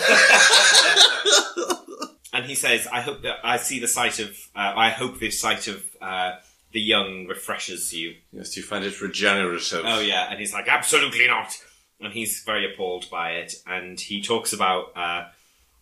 [2.34, 4.30] and he says, "I hope that I see the sight of.
[4.56, 6.34] Uh, I hope this sight of uh,
[6.72, 9.84] the young refreshes you." yes, do you find it regenerative.
[9.86, 11.58] Oh yeah, and he's like, "Absolutely not,"
[12.00, 13.54] and he's very appalled by it.
[13.68, 15.26] And he talks about uh,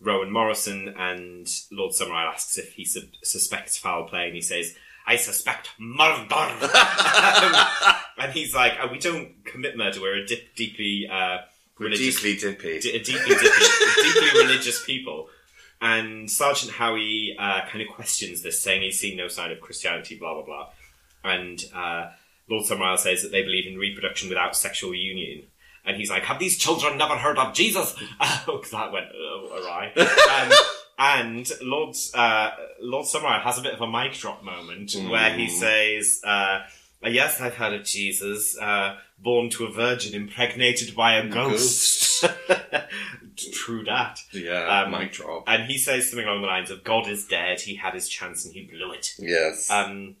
[0.00, 4.74] Rowan Morrison, and Lord Summerisle asks if he suspects foul play, and he says.
[5.06, 6.28] I suspect murder.
[8.18, 10.00] and he's like, oh, we don't commit murder.
[10.00, 11.38] We're a dip, deeply uh,
[11.80, 12.78] religious deeply dippy.
[12.78, 13.48] d- deeply, deeply,
[14.02, 15.28] deeply religious people.
[15.80, 20.16] And Sergeant Howie uh, kind of questions this, saying he's seen no sign of Christianity,
[20.16, 20.68] blah blah blah.
[21.24, 22.10] And uh,
[22.48, 25.44] Lord Summerisle says that they believe in reproduction without sexual union.
[25.84, 29.92] And he's like, "Have these children never heard of Jesus?" Oh, that went uh, awry.
[29.96, 30.52] um,
[30.98, 32.50] and Lord uh,
[32.80, 36.20] Lord Summerisle has a bit of a mic drop moment where he says.
[36.24, 36.60] Uh,
[37.02, 42.22] Yes, I've heard of Jesus, uh, born to a virgin, impregnated by a ghost.
[43.52, 44.20] True that.
[44.32, 45.44] Yeah, Um, mic drop.
[45.46, 48.44] And he says something along the lines of, God is dead, he had his chance
[48.44, 49.14] and he blew it.
[49.18, 49.70] Yes.
[49.70, 50.16] Um,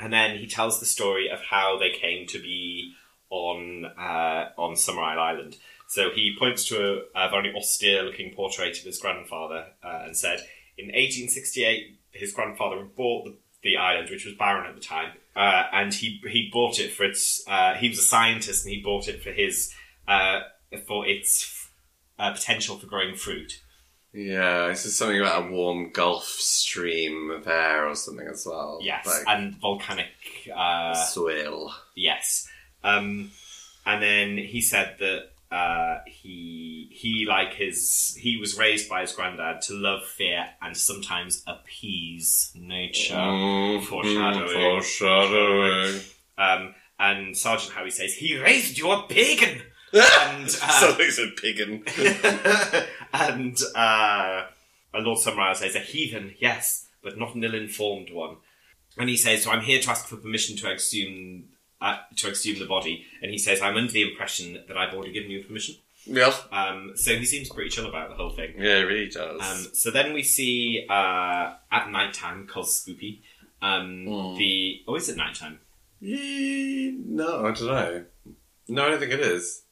[0.00, 2.94] and then he tells the story of how they came to be
[3.30, 5.56] on uh, on Summerisle Island.
[5.88, 10.16] So he points to a, a very austere looking portrait of his grandfather uh, and
[10.16, 10.40] said,
[10.78, 15.64] in 1868, his grandfather bought the, the island, which was barren at the time, uh,
[15.72, 17.42] and he he bought it for its.
[17.46, 19.72] Uh, he was a scientist, and he bought it for his
[20.08, 20.40] uh,
[20.86, 21.68] for its
[22.18, 23.60] uh, potential for growing fruit.
[24.14, 28.78] Yeah, this is something about a warm Gulf Stream there or something as well.
[28.82, 30.10] Yes, Like and volcanic.
[30.54, 31.72] Uh, soil.
[31.94, 32.46] Yes.
[32.84, 33.30] Um,
[33.86, 39.12] and then he said that uh, he he like his he was raised by his
[39.12, 43.14] granddad to love, fear, and sometimes appease nature.
[43.14, 44.52] Mm, Foreshadowing.
[44.52, 46.00] Foreshadowing.
[46.36, 49.62] Um, and Sergeant Howie says he raised you a pagan.
[49.92, 51.86] and uh, piggin.
[53.12, 54.46] and uh,
[54.94, 58.36] Lord Summerisle says a heathen, yes, but not an ill-informed one.
[58.98, 61.44] And he says, "So I'm here to ask for permission to exhume
[61.80, 65.12] uh, to exhume the body." And he says, "I'm under the impression that I've already
[65.12, 66.32] given you permission." yeah.
[66.50, 68.54] Um, so he seems pretty chill about the whole thing.
[68.58, 69.40] Yeah, it really does.
[69.40, 73.20] Um, so then we see uh, at night time, cause spoopy.
[73.62, 74.36] Um, Mm.
[74.38, 75.60] The oh, is it night time?
[76.00, 78.04] Ye- no, I don't know.
[78.68, 79.62] No, I don't think it is.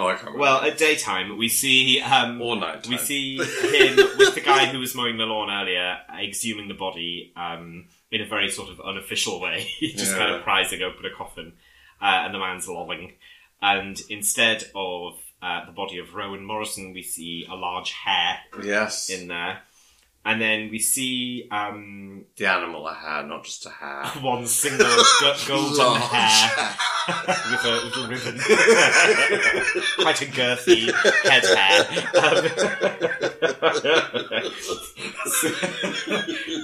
[0.00, 0.38] Oh, I can't remember.
[0.40, 4.78] Well, at daytime we see um, or night We see him with the guy who
[4.78, 9.40] was mowing the lawn earlier, exhuming the body um, in a very sort of unofficial
[9.40, 10.18] way, just Yeah.
[10.18, 11.52] kind of prizing open a coffin,
[12.00, 13.14] uh, and the man's lolling.
[13.60, 19.10] And instead of uh, the body of Rowan Morrison, we see a large hare Yes.
[19.10, 19.62] in there,
[20.28, 24.04] and then we see um, the animal a hair, not just a hair.
[24.20, 24.86] one single
[25.20, 26.76] go- golden Large hair
[27.50, 28.38] with a little ribbon,
[29.98, 30.92] quite a girthy
[31.24, 31.80] head hair.
[34.34, 34.52] Um,
[35.24, 35.48] so,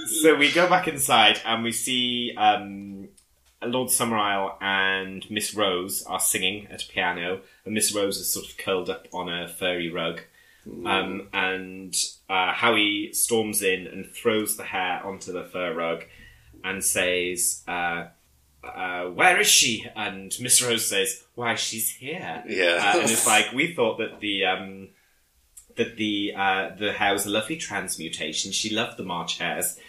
[0.05, 3.07] so we go back inside and we see um,
[3.63, 8.45] Lord Summerisle and Miss Rose are singing at a piano, and Miss Rose is sort
[8.45, 10.21] of curled up on a furry rug.
[10.67, 11.95] Um, and
[12.29, 16.03] uh, Howie storms in and throws the hare onto the fur rug
[16.63, 18.05] and says, uh,
[18.63, 22.93] uh, "Where is she?" And Miss Rose says, "Why, she's here." Yeah.
[22.95, 24.89] Uh, and it's like we thought that the um,
[25.77, 28.51] that the uh, the hare was a lovely transmutation.
[28.51, 29.79] She loved the March hares,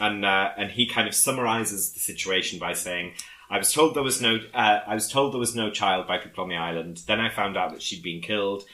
[0.00, 3.12] and uh, and he kind of summarizes the situation by saying.
[3.50, 4.38] I was told there was no.
[4.54, 7.02] Uh, I was told there was no child by people on the island.
[7.06, 8.64] Then I found out that she'd been killed.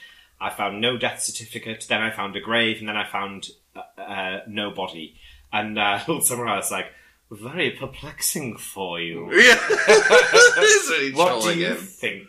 [0.41, 1.85] I found no death certificate.
[1.87, 5.15] Then I found a grave, and then I found uh, uh, no body.
[5.53, 6.87] And uh, Lord Summerisle's like,
[7.29, 9.31] very perplexing for you.
[9.31, 9.57] yeah.
[10.57, 11.77] really What do you him.
[11.77, 12.27] think?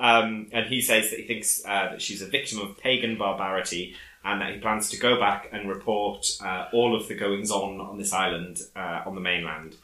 [0.00, 3.94] um, and he says that he thinks uh, that she's a victim of pagan barbarity
[4.24, 7.80] and that he plans to go back and report uh, all of the goings on
[7.80, 9.76] on this island uh, on the mainland.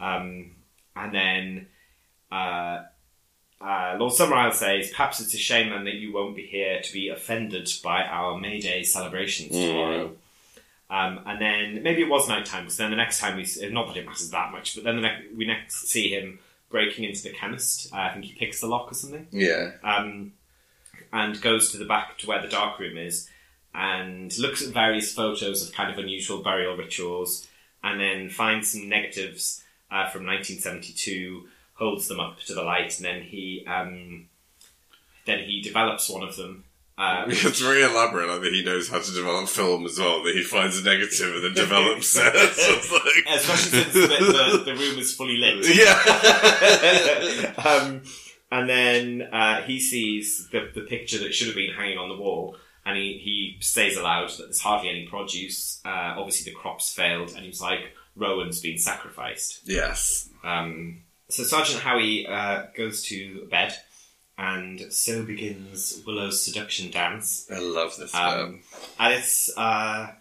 [0.00, 0.52] Um,
[0.96, 1.66] and then
[3.60, 6.92] uh, Lord Summerisle says, Perhaps it's a shame then that you won't be here to
[6.92, 9.66] be offended by our May Day celebrations Mm.
[9.66, 10.16] tomorrow.
[10.90, 13.88] Um, and then maybe it was night time because then the next time we not
[13.88, 16.38] that it matters that much, but then the ne- we next see him
[16.70, 17.92] breaking into the chemist.
[17.92, 19.72] Uh, I think he picks the lock or something, Yeah.
[19.82, 20.32] um,
[21.12, 23.28] and goes to the back to where the dark room is,
[23.74, 27.46] and looks at various photos of kind of unusual burial rituals,
[27.84, 31.48] and then finds some negatives uh, from 1972,
[31.78, 34.28] holds them up to the light, and then he um,
[35.26, 36.64] then he develops one of them.
[36.96, 38.28] Uh, It's very elaborate.
[38.28, 40.22] I think he knows how to develop film as well.
[40.24, 42.34] That he finds a negative and then develops it.
[42.92, 45.64] Like, especially since the, the, the room is fully lit.
[45.76, 47.54] yeah.
[47.64, 48.02] um,
[48.50, 52.16] and then uh, he sees the, the picture that should have been hanging on the
[52.16, 55.80] wall, and he, he says aloud that there's hardly any produce.
[55.84, 59.60] Uh, obviously, the crops failed, and he's like, Rowan's been sacrificed.
[59.64, 60.28] yes.
[60.42, 63.74] Um, so Sergeant Howie uh, goes to bed,
[64.38, 67.46] and so begins Willow's seduction dance.
[67.52, 68.60] I love this Um,
[68.98, 70.12] and it's, uh,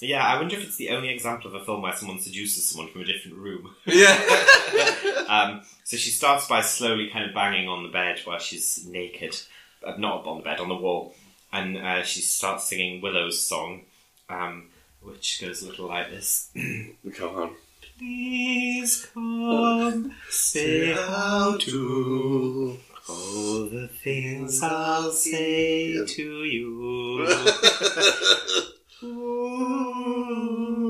[0.00, 2.90] yeah, I wonder if it's the only example of a film where someone seduces someone
[2.90, 3.74] from a different room.
[3.84, 4.16] Yeah.
[5.28, 9.36] um, so she starts by slowly kind of banging on the bed while she's naked,
[9.84, 11.14] uh, not on the bed, on the wall,
[11.52, 13.82] and uh, she starts singing Willow's song,
[14.28, 14.68] um,
[15.00, 16.50] which goes a little like this.
[17.14, 17.50] Come on.
[17.98, 22.78] Please come, say how to
[23.08, 27.26] all the things I'll say to you.
[29.02, 30.85] And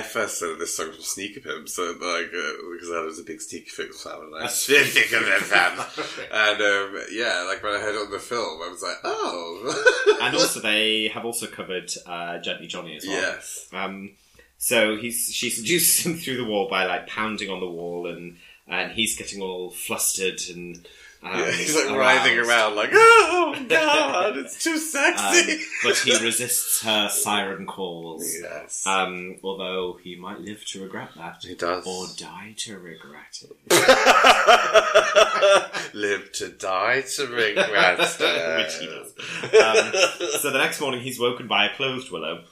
[0.00, 3.22] I, first heard this song from Sneaker Pimp, so like uh, because I was a
[3.24, 5.72] big Sneaker Pimp fan, and I Sneaker Pimp fan,
[6.32, 10.18] and um, yeah, like when I heard it on the film, I was like, oh,
[10.22, 13.20] and also, they have also covered uh, Gently Johnny as well.
[13.20, 14.12] yes, Um,
[14.58, 18.36] so he's she seduces him through the wall by like pounding on the wall, and
[18.68, 20.86] and he's getting all flustered and
[21.22, 25.62] Um, Yeah, he's like writhing around like, oh god, it's too Um, sexy.
[25.84, 28.24] but he resists her siren calls.
[28.40, 31.42] yes, Um, although he might live to regret that.
[31.42, 31.86] he does.
[31.86, 33.50] Or die to regret it.
[35.94, 38.20] Live to die to regret it.
[38.56, 39.12] Which he does.
[39.52, 39.92] Um,
[40.40, 42.44] so the next morning he's woken by a clothed willow.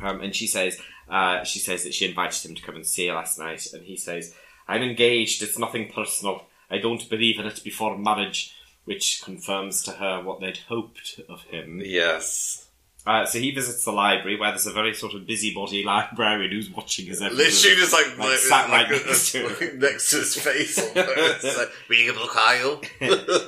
[0.00, 3.06] Um, and she says, uh, she says that she invited him to come and see
[3.08, 4.34] her last night, and he says,
[4.66, 5.42] "I'm engaged.
[5.42, 6.46] It's nothing personal.
[6.70, 8.54] I don't believe in it before marriage,"
[8.84, 11.80] which confirms to her what they'd hoped of him.
[11.84, 12.66] Yes.
[13.06, 16.70] Uh, so he visits the library, where there's a very sort of busybody librarian who's
[16.70, 19.78] watching his every Literally just like, Like, like, sat right like, next to him.
[19.78, 20.78] next to his face.
[20.78, 22.82] It's like, reading a book, Kyle.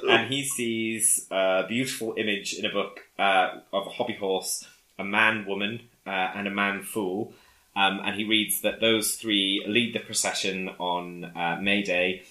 [0.09, 4.67] and he sees a beautiful image in a book uh, of a hobby horse,
[4.99, 7.35] a man woman, uh, and a man fool.
[7.77, 12.23] Um, and he reads that those three lead the procession on uh, May Day.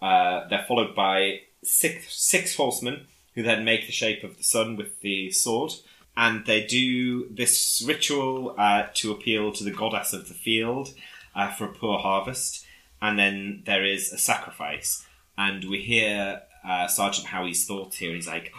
[0.00, 4.76] Uh, they're followed by six, six horsemen who then make the shape of the sun
[4.76, 5.72] with the sword.
[6.16, 10.92] And they do this ritual uh, to appeal to the goddess of the field
[11.34, 12.66] uh, for a poor harvest.
[13.00, 15.06] And then there is a sacrifice.
[15.38, 18.14] And we hear uh, Sergeant Howie's thoughts here.
[18.14, 18.52] He's like,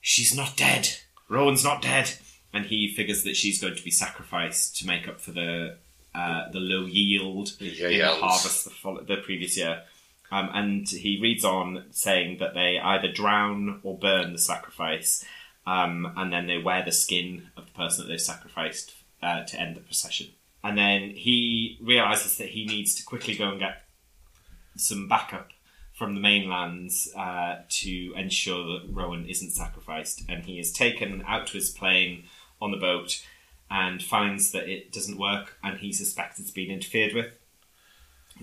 [0.00, 0.88] she's not dead.
[1.28, 2.12] Rowan's not dead.
[2.52, 5.76] And he figures that she's going to be sacrificed to make up for the
[6.14, 9.82] uh, the low yield Yeah, in the harvest the, the previous year.
[10.30, 15.24] Um, and he reads on saying that they either drown or burn the sacrifice,
[15.66, 19.60] um, and then they wear the skin of the person that they've sacrificed uh, to
[19.60, 20.28] end the procession.
[20.62, 23.84] And then he realizes that he needs to quickly go and get
[24.76, 25.50] some backup
[25.94, 30.22] from the mainlands uh, to ensure that Rowan isn't sacrificed.
[30.28, 32.24] And he is taken out to his plane
[32.60, 33.24] on the boat
[33.70, 37.38] and finds that it doesn't work, and he suspects it's been interfered with.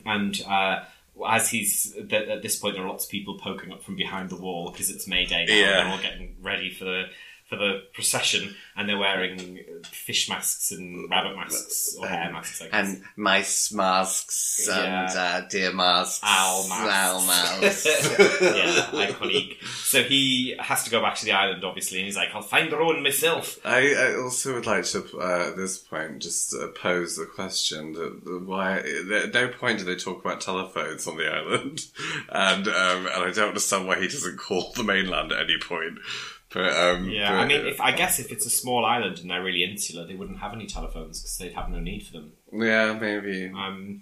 [0.05, 0.83] And uh,
[1.28, 4.36] as he's at this point, there are lots of people poking up from behind the
[4.36, 5.53] wall because it's May Day now.
[5.53, 5.63] Yeah.
[5.63, 7.03] And they're all getting ready for the
[7.50, 9.60] for the procession, and they're wearing
[9.91, 12.62] fish masks and rabbit masks or hare masks.
[12.62, 12.74] I guess.
[12.74, 15.02] and mice masks Yeah.
[15.10, 16.22] and uh, deer masks.
[16.24, 16.91] Owl masks.
[16.91, 17.86] Owl masks.
[18.41, 19.62] yeah, iconic.
[19.64, 22.72] So he has to go back to the island, obviously, and he's like, "I'll find
[22.72, 26.70] the Rowan myself." I, I also would like to, uh, at this point, just uh,
[26.70, 31.18] pose the question that that why at no point do they talk about telephones on
[31.18, 31.86] the island,
[32.30, 36.00] and um, and I don't understand why he doesn't call the mainland at any point.
[36.56, 39.30] But um, Yeah, but- I mean, if I guess if it's a small island and
[39.30, 42.32] they're really insular, they wouldn't have any telephones because they'd have no need for them.
[42.51, 43.51] yeah, maybe.
[43.53, 44.01] Um,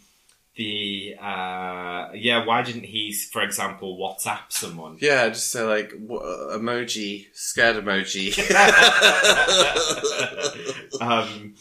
[0.56, 4.98] the uh, yeah, why didn't he, for example, WhatsApp someone?
[5.02, 6.22] Yeah, just say like w-
[6.60, 8.38] emoji, scared emoji.
[11.02, 11.56] um,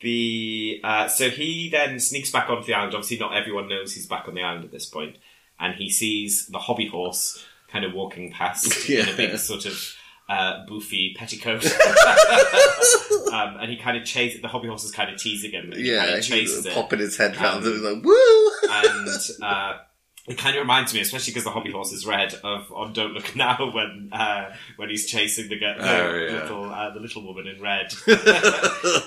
[0.00, 2.94] the uh, so he then sneaks back onto the island.
[2.94, 5.16] Obviously, not everyone knows he's back on the island at this point,
[5.58, 9.94] and he sees the hobby horse kind of walking past in a big sort of
[10.28, 11.64] uh, boofy petticoat,
[13.32, 14.40] um, and he kind of chases.
[14.42, 15.72] The hobby horse is kind of teasing him.
[15.72, 18.50] And yeah, chases he's popping his head round Um, and like woo.
[18.70, 19.08] and.
[19.42, 19.78] Uh,
[20.26, 23.14] it kind of reminds me, especially because the hobby horse is red, of on "Don't
[23.14, 26.42] Look Now" when uh, when he's chasing the, the Oh, yeah.
[26.42, 27.90] little uh, the little woman in red.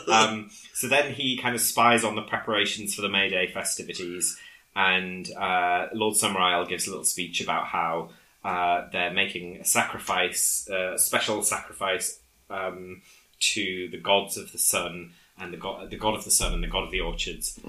[0.08, 4.36] um, so then he kind of spies on the preparations for the May Day festivities,
[4.76, 8.10] and uh, Lord Summerisle gives a little speech about how
[8.44, 12.20] uh, they're making a sacrifice, uh, a special sacrifice
[12.50, 13.02] um,
[13.40, 16.64] to the gods of the sun and the god, the god of the sun and
[16.64, 17.60] the god of the orchards.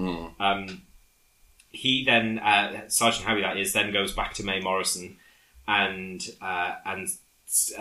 [0.40, 0.82] Um,
[1.70, 5.16] he then uh, Sergeant Howie that is then goes back to May Morrison
[5.66, 7.08] and uh, and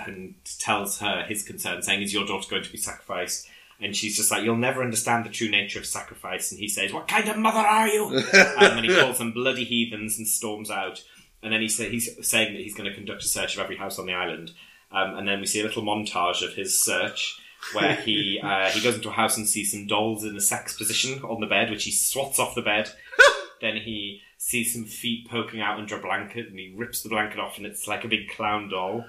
[0.05, 3.47] and tells her his concern, saying, "Is your daughter going to be sacrificed?"
[3.79, 6.93] And she's just like, "You'll never understand the true nature of sacrifice." And he says,
[6.93, 11.03] "What kind of mother are you?" and he calls them bloody heathens and storms out.
[11.43, 13.77] And then he say, he's saying that he's going to conduct a search of every
[13.77, 14.51] house on the island.
[14.91, 17.39] Um, and then we see a little montage of his search
[17.73, 20.77] where he uh, he goes into a house and sees some dolls in a sex
[20.77, 22.89] position on the bed, which he swats off the bed.
[23.61, 27.39] then he sees some feet poking out under a blanket, and he rips the blanket
[27.39, 29.05] off, and it's like a big clown doll.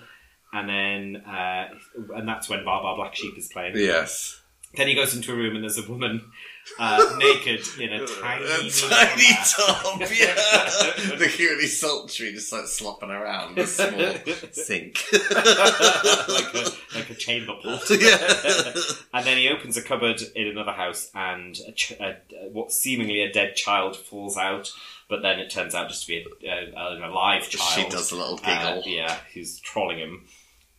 [0.53, 1.69] And then, uh,
[2.15, 3.77] and that's when Baa Baa Black Sheep is playing.
[3.77, 4.39] yes.
[4.75, 6.31] Then he goes into a room, and there's a woman
[6.79, 11.19] uh, naked in a tiny, A tiny top, yeah.
[11.39, 14.15] Really sultry, just like slopping around a small
[14.53, 15.03] sink.
[15.13, 17.83] like a like a chamber pot.
[17.91, 18.73] yeah.
[19.15, 22.17] and then he opens a cupboard in another house, and a ch- a,
[22.53, 24.71] what seemingly a dead child falls out.
[25.09, 27.85] But then it turns out just to be an alive child.
[27.85, 28.83] She does a little Uh, giggle.
[28.93, 30.25] yeah, who's trolling him.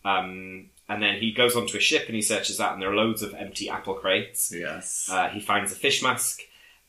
[0.06, 2.96] Um, and then he goes onto a ship and he searches that, and there are
[2.96, 4.52] loads of empty apple crates.
[4.56, 5.10] Yes.
[5.12, 6.42] Uh, he finds a fish mask,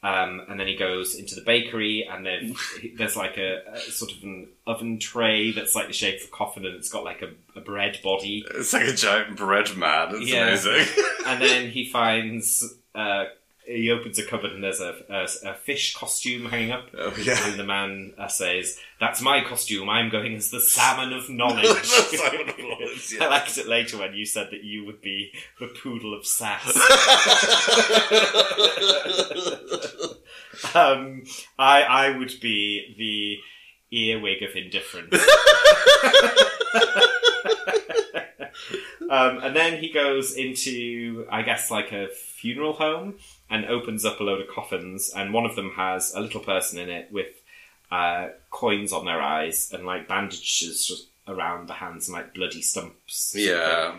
[0.02, 2.54] Um, and then he goes into the bakery, and then
[2.98, 6.30] there's like a, a sort of an oven tray that's like the shape of a
[6.30, 8.44] coffin, and it's got like a, a bread body.
[8.54, 10.08] It's like a giant bread man.
[10.16, 10.48] It's Yeah.
[10.48, 10.86] amazing.
[11.26, 12.62] And then he finds,
[12.94, 13.24] uh,
[13.66, 16.88] he opens a cupboard, and there's a, a, a fish costume hanging up.
[16.96, 17.48] oh, yeah.
[17.48, 19.88] And the man uh, says, "That's my costume.
[19.88, 23.24] I'm going as the salmon of knowledge." Salmon of knowledge, yeah.
[23.24, 26.66] I liked it later when you said that you would be the poodle of sass.
[30.74, 31.22] um,
[31.58, 33.38] I I would be the
[33.96, 35.14] earwig of indifference.
[39.10, 43.14] um, and then he goes into, I guess, like a funeral home
[43.50, 46.78] and opens up a load of coffins, and one of them has a little person
[46.78, 47.28] in it with
[47.90, 53.34] uh, coins on their eyes and like bandages around the hands and like bloody stumps.
[53.36, 53.98] yeah.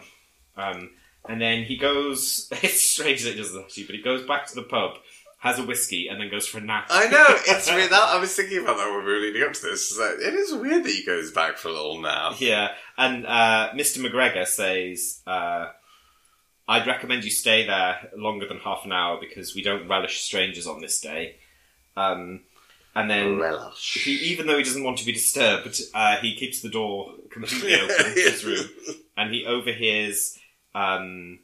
[0.57, 0.91] Um,
[1.27, 2.49] and then he goes.
[2.63, 4.91] It's strange that he does this actually, but he goes back to the pub,
[5.39, 6.87] has a whiskey, and then goes for a nap.
[6.89, 7.91] I know, it's weird.
[7.91, 9.91] That, I was thinking about that when we were leading up to this.
[9.91, 12.35] It's like, it is weird that he goes back for a little nap.
[12.39, 14.03] Yeah, and uh, Mr.
[14.05, 15.67] McGregor says, uh,
[16.67, 20.67] "I'd recommend you stay there longer than half an hour because we don't relish strangers
[20.67, 21.35] on this day."
[21.97, 22.41] Um,
[22.95, 24.03] and then Relish.
[24.05, 27.75] he, even though he doesn't want to be disturbed, uh, he keeps the door completely
[27.81, 28.69] open to his room,
[29.17, 30.39] and he overhears
[30.73, 31.39] um,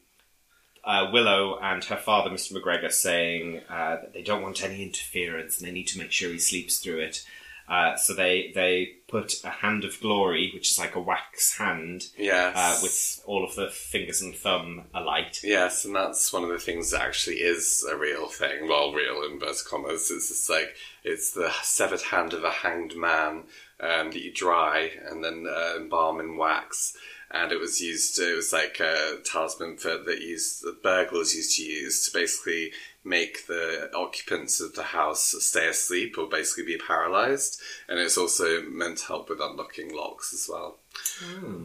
[0.83, 2.53] uh, Willow and her father, Mr.
[2.53, 6.31] McGregor, saying uh, that they don't want any interference and they need to make sure
[6.31, 7.25] he sleeps through it.
[7.71, 12.07] Uh, so they they put a hand of glory, which is like a wax hand,
[12.17, 12.53] Yes.
[12.55, 15.39] uh, with all of the fingers and thumb alight.
[15.41, 18.67] Yes, and that's one of the things that actually is a real thing.
[18.67, 20.11] Well, real in inverted commas.
[20.11, 23.43] It's just like it's the severed hand of a hanged man
[23.79, 26.97] um, that you dry and then uh, embalm in wax.
[27.33, 28.19] And it was used.
[28.19, 32.73] It was like a talisman for that used the burglars used to use to basically
[33.03, 37.59] make the occupants of the house stay asleep or basically be paralyzed.
[37.87, 40.77] And it's also meant to help with unlocking locks as well.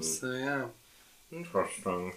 [0.03, 0.67] So yeah.
[1.31, 2.13] Interesting.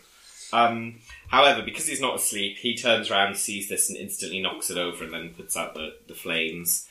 [0.52, 4.78] Um, however, because he's not asleep, he turns around, sees this, and instantly knocks it
[4.78, 6.88] over, and then puts out the, the flames.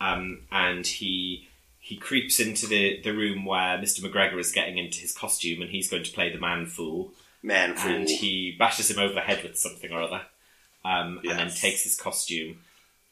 [0.00, 1.48] Um, and he
[1.80, 4.00] he creeps into the, the room where Mr.
[4.00, 7.12] McGregor is getting into his costume, and he's going to play the man fool.
[7.42, 7.92] Man fool.
[7.92, 10.22] And he bashes him over the head with something or other,
[10.84, 12.58] um, and then takes his costume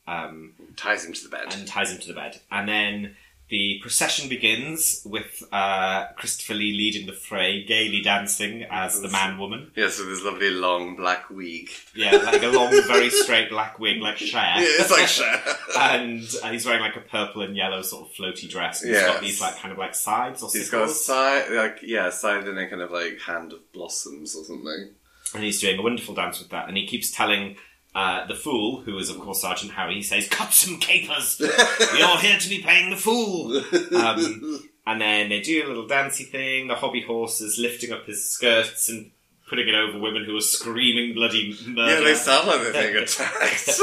[0.08, 1.54] um, ties him to the bed.
[1.54, 2.40] and ties him to the bed.
[2.50, 3.16] And then
[3.50, 9.38] the procession begins with uh, Christopher Lee leading the fray, gaily dancing as the man
[9.38, 9.70] woman.
[9.74, 11.68] Yes, with his lovely long black wig.
[11.94, 14.40] Yeah, like a long, very straight black wig, like Cher.
[14.56, 15.42] Yeah, it's like Cher.
[15.78, 18.82] and uh, he's wearing like a purple and yellow sort of floaty dress.
[18.82, 21.80] And He's got these like kind of like sides or He's got a side, like
[21.82, 24.90] yeah, side and a kind of like hand of blossoms or something.
[25.34, 26.68] And he's doing a wonderful dance with that.
[26.68, 27.56] And he keeps telling
[27.94, 31.40] uh, the fool, who is of course Sergeant Howie, he says, "Cut some capers.
[31.40, 33.56] You're here to be playing the fool."
[33.96, 36.68] Um, and then they do a little dancey thing.
[36.68, 39.10] The hobby horse is lifting up his skirts and
[39.48, 41.94] putting it over women who are screaming bloody murder.
[41.94, 43.80] Yeah, they sound like they're being attacked.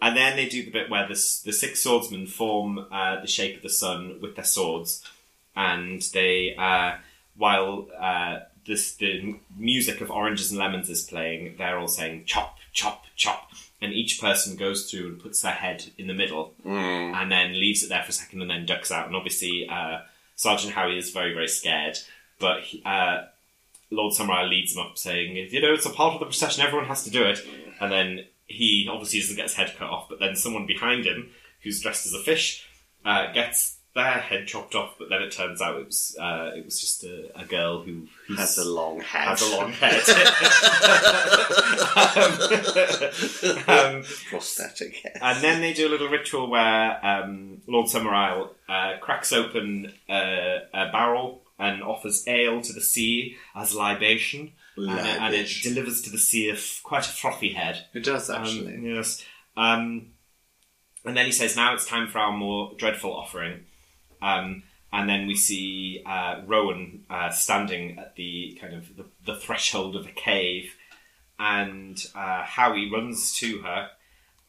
[0.00, 1.14] And then they do the bit where the,
[1.44, 5.04] the six swordsmen form uh, the shape of the sun with their swords,
[5.54, 6.96] and they, uh,
[7.36, 8.38] while uh,
[8.68, 13.50] this the music of oranges and lemons is playing, they're all saying chop, chop, chop,
[13.82, 17.14] and each person goes through and puts their head in the middle, Mm.
[17.20, 19.06] and then leaves it there for a second, and then ducks out.
[19.06, 20.02] And obviously, uh,
[20.36, 21.98] Sergeant Howie is very, very scared,
[22.38, 23.24] but he, uh,
[23.90, 26.62] Lord Summerisle leads him up, saying, "You know, it's a part of the procession.
[26.62, 27.44] Everyone has to do it."
[27.80, 31.30] And then he obviously doesn't get his head cut off, but then someone behind him,
[31.62, 32.66] who's dressed as a fish,
[33.04, 34.94] uh, gets their head chopped off.
[34.98, 38.06] But then it turns out it was uh, it was just a, a girl who
[38.36, 39.28] Has a long head.
[39.28, 40.02] has a long head.
[43.68, 45.18] um, um, prosthetic head.
[45.20, 50.58] and then they do a little ritual where um, Lord Summerisle uh, cracks open uh,
[50.74, 56.02] a barrel and offers ale to the sea as libation, and, it- and it delivers
[56.02, 57.86] to the sea a f- quite a frothy head.
[57.94, 58.94] It does Um, actually.
[58.94, 59.24] yes.
[59.56, 60.10] Um,
[61.04, 63.64] and then he says, "Now it's time for our more dreadful offering."
[64.22, 64.62] Um,
[64.92, 69.96] and then we see uh, Rowan uh, standing at the kind of the, the threshold
[69.96, 70.74] of a cave,
[71.38, 73.90] and uh, Howie runs to her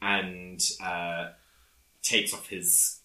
[0.01, 1.29] and uh,
[2.01, 3.01] takes off his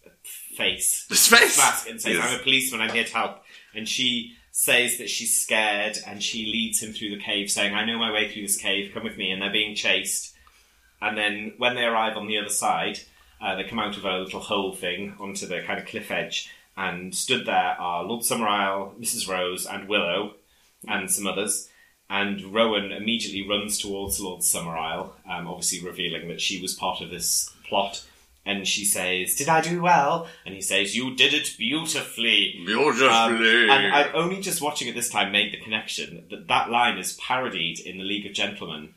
[0.57, 1.59] face The space.
[1.59, 2.29] mask and says, Yes.
[2.33, 2.81] "I'm a policeman.
[2.83, 3.43] I'm here to help."
[3.75, 7.85] And she says that she's scared, and she leads him through the cave, saying, "I
[7.85, 8.93] know my way through this cave.
[8.95, 10.35] Come with me." And they're being chased.
[11.03, 13.01] And then when they arrive on the other side,
[13.45, 16.51] uh, they come out of a little hole thing onto the kind of cliff edge,
[16.77, 19.29] and stood there are Lord Summerisle, Mrs.
[19.29, 20.35] Rose, and Willow,
[20.89, 21.69] and some others.
[22.11, 27.11] and Rowan immediately runs towards Lord Summerisle, um, obviously revealing that she was part of
[27.11, 28.05] this plot.
[28.47, 33.09] And she says, "Did I do well?" And he says, "You did it beautifully." Beautifully.
[33.09, 36.99] Um, and I only just watching it this time made the connection that that line
[36.99, 38.95] is parodied in the League of Gentlemen.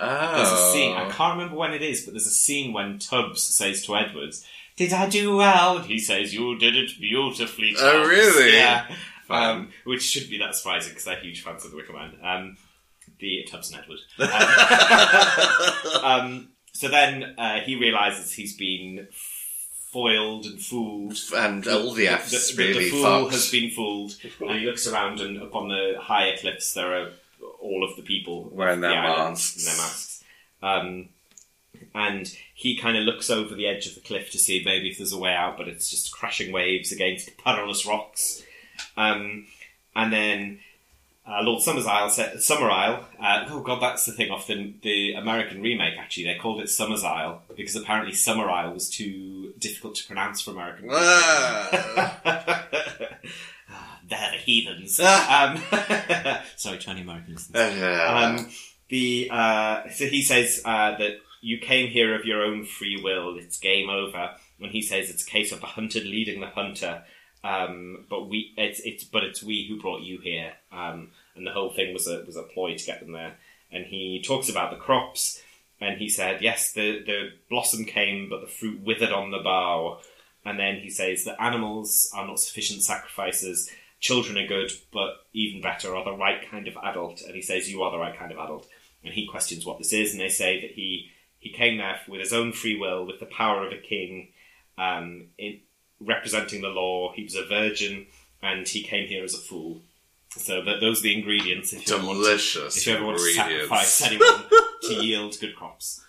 [0.00, 0.36] Oh.
[0.36, 3.42] There's a scene, I can't remember when it is, but there's a scene when Tubbs
[3.42, 4.44] says to Edwards,
[4.76, 5.76] Did I do well?
[5.78, 7.82] And he says, You did it beautifully, Tubbs.
[7.84, 8.54] Oh, really?
[8.56, 8.86] Yeah.
[9.28, 12.14] Um, which should be that surprising because they're huge fans of The Wicker Man.
[12.22, 12.56] Um,
[13.20, 14.00] the Tubbs and Edward.
[15.94, 19.08] Um, um, so then uh, he realizes he's been
[19.92, 21.16] foiled and fooled.
[21.36, 23.32] and all the F's the, the- the really fool fucked.
[23.32, 27.10] has been fooled, and he looks around, and up on the higher cliffs there are
[27.60, 29.56] all of the people Wearing their the masks.
[29.56, 30.24] and their masks.
[30.62, 31.08] Um,
[31.94, 34.98] and he kind of looks over the edge of the cliff to see maybe if
[34.98, 38.42] there's a way out, but it's just crashing waves against perilous rocks.
[38.96, 39.46] Um,
[39.96, 40.60] and then
[41.26, 45.62] uh, Lord Summerisle said, Summerisle, uh, oh god, that's the thing off the, the American
[45.62, 46.24] remake actually.
[46.24, 50.90] They called it Summersisle because apparently Summerisle was too difficult to pronounce for American.
[54.10, 55.00] They're the heathens.
[55.00, 55.62] um,
[56.56, 57.48] sorry, to any Americans.
[57.54, 58.50] Um,
[58.88, 63.38] the uh, so he says uh, that you came here of your own free will.
[63.38, 64.32] It's game over.
[64.58, 67.04] When he says it's a case of the hunted leading the hunter,
[67.42, 70.52] um, but we it's it's but it's we who brought you here.
[70.72, 73.36] Um, and the whole thing was a was a ploy to get them there.
[73.72, 75.40] And he talks about the crops,
[75.80, 80.00] and he said, yes, the the blossom came, but the fruit withered on the bough.
[80.44, 83.70] And then he says that animals are not sufficient sacrifices.
[84.00, 87.20] Children are good, but even better are the right kind of adult.
[87.22, 88.66] And he says, You are the right kind of adult.
[89.04, 92.20] And he questions what this is, and they say that he, he came there with
[92.20, 94.28] his own free will, with the power of a king,
[94.76, 95.60] um, in,
[96.00, 97.12] representing the law.
[97.14, 98.06] He was a virgin,
[98.42, 99.82] and he came here as a fool.
[100.36, 103.18] So that those are the ingredients if you ever want to, if you ever want
[103.18, 104.44] to sacrifice anyone
[104.82, 106.04] to yield good crops.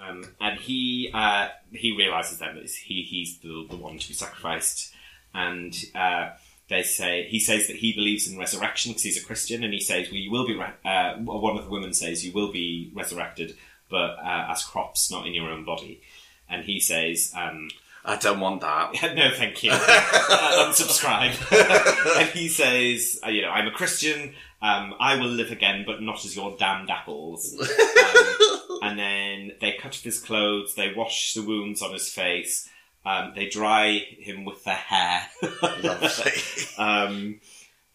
[0.00, 4.14] Um, and he uh, he realizes then that he he's the, the one to be
[4.14, 4.92] sacrificed,
[5.34, 6.30] and uh,
[6.70, 9.80] they say he says that he believes in resurrection because he's a Christian, and he
[9.80, 12.90] says, "Well, you will be." Re- uh, one of the women says, "You will be
[12.94, 13.56] resurrected,
[13.90, 16.00] but uh, as crops, not in your own body."
[16.48, 17.68] And he says, um,
[18.04, 18.92] I don't want that.
[19.14, 19.70] no, thank you.
[19.72, 21.36] uh, unsubscribe.
[22.20, 24.34] and he says, uh, you know, I'm a Christian.
[24.62, 27.56] Um, I will live again, but not as your damned apples.
[28.82, 30.74] Um, and then they cut off his clothes.
[30.74, 32.68] They wash the wounds on his face.
[33.04, 35.22] Um, they dry him with their hair.
[35.82, 36.32] Lovely.
[36.78, 37.40] um,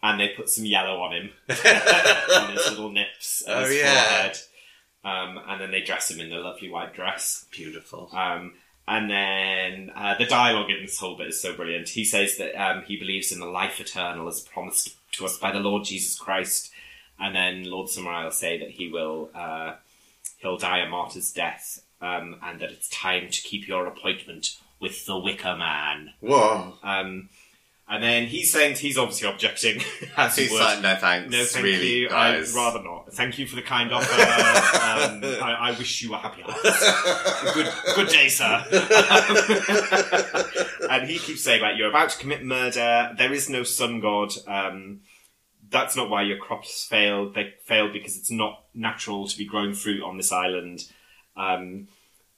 [0.02, 4.02] and they put some yellow on him, on his little nips and Oh, his yeah.
[4.04, 4.38] forehead.
[5.04, 7.46] Um, and then they dress him in a lovely white dress.
[7.52, 8.10] Beautiful.
[8.12, 8.54] Um,
[8.88, 11.88] and then uh, the dialogue in this whole bit is so brilliant.
[11.88, 15.50] He says that um, he believes in the life eternal as promised to us by
[15.52, 16.70] the Lord Jesus Christ.
[17.18, 19.74] And then Lord Summerisle will say that he will uh,
[20.38, 25.06] he'll die a martyr's death, um, and that it's time to keep your appointment with
[25.06, 26.10] the Wicker Man.
[26.20, 26.74] Whoa.
[26.82, 27.28] Um,
[27.88, 29.80] and then he's saying he's obviously objecting,
[30.16, 30.60] as He's would.
[30.60, 31.30] like, no thanks.
[31.30, 32.08] No, thank really, you.
[32.08, 32.50] guys.
[32.50, 33.12] I'd rather not.
[33.12, 34.12] Thank you for the kind offer.
[34.20, 37.54] um, I, I wish you a happy life.
[37.54, 38.64] Good, good day, sir.
[40.90, 43.14] and he keeps saying, like, you're about to commit murder.
[43.16, 44.32] There is no sun god.
[44.48, 45.02] Um,
[45.70, 47.34] that's not why your crops failed.
[47.34, 50.80] They failed because it's not natural to be growing fruit on this island.
[51.36, 51.86] Um,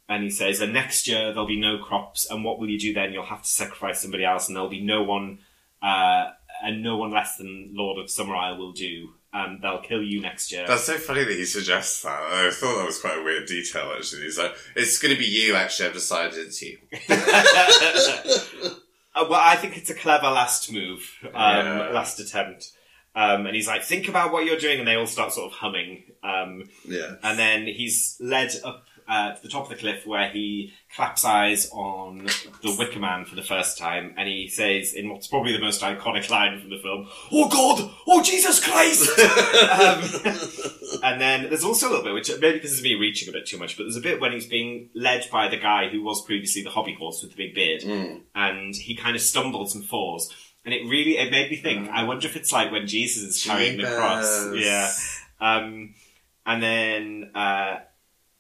[0.09, 2.27] and he says, and next year there'll be no crops.
[2.31, 3.13] And what will you do then?
[3.13, 5.41] You'll have to sacrifice somebody else, and there'll be no one,
[5.83, 6.31] uh,
[6.63, 9.11] and no one less than Lord of Summerisle will do.
[9.33, 10.65] Um, they'll kill you next year.
[10.67, 12.19] That's so funny that he suggests that.
[12.19, 14.23] I thought that was quite a weird detail, actually.
[14.23, 15.89] He's like, it's going to be you, actually.
[15.89, 16.79] I've decided it's you.
[19.15, 21.89] Uh, well, I think it's a clever last move, um, Yeah.
[21.93, 22.71] last attempt.
[23.17, 25.59] Um, and he's like, think about what you're doing, and they all start sort of
[25.59, 26.05] humming.
[26.23, 27.17] Um, Yeah.
[27.25, 31.25] and then he's led up uh, to the top of the cliff where he claps
[31.25, 32.27] eyes on
[32.63, 35.81] the Wicker Man for the first time, and he says, in what's probably the most
[35.83, 37.91] iconic line from the film, "Oh God!
[38.07, 39.09] Oh Jesus Christ!"
[40.99, 43.33] um, and then there's also a little bit, which maybe this is me reaching a
[43.33, 46.03] bit too much, but there's a bit when he's being led by the guy who
[46.03, 48.21] was previously the hobby horse with the big beard, Mm.
[48.35, 50.35] and he kind of stumbles and falls.
[50.65, 51.89] And it really it made me think.
[51.89, 54.53] I wonder if it's like when Jesus is carrying the cross.
[54.55, 54.91] Yeah.
[55.41, 55.95] Um,
[56.45, 57.77] and then uh,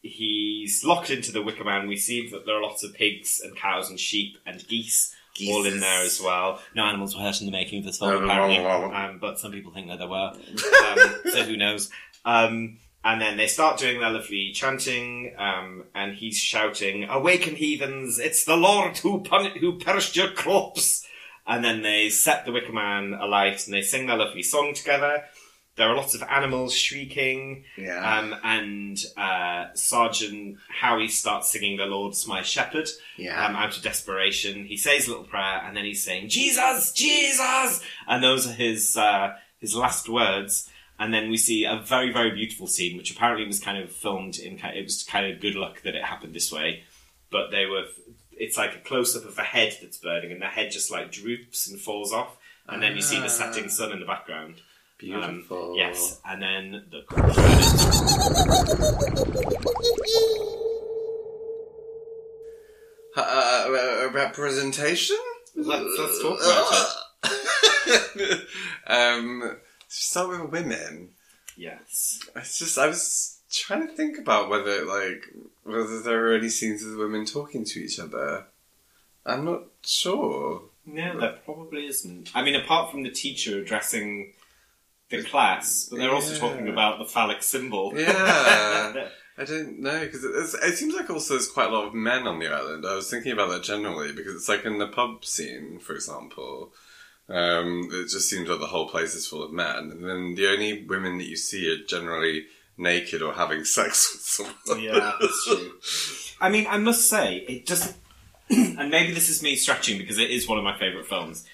[0.03, 1.89] he's locked into the Wicker Man.
[1.89, 5.15] We see that there are lots of pigs and cows and sheep and geese
[5.49, 6.61] all in there as well.
[6.75, 9.39] No animals were hurt in the making of this film, No, no, apparently, um, but
[9.39, 10.33] some people think that there were.
[10.89, 11.91] Um, so who knows?
[12.25, 18.19] Um, and then they start doing their lovely chanting, um, and he's shouting, "Awaken, heathens!
[18.19, 21.07] It's the Lord who pun- who perished your crops!"
[21.47, 25.25] And then they set the Wicker Man alight, and they sing their lovely song together.
[25.79, 27.65] There are lots of animals shrieking.
[27.77, 28.19] Yeah.
[28.19, 33.47] Um, and uh, Sergeant Howie starts singing "The Lord's My Shepherd." Yeah.
[33.47, 37.81] Um, out of desperation, he says a little prayer, and then he's saying "Jesus, Jesus,"
[38.07, 40.69] and those are his uh, his last words.
[41.01, 44.37] And then we see a very, very beautiful scene, which apparently was kind of filmed
[44.37, 44.59] in.
[44.59, 46.83] It was kind of good luck that it happened this way,
[47.31, 47.85] but they were.
[48.33, 51.13] It's like a close up of a head that's burning, and the head just like
[51.13, 52.37] droops and falls off,
[52.69, 54.61] and then you see the setting sun in the background.
[55.01, 55.75] Um, Beautiful.
[55.77, 58.59] yes, and then the credits.
[63.17, 63.21] Uh,
[63.69, 65.17] uh, representation?
[65.55, 66.95] Let's- let's talk about
[68.25, 68.47] it.
[68.87, 69.57] um,
[69.89, 71.11] start with women.
[71.57, 72.21] Yes.
[72.37, 75.25] It's just I was trying to think about whether like
[75.65, 78.47] whether there are any scenes of women talking to each other.
[79.27, 80.63] I'm not sure.
[80.87, 82.31] No, there probably isn't.
[82.35, 84.33] I mean, apart from the teacher addressing
[85.11, 86.41] the class, but they're also Yeah.
[86.41, 87.93] talking about the phallic symbol.
[87.97, 89.09] Yeah.
[89.41, 92.27] I don't know because it, it seems like also there's quite a lot of men
[92.27, 92.85] on the island.
[92.85, 96.73] I was thinking about that generally because it's like in the pub scene, for example.
[97.29, 100.49] Um, it just seems like the whole place is full of men, and then the
[100.49, 102.47] only women that you see are generally
[102.77, 104.23] naked or having sex with
[104.57, 104.83] someone.
[104.83, 105.73] yeah, that's true.
[106.41, 107.97] I mean, I must say, it doesn't.
[108.51, 111.45] and maybe this is me stretching because it is one of my favourite films.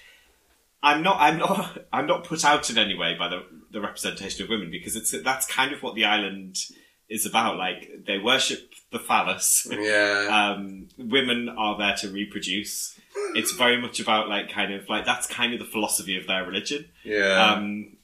[0.85, 1.17] I'm not.
[1.19, 1.77] I'm not.
[1.93, 5.11] I'm not put out in any way by the the representation of women because it's
[5.23, 6.57] that's kind of what the island
[7.09, 7.57] is about.
[7.57, 9.67] Like they worship the phallus.
[9.69, 10.53] yeah.
[10.57, 12.99] um, women are there to reproduce.
[13.33, 16.45] It's very much about like kind of like that's kind of the philosophy of their
[16.45, 16.85] religion.
[17.03, 17.53] yeah.
[17.53, 17.97] Um,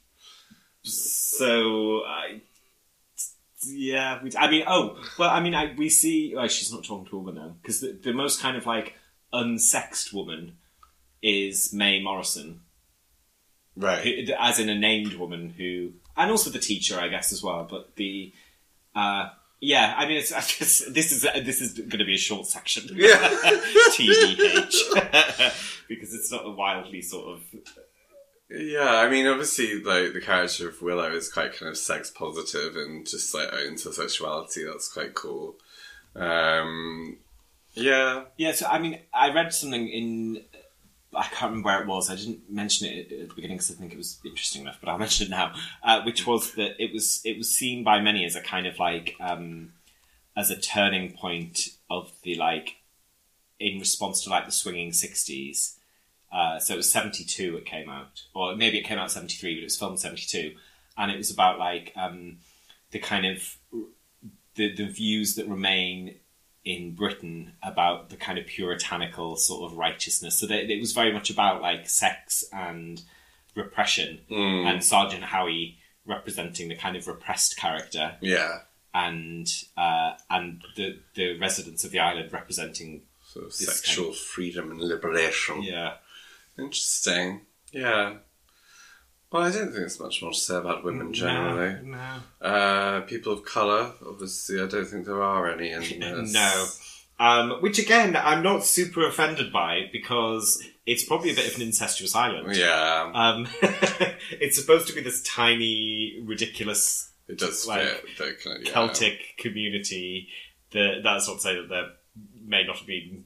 [0.84, 2.40] so I,
[3.64, 6.34] yeah, we, I mean, oh, well, I mean, I, we see.
[6.36, 8.94] Oh, she's not talking to a woman now because the, the most kind of like
[9.32, 10.56] unsexed woman
[11.22, 12.61] is Mae Morrison,
[13.76, 14.02] right.
[14.02, 17.66] who, as in a named woman who, and also the teacher, I guess, as well.
[17.68, 18.32] But the,
[18.94, 22.18] uh, yeah, I mean, it's, I guess this is this is going to be a
[22.18, 22.90] short section.
[22.94, 23.16] Yeah.
[23.92, 27.42] TBH, because it's not a wildly sort of
[28.50, 32.76] Yeah, I mean, obviously, like the character of Willow is quite kind of sex positive
[32.76, 34.64] and just like owns her sexuality.
[34.64, 35.54] That's quite cool.
[36.14, 37.18] Um,
[37.74, 40.44] yeah, Yeah, so I mean, I read something in.
[41.14, 42.10] I can't remember where it was.
[42.10, 44.88] I didn't mention it at the beginning because I think it was interesting enough, but
[44.88, 45.54] I'll mention it now.
[45.82, 48.78] Uh, which was that it was it was seen by many as a kind of
[48.78, 49.72] like um,
[50.36, 52.76] as a turning point of the like
[53.60, 55.76] in response to like the swinging sixties.
[56.32, 57.56] Uh, so it was seventy two.
[57.56, 60.24] It came out, or maybe it came out seventy three, but it was filmed seventy
[60.26, 60.54] two,
[60.96, 62.38] and it was about like um,
[62.90, 63.56] the kind of
[64.54, 66.14] the the views that remain
[66.64, 70.38] in Britain about the kind of puritanical sort of righteousness.
[70.38, 73.02] So that it was very much about like sex and
[73.54, 74.64] repression, Mm.
[74.66, 78.60] and Sergeant Howie representing the kind of repressed character, yeah.
[78.94, 79.46] and
[79.76, 84.80] uh, and the the residents of the island representing Sort of This sexual freedom and
[84.80, 85.62] liberation.
[85.62, 85.94] yeah
[86.58, 87.42] Interesting.
[87.72, 88.16] Yeah.
[89.32, 91.82] Well, I don't think there's much more to say about women generally.
[91.84, 96.32] No, Uh, people of colour, obviously, I don't think there are any in this.
[96.32, 96.66] No.
[97.18, 101.62] Um, which again, I'm not super offended by because it's probably a bit of an
[101.62, 102.56] incestuous island.
[102.56, 103.48] Yeah, Um,
[104.32, 108.18] it's supposed to be this tiny, ridiculous it does like, fit.
[108.18, 108.72] the yeah.
[108.72, 110.28] Celtic community.
[110.72, 111.86] The, that's not to say that there
[112.44, 113.24] may not have been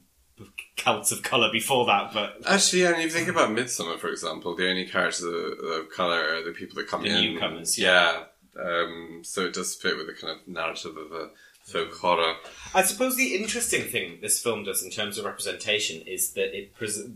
[0.75, 4.55] Celts of colour before that, but Actually, yeah, and you think about Midsommar, for example,
[4.55, 7.33] the only characters of, of colour are the people that come The in.
[7.33, 8.23] newcomers, Yeah.
[8.59, 11.29] Um, so it does fit with the kind of narrative of a
[11.63, 12.35] folk horror.
[12.73, 16.73] I suppose the interesting thing this film does in terms of representation is that it
[16.75, 17.07] pres-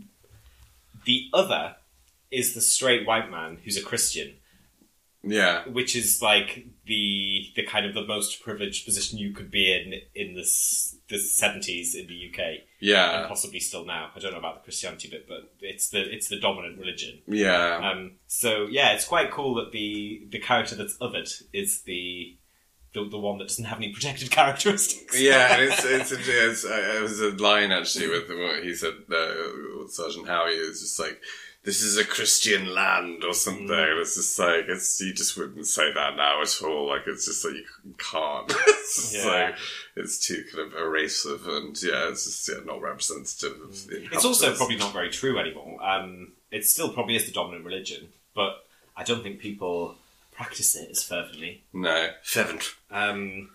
[1.04, 1.76] the other
[2.30, 4.34] is the straight white man who's a Christian,
[5.22, 5.64] Yeah.
[5.68, 9.94] which is like the the kind of the most privileged position you could be in
[10.14, 14.10] in this the seventies in the UK Yeah, and possibly still now.
[14.16, 17.22] I don't know about the Christianity bit, but it's the it's the dominant religion.
[17.26, 17.76] Yeah.
[17.76, 22.36] Um, so yeah, it's quite cool that the the character that's othered is the
[22.94, 25.20] the, the one that doesn't have any protected characteristics.
[25.20, 28.74] Yeah, and it's it's, it's, it's uh, it was a line actually with what he
[28.74, 28.94] said.
[29.10, 31.20] Uh, Sergeant Howie is just like,
[31.64, 33.68] "This is a Christian land" or something.
[33.68, 34.00] Mm.
[34.00, 36.88] It's just like it's you just wouldn't say that now at all.
[36.88, 38.50] Like it's just like you can't.
[38.68, 39.26] it's Yeah.
[39.30, 39.54] like
[39.96, 44.08] it's too kind of erasive and yeah, it's just yeah, not representative of the.
[44.12, 45.82] It's also probably not very true anymore.
[45.82, 48.64] Um, it still probably is the dominant religion, but
[48.96, 49.96] I don't think people
[50.32, 51.62] practice it as fervently.
[51.72, 52.74] no fervent.
[52.90, 53.50] Um,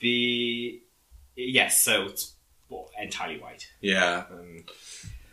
[0.00, 0.80] the
[1.36, 2.32] yes, so it's
[2.68, 3.68] well, entirely white.
[3.80, 4.24] Yeah.
[4.30, 4.64] Um,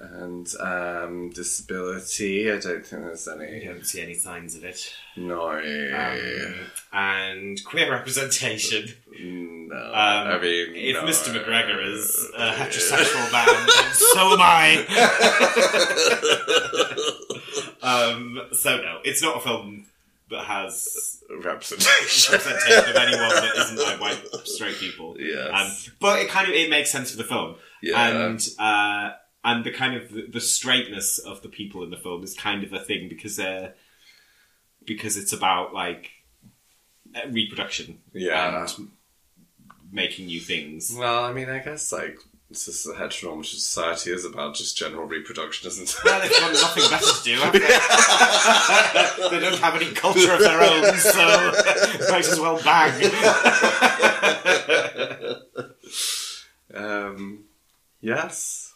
[0.04, 3.66] And um, disability, I don't think there's I any.
[3.66, 4.92] don't see any signs of it.
[5.16, 5.50] No.
[5.52, 6.56] Um,
[6.92, 8.88] and queer representation.
[9.20, 9.76] no.
[9.76, 11.04] Um, I mean, if no.
[11.04, 11.32] Mr.
[11.38, 14.86] McGregor is a heterosexual man, then so am I.
[17.82, 19.86] um, so no, it's not a film
[20.30, 22.34] that has Representation.
[22.34, 25.16] representation of anyone that isn't like white straight people.
[25.20, 25.52] Yes.
[25.88, 28.08] Um, but it kind of it makes sense for the film, Yeah.
[28.28, 29.12] and uh,
[29.44, 32.64] and the kind of the, the straightness of the people in the film is kind
[32.64, 33.74] of a thing because they're
[34.86, 36.12] because it's about like
[37.16, 38.66] uh, reproduction Yeah.
[38.78, 38.90] and
[39.92, 40.96] making new things.
[40.98, 42.18] Well, I mean, I guess like
[42.50, 45.96] it's just a heteronormative society is about just general reproduction, isn't it?
[46.04, 47.40] Well, they've got nothing better to do.
[47.40, 47.60] They?
[49.30, 51.52] they don't have any culture of their own, so
[52.12, 53.12] might as well bang.
[56.74, 57.44] um,
[58.02, 58.71] yes,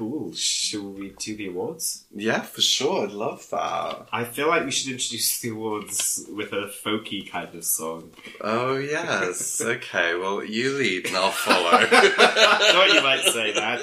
[0.00, 0.32] cool.
[0.32, 2.06] Shall we do the awards?
[2.14, 3.04] yeah, for sure.
[3.04, 4.06] I'd love that.
[4.10, 8.10] I feel like we should introduce the awards with a folky kind of song.
[8.40, 9.60] Oh yes.
[9.64, 10.14] okay.
[10.14, 11.68] Well, you lead and I'll follow.
[11.70, 13.80] I thought you might say that.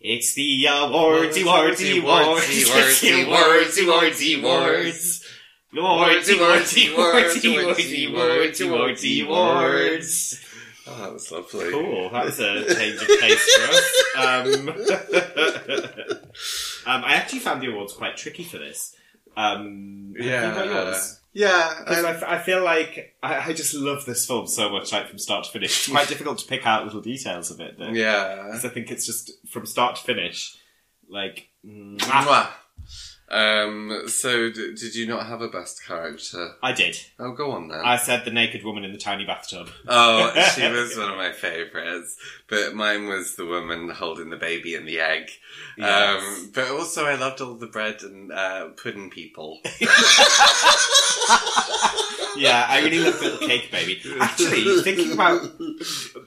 [0.00, 5.26] It's the awards, awards, awards, the awards, awards, awards.
[5.76, 10.44] Awards, awards, awards, awards, awards, awards, awards.
[10.90, 11.70] Oh, that was lovely.
[11.70, 13.86] Cool, that's a change of pace for us.
[14.16, 14.68] Um,
[16.86, 18.94] um, I actually found the awards quite tricky for this.
[19.36, 20.48] Um, have Yeah.
[20.48, 21.20] you got yours?
[21.32, 21.74] Yeah.
[21.80, 25.08] Because I, f- I feel like I, I just love this film so much, like
[25.08, 25.70] from start to finish.
[25.70, 27.88] It's quite difficult to pick out little details of it, though.
[27.90, 28.44] yeah.
[28.46, 30.56] Because I think it's just from start to finish,
[31.08, 31.48] like.
[31.64, 31.98] mwah.
[31.98, 32.48] Mwah.
[33.30, 34.02] Um.
[34.08, 36.54] So, d- did you not have a best character?
[36.62, 36.96] I did.
[37.18, 37.80] Oh, go on then.
[37.84, 39.70] I said the naked woman in the tiny bathtub.
[39.86, 42.16] Oh, she was one of my favourites.
[42.48, 45.30] But mine was the woman holding the baby and the egg.
[45.78, 46.22] Yes.
[46.22, 49.60] Um, but also, I loved all the bread and uh, pudding people.
[52.40, 54.00] Yeah, I really love Little Cake Baby.
[54.20, 55.42] Actually, thinking about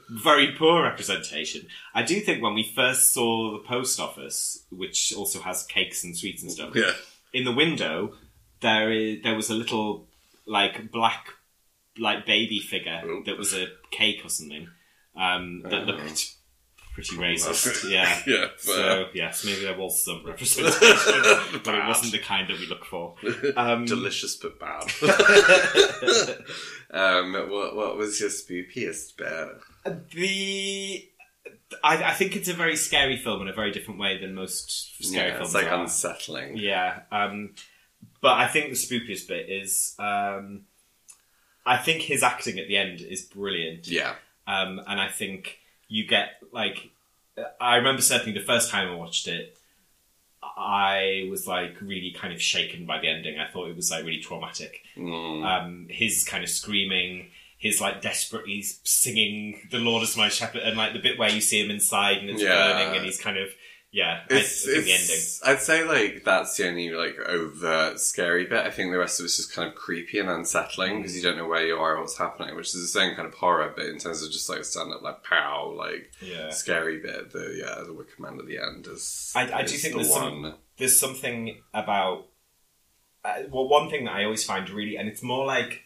[0.09, 5.39] very poor representation, I do think when we first saw the post office, which also
[5.41, 6.91] has cakes and sweets and stuff, Yeah.
[7.33, 8.13] in the window
[8.61, 10.07] there is there was a little
[10.45, 11.27] like black
[11.97, 13.23] like baby figure Oh.
[13.25, 14.67] that was a cake or something
[15.15, 15.85] um, that Oh.
[15.85, 16.35] looked
[16.93, 17.89] pretty racist.
[17.89, 18.21] Yeah.
[18.27, 18.47] yeah.
[18.57, 22.85] So yes, maybe there was some representation, but it wasn't the kind that we look
[22.85, 23.15] for.
[23.55, 24.83] Um, Delicious but bad.
[26.91, 30.09] um, what, what was your spookiest bit?
[30.11, 31.09] The
[31.83, 35.03] I, I think it's a very scary film in a very different way than most
[35.03, 35.81] scary yeah, films it's like are.
[35.81, 36.57] unsettling.
[36.57, 37.55] Yeah, um,
[38.21, 40.63] but I think the spookiest bit is um,
[41.65, 43.87] I think his acting at the end is brilliant.
[43.87, 44.15] Yeah.
[44.47, 46.91] um, and I think you get like
[47.59, 49.57] I remember certainly the first time I watched it,
[50.41, 53.39] I was like really kind of shaken by the ending.
[53.39, 54.81] I thought it was like really traumatic.
[54.97, 55.43] Mm.
[55.45, 57.27] Um, his kind of screaming,
[57.57, 61.41] his like desperately singing "The Lord is my shepherd," and like the bit where you
[61.41, 62.53] see him inside and it's Yeah.
[62.55, 63.49] burning, and he's kind of
[63.93, 64.23] yeah.
[64.29, 65.55] it's, I, it's the ending.
[65.57, 68.65] I'd say like that's the only like overt scary bit.
[68.65, 71.37] I think the rest of it's just kind of creepy and unsettling because you don't
[71.37, 73.85] know where you are or what's happening, which is the same kind of horror bit
[73.87, 76.49] in terms of just like stand up like pow like Yeah.
[76.49, 77.31] scary bit.
[77.31, 79.31] The yeah, the Wicker Man at the end is.
[79.35, 82.25] I- I do think the there's some- there's something about
[83.23, 85.83] uh, well one thing that i always find really and it's more like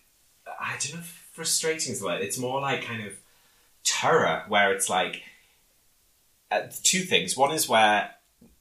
[0.60, 3.14] i don't know frustrating is the word it's more like kind of
[3.84, 5.22] terror where it's like
[6.52, 7.36] uh, two things.
[7.36, 8.12] One is where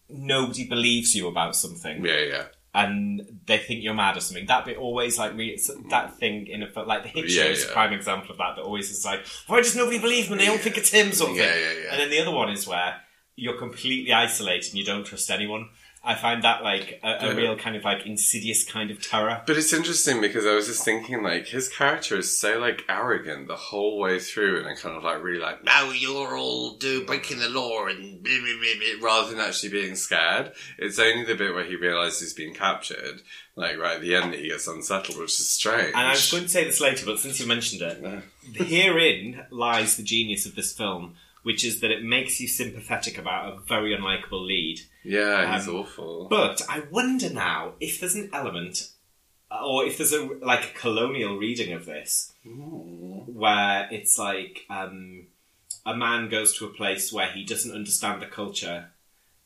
[0.08, 2.04] nobody believes you about something.
[2.04, 2.44] Yeah, yeah,
[2.76, 4.46] and they think you're mad or something.
[4.46, 5.58] That bit always like re-
[5.90, 8.56] that thing in a like the hit show Yeah, is a prime example of that
[8.56, 10.36] that always is like why does nobody believe me?
[10.36, 11.90] They don't think it's him sort of yeah, thing yeah, yeah.
[11.92, 13.00] and then the other one is where
[13.34, 15.70] you're completely isolated and you don't trust anyone.
[16.06, 17.32] I find that like a, a Yeah.
[17.34, 19.42] real kind of like insidious kind of terror.
[19.46, 23.48] But it's interesting because I was just thinking, like, his character is so, like, arrogant
[23.48, 27.04] the whole way through, and I kind of, like, really, like, now you're all do
[27.04, 30.52] breaking the law, and blah, blah, blah, rather than actually being scared.
[30.78, 33.22] It's only the bit where he realizes he's being captured,
[33.56, 35.88] like, right at the end that he gets unsettled, which is strange.
[35.88, 38.22] And I was going to say this later, but since you mentioned it,
[38.54, 41.16] herein lies the genius of this film,
[41.46, 44.80] which is that it makes you sympathetic about a very unlikable lead.
[45.04, 46.26] Yeah, he's Um, awful.
[46.28, 48.90] But I wonder now if there's an element,
[49.50, 53.22] or if there's a like a colonial reading of this, Ooh.
[53.28, 55.28] where it's like um,
[55.84, 58.90] a man goes to a place where he doesn't understand the culture.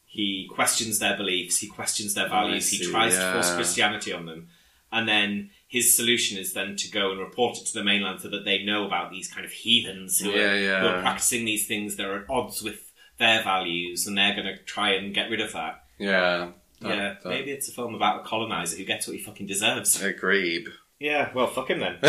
[0.06, 1.58] He questions their beliefs.
[1.58, 2.70] He questions their Oh, values.
[2.70, 3.54] he see, tries to force.
[3.54, 4.48] Christianity on them,
[4.90, 8.28] and then his solution is then to go and report it to the mainland so
[8.28, 10.80] that they know about these kind of heathens who, Yeah, are, yeah.
[10.80, 11.94] who are practicing these things.
[11.96, 15.52] They're at odds with their values, and they're going to try and get rid of
[15.52, 15.84] that.
[15.98, 16.50] Yeah.
[16.80, 19.46] That- yeah, that- maybe it's a film about a colonizer who gets what he fucking
[19.46, 20.02] deserves.
[20.14, 20.66] Agreed.
[20.98, 21.98] Yeah, well, fuck him then.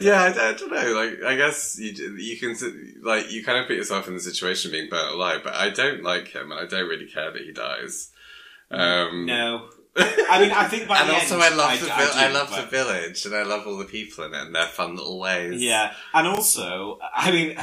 [0.00, 0.92] yeah, I, I don't know.
[0.92, 2.54] Like, I guess you you can
[3.02, 5.70] like you kind of put yourself in the situation of being burnt alive, but I
[5.70, 8.10] don't like him, and I don't really care that he dies.
[8.70, 11.92] Um, no, I mean, I think by and the also, end, I love I- the
[11.94, 14.40] I vil- I, love but- the village, and I love all the people in it
[14.40, 15.60] and their fun little ways.
[15.60, 17.56] Yeah, and also, I mean,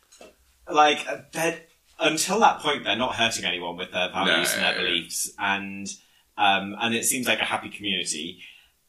[0.70, 1.60] like they're-
[1.98, 4.78] until that point, they're not hurting anyone with their values and their No.
[4.82, 5.86] beliefs, and
[6.38, 8.42] um, and it seems like a happy community.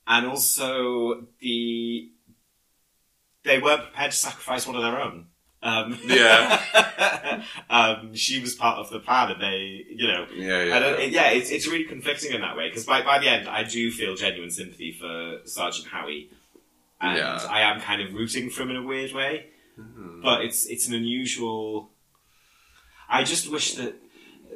[0.08, 2.10] And also, the
[3.44, 5.28] they weren't prepared to sacrifice one of their own.
[5.64, 7.44] Um, Yeah.
[7.70, 10.76] um, she was part of the plan, and they, you know, yeah, yeah.
[10.76, 13.28] I don't, it- yeah, it's, it's really conflicting in that way because by, by the
[13.30, 16.30] end, I do feel genuine sympathy for Sergeant Howie,
[17.00, 17.40] and Yeah.
[17.50, 19.48] I am kind of rooting for him in a weird way.
[19.80, 20.22] Mhm.
[20.22, 21.92] But it's it's an unusual.
[23.10, 23.96] I just wish that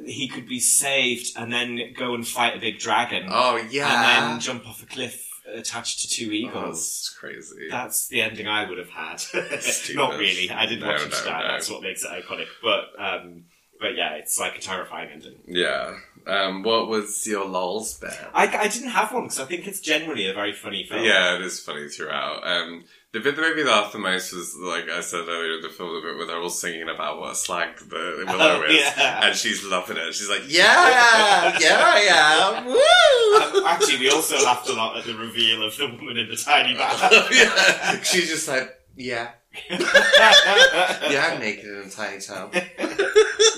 [0.04, 3.86] he could be saved and then go and fight a big dragon, Oh yeah.
[3.88, 6.78] and then jump off a cliff attached to two Oh, eagles.
[6.78, 7.68] that's crazy.
[7.70, 9.22] That's the ending I would have had.
[9.94, 10.50] Not really.
[10.50, 11.42] I didn't No, want him no, to die.
[11.42, 11.48] no.
[11.48, 12.46] That's what makes it iconic.
[12.62, 13.44] But um,
[13.80, 15.36] but yeah, it's like a terrifying ending.
[15.46, 15.98] yeah.
[16.26, 18.10] Um, what was your lols bit?
[18.34, 21.04] I, I didn't have one because I think it's generally a very funny film.
[21.04, 22.44] Yeah, it is funny throughout.
[22.44, 22.84] Um,
[23.16, 25.70] the bit that made me laugh the most was, like I said earlier in the
[25.70, 28.76] film, the bit where they're all singing about what a slag the Willow Oh, is,
[28.76, 29.26] yeah.
[29.26, 30.12] and she's loving it.
[30.14, 32.64] She's like, "Yeah, yeah, I am."
[33.54, 33.60] Woo!
[33.60, 36.36] Um, actually, we also laughed a lot at the reveal of the woman in the
[36.36, 37.10] tiny bath.
[37.32, 38.02] yeah.
[38.02, 39.30] She's just like, "Yeah,
[39.70, 42.50] yeah, I'm naked in a tiny town."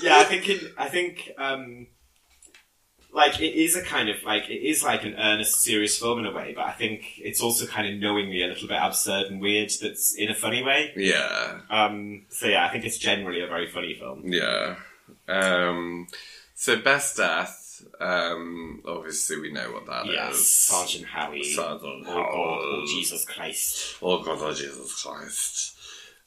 [0.01, 1.87] yeah, I think in, I think um,
[3.11, 6.25] like it is a kind of like it is like an earnest, serious film in
[6.25, 9.41] a way, but I think it's also kind of knowingly a little bit absurd and
[9.41, 9.71] weird.
[9.81, 10.93] That's in a funny way.
[10.95, 14.23] Yeah, Um, so yeah, I think it's generally a very funny film.
[14.25, 14.75] yeah.
[15.27, 16.07] Um,
[16.55, 17.55] so best death.
[17.99, 20.13] Um, obviously, we know what that is.
[20.13, 21.43] Yes, Sergeant Howie.
[21.43, 23.95] Sergeant Oh God, oh Jesus Christ.
[24.01, 25.75] Oh God, oh Jesus Christ.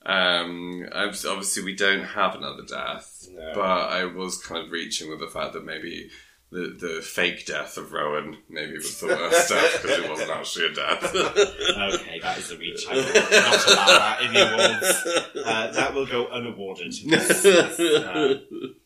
[0.05, 3.53] Um, obviously we don't have another death, No.
[3.55, 6.11] but I was kind of reaching with the fact that maybe
[6.53, 10.67] the the fake death of Rowan maybe was the worst death because it wasn't actually
[10.67, 11.15] a death.
[11.15, 12.87] Okay, that is a reach.
[12.89, 15.47] I will not allow that in the awards.
[15.47, 16.95] Uh, that will go unawarded.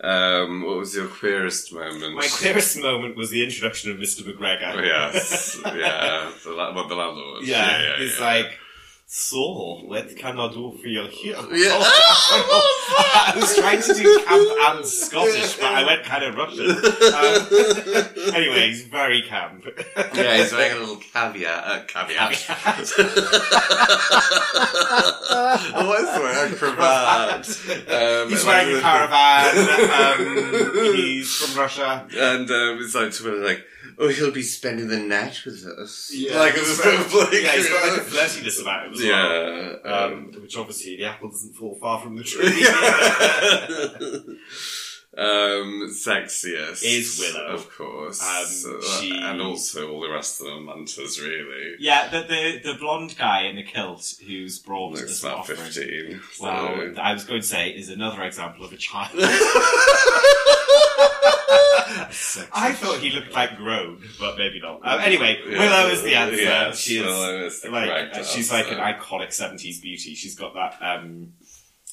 [0.00, 2.14] Uh, um, what was your queerest moment?
[2.14, 4.22] my clearest moment was the introduction of Mr.
[4.22, 4.76] McGregor.
[4.76, 7.44] Oh, yes, yeah, the, what the landlord.
[7.44, 8.24] Yeah, yeah, it's yeah.
[8.24, 8.58] like,
[9.10, 11.38] so, what can I do for you here?
[11.50, 11.78] Yeah.
[11.80, 16.70] I was trying to do camp and Scottish, but I went kind of Russian.
[16.70, 19.64] Um, anyway, he's very camp.
[20.14, 21.64] yeah, he's wearing a little caveat.
[21.64, 22.18] Uh, caveat.
[25.72, 26.52] what is it?
[26.52, 27.48] A cravat.
[27.88, 29.56] Um, he's wearing a the- caravan.
[29.96, 32.06] Um, he's from Russia.
[32.14, 33.64] And um, it's like like,
[33.98, 36.10] oh, he'll be spending the night with us.
[36.14, 39.08] Yeah, like got- like, Yeah, he's got like a flirtiness about him as well.
[39.84, 39.90] yeah.
[39.90, 42.64] Um, which obviously the apple doesn't fall far from the tree.
[45.18, 47.46] um, sexiest Is Willow.
[47.54, 51.74] of course, Um, she- and also all the rest of them are mantas, really.
[51.80, 55.58] yeah, the, the the blonde guy in the kilt who's brought Looks about offering.
[55.58, 56.20] fifteen.
[56.32, 59.10] so- Well, I was going to say is another example of a child.
[62.52, 64.80] I thought he looked like grown, but maybe not.
[64.84, 65.58] Uh, anyway, Yeah.
[65.58, 66.36] Willow is the answer.
[66.36, 70.14] Yes, she is is the like uh, she's like an iconic seventies beauty.
[70.14, 71.32] She's got that um,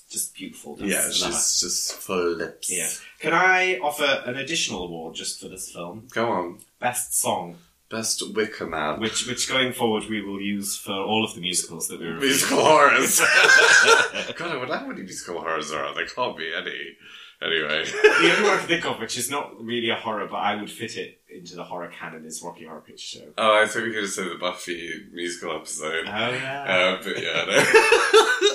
[0.09, 0.77] just beautiful.
[0.79, 2.71] Yeah, Love she's just full lips.
[2.71, 2.89] yeah.
[3.19, 6.07] Can I offer an additional award just for this film?
[6.11, 6.59] Go on.
[6.79, 7.57] Best song,
[7.89, 8.99] Best Wicker Man.
[8.99, 12.27] which which going forward we will use for all of the musicals that we review.
[12.27, 13.19] Musical horrors.
[14.35, 15.93] God, I wonder how many musical horrors there are.
[15.95, 16.97] There can't be any.
[17.41, 17.83] Anyway.
[17.83, 20.55] the only one I can think of, which is not really a horror, but I
[20.55, 23.33] would fit it into the horror canon, is Rocky Horror Picture Show.
[23.37, 26.05] Oh, I thought we going to say the Buffy musical episode.
[26.07, 26.97] Oh yeah.
[26.97, 27.55] Uh, but yeah, no.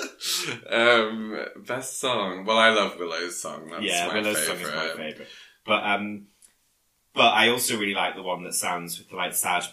[0.69, 2.45] um, best song.
[2.45, 3.69] Well, I love Willow's song.
[3.69, 4.65] That's yeah, my Willow's favorite.
[4.65, 5.27] song is my favorite.
[5.65, 6.27] But um,
[7.13, 9.63] but I also really like the one that sounds with the like sad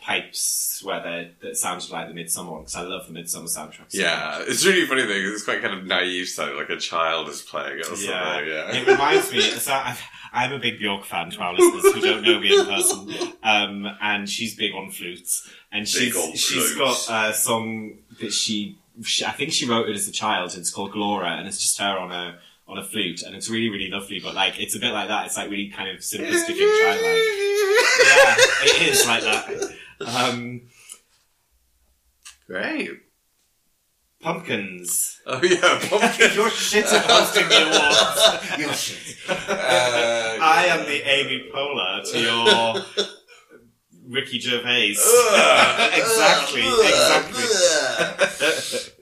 [0.00, 3.90] pipes, where they that sounds like the Midsommar one because I love the Midsommar soundtrack.
[3.90, 4.48] so Yeah, much.
[4.48, 5.22] it's really funny thing.
[5.32, 8.08] it's quite kind of naive sounding, like a child is playing it or something.
[8.08, 8.40] Yeah.
[8.40, 9.40] Yeah, It reminds me.
[9.40, 9.96] So I'm,
[10.32, 11.30] I'm a big Björk fan.
[11.30, 15.48] To our listeners who don't know me in person, um, and she's big on flutes,
[15.72, 17.08] and she's on she's flutes.
[17.08, 20.54] got a song that she, she I think she wrote it as a child.
[20.56, 23.68] It's called Glóra, and it's just her on a on a flute, and it's really
[23.68, 24.20] really lovely.
[24.20, 25.26] But like it's a bit like that.
[25.26, 27.22] It's like really kind of simplistic and childlike.
[28.06, 29.74] yeah, it is like that.
[30.06, 30.62] Um,
[32.46, 32.90] Great.
[34.20, 35.20] Pumpkins.
[35.26, 36.34] Oh yeah, pumpkins.
[36.36, 38.58] Your shit at hosting the awards.
[38.58, 39.16] You're shit.
[39.28, 43.06] Uh, I am the Amy Poehler to your
[44.08, 44.90] Ricky Gervais.
[45.94, 47.44] exactly, exactly.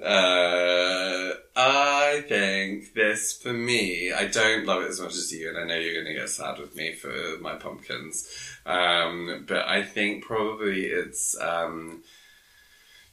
[0.02, 4.12] Uh, I think this for me.
[4.12, 6.28] I don't love it as much as you, and I know you're going to get
[6.28, 8.28] sad with me for my pumpkins.
[8.66, 12.02] Um, but I think probably it's um,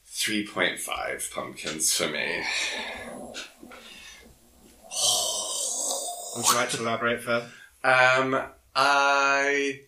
[0.06, 2.44] three point five pumpkins for me.
[6.36, 7.50] Would you like to elaborate further?
[7.84, 8.42] Um,
[8.76, 9.82] I.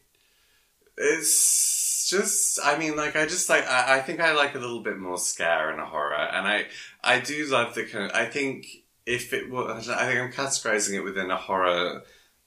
[0.95, 1.72] It's
[2.14, 2.60] just.
[2.64, 3.68] I mean, like I just like.
[3.68, 6.65] I, I think I like a little bit more scare and a horror, and I
[7.03, 8.06] I do love the kind.
[8.06, 8.65] Of, I think
[9.06, 12.03] if it was, I think I'm categorizing it within a horror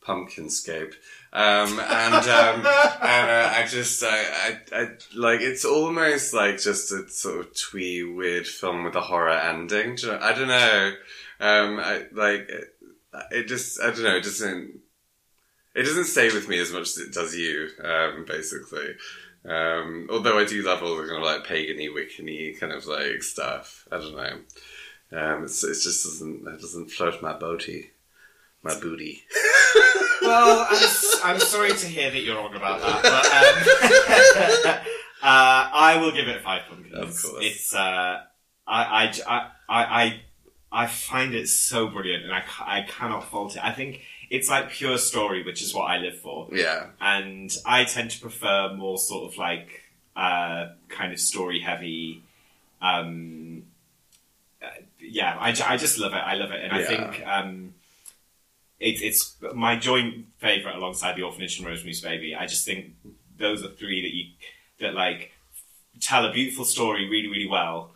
[0.06, 0.94] pumpkinscape.
[1.32, 2.56] Um, and um,
[3.02, 7.56] and uh, I just I, I I like it's almost like just a sort of
[7.56, 9.96] twee weird film with a horror ending.
[9.96, 10.92] Do you know, I don't know.
[11.38, 12.64] Um, I like it,
[13.30, 14.16] it just I don't know.
[14.16, 14.80] It doesn't
[15.74, 17.68] it doesn't stay with me as much as it does you.
[17.84, 18.94] Um, basically.
[19.48, 23.22] Um, although I do love all the kind of like pagany, wiccany kind of like
[23.22, 23.86] stuff.
[23.92, 24.38] I don't know.
[25.12, 27.90] Um, it's, it just doesn't it doesn't float my booty,
[28.62, 29.22] my booty.
[30.22, 30.88] Well, I'm,
[31.24, 34.76] I'm sorry to hear that you're wrong about that, but um,
[35.22, 36.94] uh, I will give it five pumpkins.
[36.94, 37.44] Of course.
[37.44, 38.22] It's uh,
[38.66, 40.20] I, I, I, I,
[40.72, 43.64] I find it so brilliant, and I, I cannot fault it.
[43.64, 47.84] I think it's like pure story, which is what I live for, Yeah, and I
[47.84, 49.82] tend to prefer more sort of like
[50.16, 52.22] uh, kind of story heavy.
[52.80, 53.64] Um,
[54.62, 54.66] uh,
[55.00, 56.16] yeah, I, I just love it.
[56.16, 57.74] I love it, and I think um,
[58.80, 62.34] it, it's my joint favorite alongside the Orphanage and Rosemary's Baby.
[62.34, 62.94] I just think
[63.38, 64.24] those are three that you
[64.80, 65.32] that like
[66.00, 67.90] tell a beautiful story really, really well.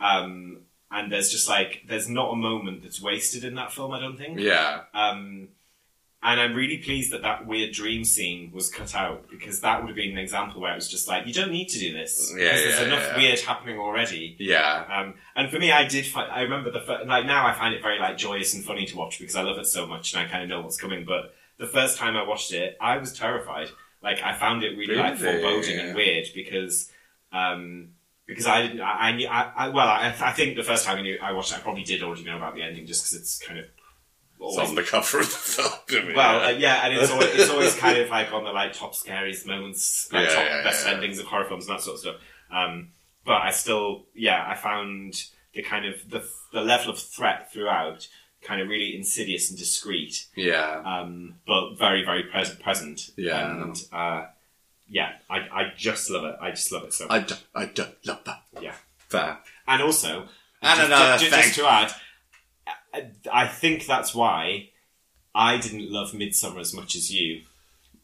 [0.00, 0.58] Um,
[0.90, 3.92] and there's just like there's not a moment that's wasted in that film.
[3.92, 4.38] I don't think.
[4.40, 5.48] yeah, Um,
[6.22, 9.88] and I'm really pleased that that weird dream scene was cut out because that would
[9.88, 12.30] have been an example where it was just like, you don't need to do this.
[12.36, 13.16] Yeah, because there's enough yeah.
[13.16, 14.36] weird happening already.
[14.38, 17.54] yeah, Um, and for me, I did find, I remember the first, like now I
[17.54, 20.12] find it very like joyous and funny to watch because I love it so much
[20.12, 21.06] and I kind of know what's coming.
[21.06, 23.68] But the first time I watched it, I was terrified.
[24.02, 25.40] Like I found it really, like Really?
[25.42, 26.90] foreboding and weird because,
[27.32, 27.90] um,
[28.26, 30.98] because I didn't, I, I, knew, I, I well, I, I think the first time
[30.98, 33.14] I, knew, I watched it, I probably did already know about the ending just because
[33.20, 33.66] it's kind of
[34.40, 36.14] on the cover of the film.
[36.16, 36.46] well, yeah.
[36.46, 39.46] uh, yeah, and it's always, it's always kind of like on the like top scariest
[39.46, 42.16] moments, like Yeah, top yeah, best endings of horror films and that sort of stuff.
[42.50, 42.88] Um,
[43.24, 48.08] but I still, yeah, I found the kind of the the level of threat throughout
[48.42, 53.10] kind of really insidious and discreet, yeah, um, but very very present present.
[53.16, 53.50] Yeah.
[53.62, 54.26] and uh,
[54.88, 56.36] yeah, I I just love it.
[56.40, 57.06] I just love it so.
[57.06, 57.12] much.
[57.14, 58.42] I don't, I don't love that.
[58.60, 58.74] Yeah.
[59.08, 59.38] fair.
[59.68, 60.26] And also,
[60.62, 61.42] And just, another ju- ju- thing.
[61.42, 61.92] just to add,
[63.32, 64.70] I- think that's why
[65.34, 67.42] I didn't love Midsommar as much as you,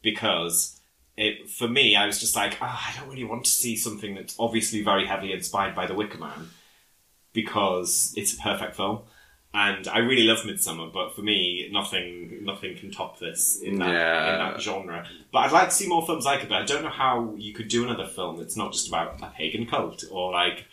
[0.01, 0.79] because
[1.17, 4.15] it for me, I was just like, ah, I don't really want to see something
[4.15, 6.49] that's obviously very heavily inspired by The Wicker Man,
[7.33, 9.01] because it's a perfect film.
[9.53, 13.89] And I really love Midsommar, but for me, nothing nothing can top this in that
[13.89, 14.33] Yeah.
[14.33, 15.07] in that genre.
[15.31, 16.49] But I'd like to see more films like it.
[16.49, 19.27] But I don't know how you could do another film that's not just about a
[19.35, 20.65] pagan cult or like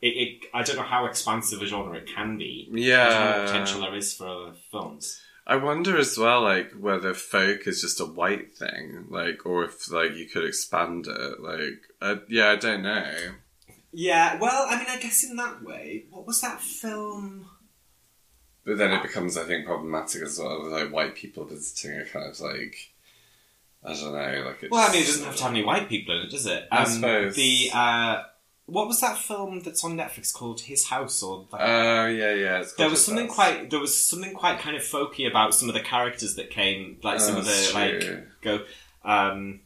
[0.00, 2.68] it, it, I don't know how expansive a genre it can be.
[2.70, 5.20] I don't know what Yeah, potential there is for other films.
[5.46, 9.90] I wonder as well, like whether folk is just a white thing, like, or if
[9.90, 11.40] like you could expand it.
[11.40, 13.12] Like, uh, yeah, I don't know.
[13.90, 17.48] Yeah, well, I mean, I guess in that way, what was that film?
[18.66, 20.62] But then it becomes, I think, problematic as well.
[20.62, 22.76] with, Like white people visiting a kind of like,
[23.82, 24.62] I don't know, like.
[24.62, 26.44] It's, Well, I mean, it doesn't have to have any white people in it, does
[26.44, 26.64] it?
[26.70, 27.34] Um, I suppose.
[27.34, 28.22] The uh,
[28.68, 31.46] what was that film that's on Netflix called His House or?
[31.52, 32.58] Oh yeah, yeah.
[32.60, 33.34] It's there was something House.
[33.34, 33.70] quite.
[33.70, 37.18] There was something quite kind of folky about some of the characters that came, like
[37.20, 38.60] some of the like go.
[39.04, 39.60] Um,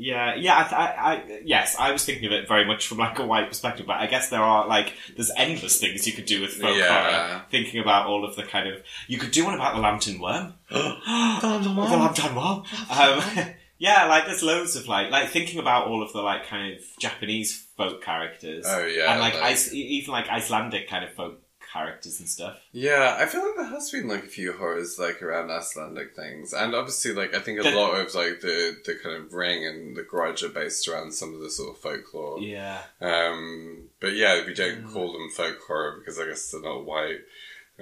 [0.00, 0.54] yeah, yeah.
[0.54, 3.48] I, I, I, yes, I was thinking of it very much from like a white
[3.48, 6.76] perspective, but I guess there are like there's endless things you could do with folk
[6.76, 7.26] Yeah.
[7.28, 7.42] horror.
[7.50, 10.54] Thinking about all of the kind of you could do one about the Lambton Worm.
[10.70, 12.62] Lambton The Lambton worm.
[12.88, 13.22] Um,
[13.78, 16.80] yeah, like there's loads of like like thinking about all of the like kind of
[16.98, 18.64] Japanese folk characters.
[18.68, 21.40] Oh, yeah, and like, like- Ice, even like Icelandic kind of folk
[21.72, 22.56] characters and stuff.
[22.72, 26.52] Yeah, I feel like there has been like a few horrors like around Icelandic things,
[26.54, 29.66] and obviously like I think a The- lot of like the the kind of ring
[29.66, 32.40] and the grudge are based around some of the sort of folklore.
[32.40, 32.80] Yeah.
[33.00, 34.92] Um, but yeah, we don't Mm.
[34.92, 37.20] call them folk horror because I guess they're not white.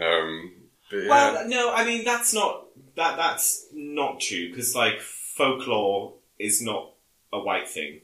[0.01, 0.52] Um,
[0.90, 2.66] but yeah, Well, no, I mean that's not
[2.97, 5.01] that that's not true because like
[5.37, 6.93] folklore is not
[7.33, 8.01] a white thing.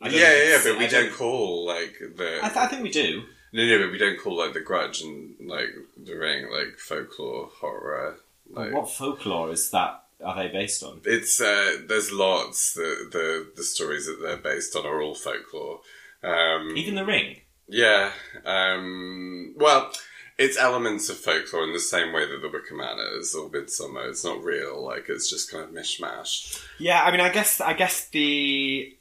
[0.00, 2.66] I yeah, don't yeah, yeah, but we I don't call like the I, th- I
[2.66, 3.22] think we do.
[3.52, 7.50] No, no, but we don't call like the Grudge and like the Ring like folklore
[7.60, 8.16] horror.
[8.50, 10.02] Like, what folklore is that?
[10.24, 11.00] Are they based on?
[11.04, 12.74] It's uh, there's lots.
[12.74, 15.80] The, the the stories that they're based on are all folklore.
[16.22, 17.40] Um, Even the ring.
[17.68, 18.10] yeah.
[18.44, 19.92] Um, well,
[20.38, 24.08] it's elements of folklore in the same way that the Wicker Man is or Midsommar.
[24.08, 24.82] It's not real.
[24.84, 26.64] Like it's just kind of mishmash.
[26.78, 28.96] Yeah, I mean, I guess, I guess the,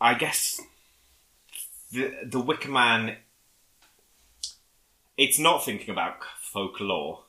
[0.00, 0.60] I guess
[1.92, 3.16] the the Wicker Man.
[5.18, 7.20] It's not thinking about folklore.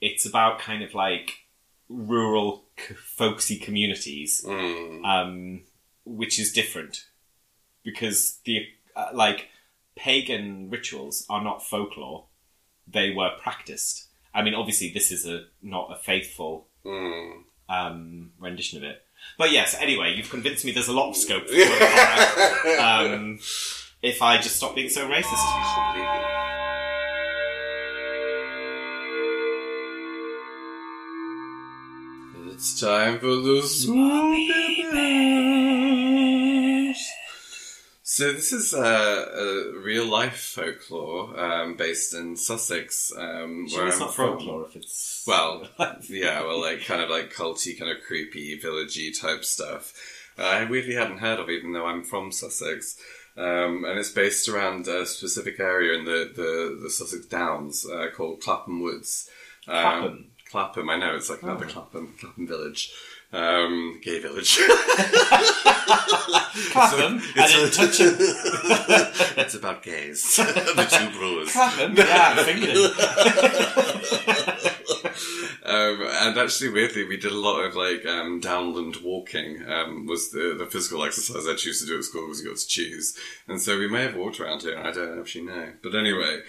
[0.00, 1.40] It's about kind of like
[1.88, 2.62] rural,
[3.16, 5.04] folksy communities, Mm.
[5.04, 5.60] um,
[6.04, 7.06] which is different
[7.82, 9.48] because the uh, like
[9.96, 12.26] pagan rituals are not folklore;
[12.86, 14.08] they were practiced.
[14.34, 17.42] I mean, obviously, this is a not a faithful Mm.
[17.68, 19.02] um, rendition of it.
[19.38, 23.38] But yes, anyway, you've convinced me there's a lot of scope for horror, um,
[24.02, 26.48] if I just stop being so racist.
[32.50, 35.81] It's time for the Swoopy Bears.
[38.14, 39.26] So this is uh,
[39.74, 43.10] a real life folklore um, based in Sussex.
[43.16, 44.38] Um, Sure, where it's I'm not from.
[44.38, 45.66] folklore if it's Well,
[46.10, 49.94] yeah, well, like kind of like culty, kind of creepy, villagey type stuff.
[50.38, 52.98] Uh, I weirdly hadn't heard of, even though I'm from Sussex.
[53.38, 58.08] Um, and it's based around a specific area in the, the, the Sussex Downs uh,
[58.14, 59.30] called Clapham Woods.
[59.66, 60.30] Um, Clapham?
[60.50, 62.92] Clapham, I know, it's like another Clapham, Clapham village.
[63.32, 64.58] Um, gay village.
[66.72, 68.16] Clapham, and then touch of
[69.38, 70.36] it's about gays.
[70.36, 71.50] the two bros.
[71.52, 72.76] Clapham, yeah, I'm thinking.
[75.64, 79.62] Um, and actually, weirdly, we did a lot of like um, downland walking.
[79.66, 82.58] Um, was the, the physical exercise I choose to do at school because you got
[82.58, 83.16] to choose,
[83.48, 84.78] and so we may have walked around here.
[84.78, 86.40] I don't actually know, but anyway.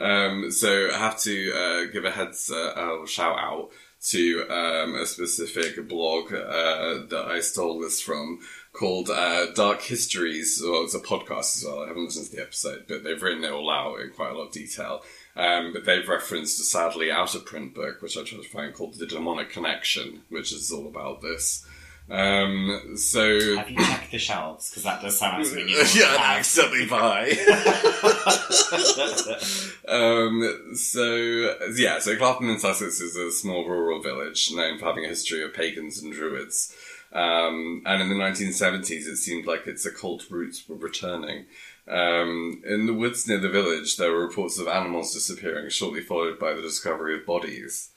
[0.00, 3.70] Um, so I have to uh, give a heads uh, a shout out
[4.04, 8.40] to um, a specific blog uh, that I stole this from
[8.72, 10.60] called uh, Dark Histories.
[10.64, 11.84] Well, it's a podcast as well.
[11.84, 14.34] I haven't listened to the episode, but they've written it all out in quite a
[14.34, 15.02] lot of detail.
[15.36, 18.74] Um, but they've referenced a sadly out of print book, which I tried to find
[18.74, 21.66] called The Demonic Connection, which is all about this.
[22.10, 23.56] Um, so.
[23.56, 24.70] Have you checked the shelves?
[24.70, 27.30] Because that does sound like something you yeah, accidentally buy.
[29.88, 35.04] um, so yeah, so Clapham in Sussex is a small rural village known for having
[35.04, 36.74] a history of pagans and druids.
[37.12, 41.44] Um, and in the 1970s, it seemed like its occult roots were returning.
[41.86, 46.38] Um, in the woods near the village, there were reports of animals disappearing, shortly followed
[46.38, 47.90] by the discovery of bodies.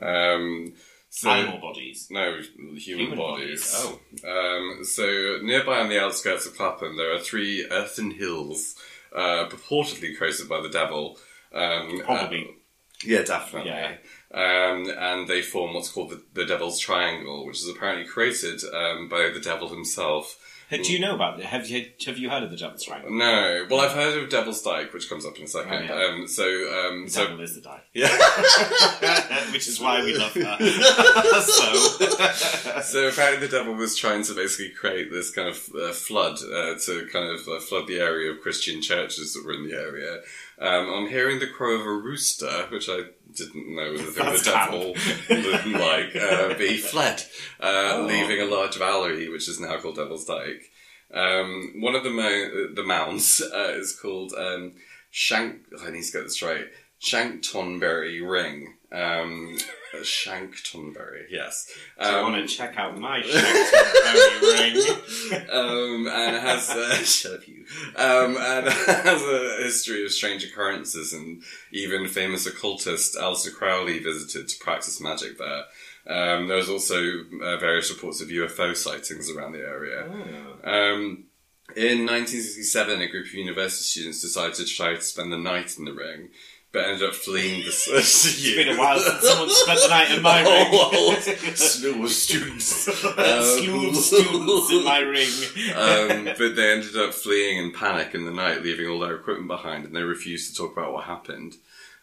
[0.00, 0.72] Um,
[1.14, 2.08] so, Animal bodies.
[2.10, 3.70] no, human, Human bodies.
[3.70, 3.98] bodies.
[4.24, 4.56] Oh.
[4.78, 8.74] Um, so, nearby on the outskirts of Clapham, there are three earthen hills,
[9.14, 11.18] uh, purportedly created by the devil.
[11.52, 12.44] Um, Probably.
[12.44, 12.52] uh,
[13.04, 13.70] yeah, definitely.
[13.72, 13.96] Yeah.
[14.32, 19.10] Um, and they form what's called the, the Devil's Triangle, which is apparently created um,
[19.10, 20.38] by the devil himself.
[20.78, 21.46] Do you know about it?
[21.46, 23.10] Have you have you heard of the Devil's Triangle?
[23.10, 25.90] No, well, I've heard of Devil's Dyke, which comes up in a second.
[25.90, 26.06] Oh, yeah.
[26.06, 27.80] um, so, um, The so devil is the die.
[27.92, 28.08] yeah.
[29.52, 30.56] Which is why we love her.
[31.42, 36.38] so, So apparently the devil was trying to basically create this kind of uh, flood
[36.42, 39.74] uh, to kind of uh, flood the area of Christian churches that were in the
[39.76, 40.20] area.
[40.58, 43.00] Um, on hearing the crow of a rooster, which I
[43.36, 44.94] didn't know was a thing the devil
[45.30, 47.22] would like, uh, but he fled,
[47.60, 48.06] uh, Oh.
[48.08, 50.70] leaving a large valley, which is now called Devil's Dyke.
[51.12, 54.72] Um, one of the mo- the mounds uh, is called um,
[55.10, 55.56] Shank.
[55.84, 56.66] I need to get this right.
[57.02, 58.74] Shanktonbury Ring.
[58.92, 59.56] Um,
[60.02, 61.66] Shanktonbury, yes.
[62.00, 64.42] do you Um, want to check out my Shanktonbury
[65.30, 65.46] ring?
[65.50, 67.64] um, and has uh, shut up you.
[67.96, 71.42] Um, and has a history of strange occurrences, and
[71.72, 75.64] even famous occultist Aleister Crowley visited to practice magic there.
[76.06, 76.96] Um, there's also
[77.42, 80.04] uh, various reports of UFO sightings around the area.
[80.64, 81.24] Um,
[81.76, 85.84] in 1967, a group of university students decided to try to spend the night in
[85.84, 86.28] the ring,
[86.72, 87.66] but ended up fleeing the.
[87.98, 90.68] it's It's been a while since someone spent the night in my ring.
[90.72, 91.14] Oh,
[91.54, 92.88] slew of students.
[92.88, 92.92] A
[93.42, 95.28] slew of students in my ring.
[95.76, 99.48] um, but they ended up fleeing in panic in the night, leaving all their equipment
[99.48, 101.56] behind, and they refused to talk about what happened.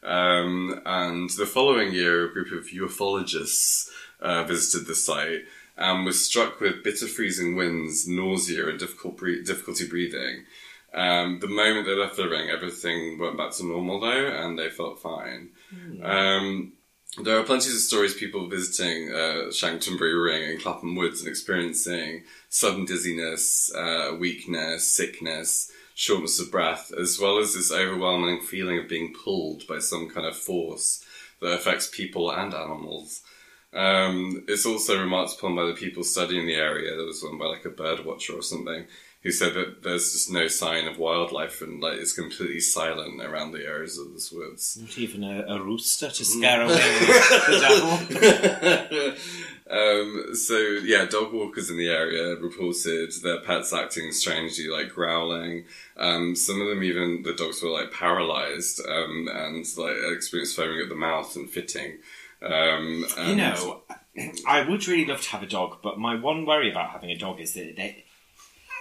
[0.04, 3.90] Um, and the following year, a group of ufologists
[4.22, 5.42] uh, visited the site
[5.78, 10.44] and was struck with bitter freezing winds, nausea, and difficult bre- difficulty breathing.
[10.94, 14.70] Um, the moment they left the ring, everything went back to normal though, and they
[14.70, 15.50] felt fine.
[16.04, 16.74] Um,
[17.24, 22.24] there are plenty of stories people visiting uh, Shanktonbury Ring and Clapham Woods and experiencing
[22.50, 28.88] sudden dizziness, uh, weakness, sickness, shortness of breath, as well as this overwhelming feeling of
[28.88, 31.04] being pulled by some kind of force
[31.42, 33.22] that affects people and animals.
[33.74, 36.96] Um, it's also remarked upon by the people studying the area.
[36.96, 38.86] There was one by like a bird watcher or something
[39.22, 43.52] who said that there's just no sign of wildlife and like it's completely silent around
[43.52, 44.78] the areas of this woods.
[44.80, 48.00] Not even a, a rooster to scare away the
[49.68, 49.70] devil.
[49.78, 55.66] um, so yeah, dog walkers in the area reported their pets acting strangely, like growling.
[55.98, 60.80] Um, some of them even the dogs were like paralyzed um, and like experienced foaming
[60.82, 61.98] at the mouth and fitting.
[62.42, 63.82] Um, You know,
[64.48, 67.18] I would really love to have a dog, but my one worry about having a
[67.18, 68.06] dog is that they.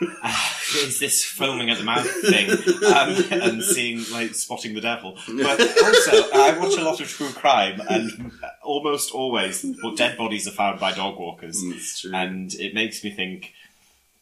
[0.00, 2.50] Is this foaming at the mouth thing
[2.86, 7.30] um, and seeing like spotting the devil but also i watch a lot of true
[7.30, 12.12] crime and almost always well, dead bodies are found by dog walkers It's true.
[12.14, 13.52] and it makes me think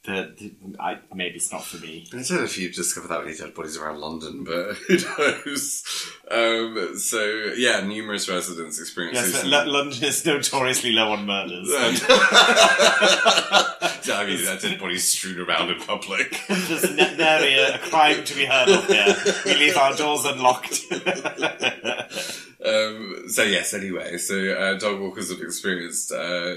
[0.06, 0.50] that
[0.80, 3.54] I, maybe it's not for me I don't know if you've discovered that many dead
[3.54, 5.84] bodies around London, but who knows?
[6.30, 11.68] Um, so yeah, numerous residents experienced yes, L- london is notoriously low on murders
[14.08, 16.40] I mean, that dead bodies strewn around in public.
[16.48, 19.14] There's n- nary a, a crime to be heard of here.
[19.44, 20.82] We leave our doors unlocked.
[22.64, 26.56] Um, so yes, anyway, so uh, dog walkers have experienced uh,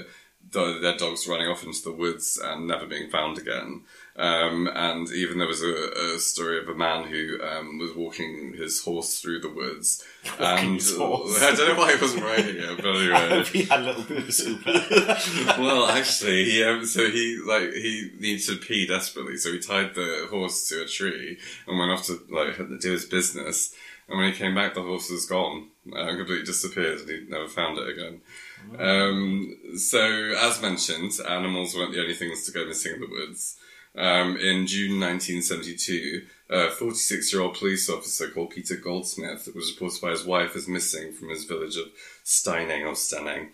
[0.52, 3.82] their dogs running off into the woods and never being found again.
[4.16, 8.54] Um, and even there was a, a story of a man who um, was walking
[8.54, 10.04] his horse through the woods.
[10.38, 11.40] and his horse.
[11.40, 13.28] I don't know why he wasn't riding it, but I anyway.
[13.28, 14.72] hope he had a little bit of a super.
[15.58, 19.94] well, actually, he um, so he like he needed to pee desperately, so he tied
[19.94, 23.74] the horse to a tree and went off to like do his business.
[24.08, 27.46] And when he came back, the horse was gone, uh, completely disappeared, and he never
[27.48, 28.20] found it again.
[28.78, 30.00] Um, so,
[30.38, 33.56] as mentioned, animals weren't the only things to go missing in the woods.
[33.96, 40.00] Um, in June 1972, a 46 year old police officer called Peter Goldsmith was reported
[40.00, 41.86] by his wife as missing from his village of
[42.24, 43.48] Steyning or Stenning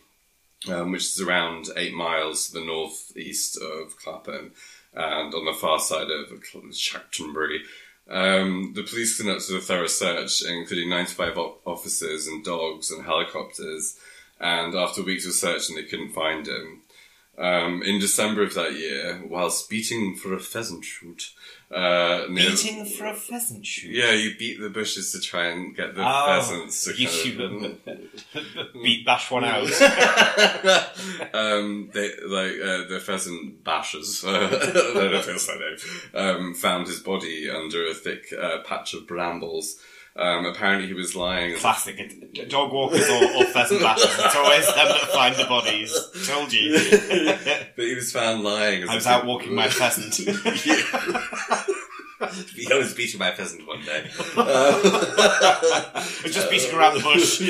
[0.68, 4.52] um, which is around eight miles to the northeast of Clapham
[4.94, 6.42] and on the far side of
[6.72, 7.62] Chanctonbury.
[8.08, 13.98] Um, the police conducted a thorough search, including 95 o- officers and dogs and helicopters,
[14.40, 16.82] and after weeks of searching, they couldn't find him.
[17.38, 21.32] Um, in December of that year, whilst beating for a pheasant shoot,
[21.70, 23.90] uh, near- Beating for a pheasant shoot.
[23.94, 27.06] yeah, you beat the bushes to try and get the Oh, pheasants to you,
[27.36, 29.64] kind of, you beat bash one out.
[31.34, 34.24] um, they like uh, the pheasant bashes.
[34.26, 35.76] I don't know if it's that name.
[36.26, 39.76] Um, found his body under a thick uh, patch of brambles.
[40.18, 41.56] Um, apparently, he was lying.
[41.56, 41.96] Classic.
[42.48, 44.24] Dog walkers or, or pheasant bashers.
[44.24, 45.94] It's always them that find the bodies.
[46.26, 46.72] Told you.
[47.76, 48.82] but he was found lying.
[48.82, 50.18] As I was out walking my pheasant.
[52.20, 54.04] I was beating my pheasant one day.
[54.16, 54.32] Was
[56.24, 57.42] just beating around the bush.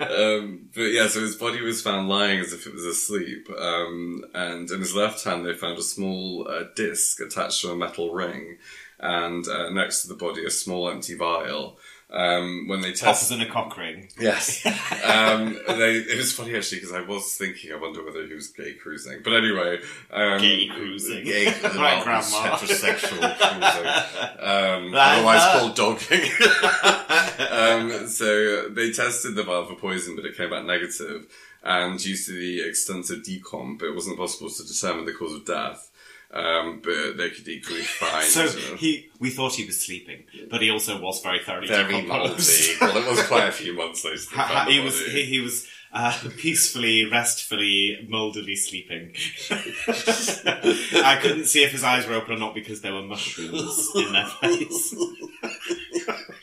[0.00, 3.50] um, but yeah, so his body was found lying as if it was asleep.
[3.58, 7.76] Um, and in his left hand, they found a small uh, disc attached to a
[7.76, 8.56] metal ring,
[9.02, 11.78] and uh, next to the body, a small empty vial.
[12.14, 14.10] Um, when they tested, in a cock ring.
[14.20, 14.66] yes,
[15.02, 18.48] um, they, it was funny actually because I was thinking, I wonder whether he was
[18.48, 19.20] gay cruising.
[19.24, 19.78] But anyway,
[20.10, 21.24] um, Gay cruising.
[21.24, 22.20] gay, Right, Grandma.
[22.58, 26.28] heterosexual cruising, um, otherwise called dogging.
[27.50, 31.26] um, so they tested the vial for poison, but it came back negative.
[31.64, 35.90] And due to the extensive decomp, it wasn't possible to determine the cause of death.
[36.34, 38.46] Um, but they could equally find So
[38.76, 43.06] he, we thought he was sleeping, but he also was very thoroughly very well, it
[43.06, 44.16] was quite a few months later.
[44.30, 49.14] they Ha- ha- found the he was he, he was uh, peacefully, restfully, moldily sleeping.
[49.50, 54.10] I couldn't see if his eyes were open or not because there were mushrooms in
[54.14, 54.94] their face.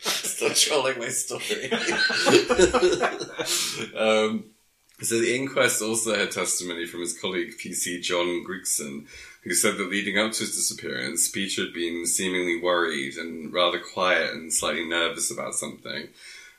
[0.02, 1.68] Stop trolling my story.
[3.96, 4.44] um,
[5.02, 9.06] so the inquest also had testimony from his colleague PC John Grigson,
[9.42, 13.78] who said that leading up to his disappearance, Peter had been seemingly worried and rather
[13.78, 16.08] quiet and slightly nervous about something.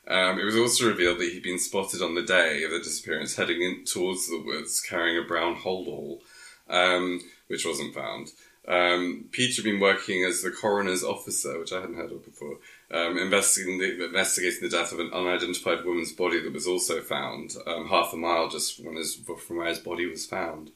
[0.08, 3.36] Um, it was also revealed that he'd been spotted on the day of the disappearance
[3.36, 6.20] heading in towards the woods carrying a brown holdall,
[6.68, 8.32] um, which wasn't found.
[8.66, 12.58] Um, Peter had been working as the coroner's officer, which I hadn't heard of before,
[12.92, 17.54] um, investigating, the, investigating the death of an unidentified woman's body that was also found
[17.66, 20.70] um, half a mile just his, from where his body was found.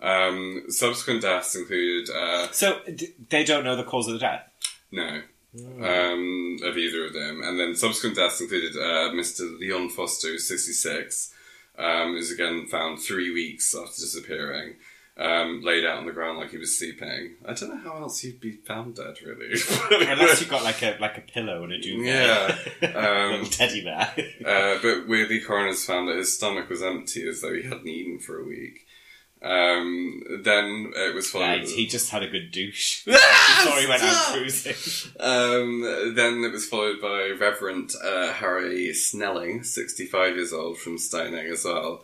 [0.00, 4.42] Um, subsequent deaths included uh, So d- they don't know the cause of the death.
[4.90, 5.22] no.
[5.56, 7.40] Um, of either of them.
[7.44, 9.58] And then subsequent deaths included uh, Mr.
[9.58, 11.32] Leon Foster, who's 66,
[11.78, 14.74] um, who's again found three weeks after disappearing.
[15.16, 17.36] um, laid out on the ground like he was sleeping.
[17.46, 19.54] I don't know how else he'd be found dead, really.
[20.10, 22.04] Unless you got like a like a pillow and a duvet.
[22.04, 22.56] Yeah,
[22.96, 24.12] um, Little teddy bear.
[24.44, 28.18] uh, but weirdly, coroners found that his stomach was empty, as though he hadn't eaten
[28.18, 28.86] for a week.
[29.44, 31.68] Um, then it was Yeah, followed.
[31.68, 35.12] he just had a good douche Ah, before he went out cruising.
[35.20, 41.50] Um, then it was followed by Reverend uh, Harry Snelling, 65 years old, from Steyning
[41.52, 42.02] as well,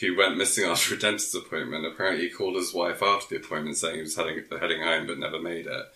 [0.00, 1.86] who went missing after a dentist appointment.
[1.86, 5.18] Apparently, he called his wife after the appointment saying he was heading, heading home but
[5.18, 5.86] never made it.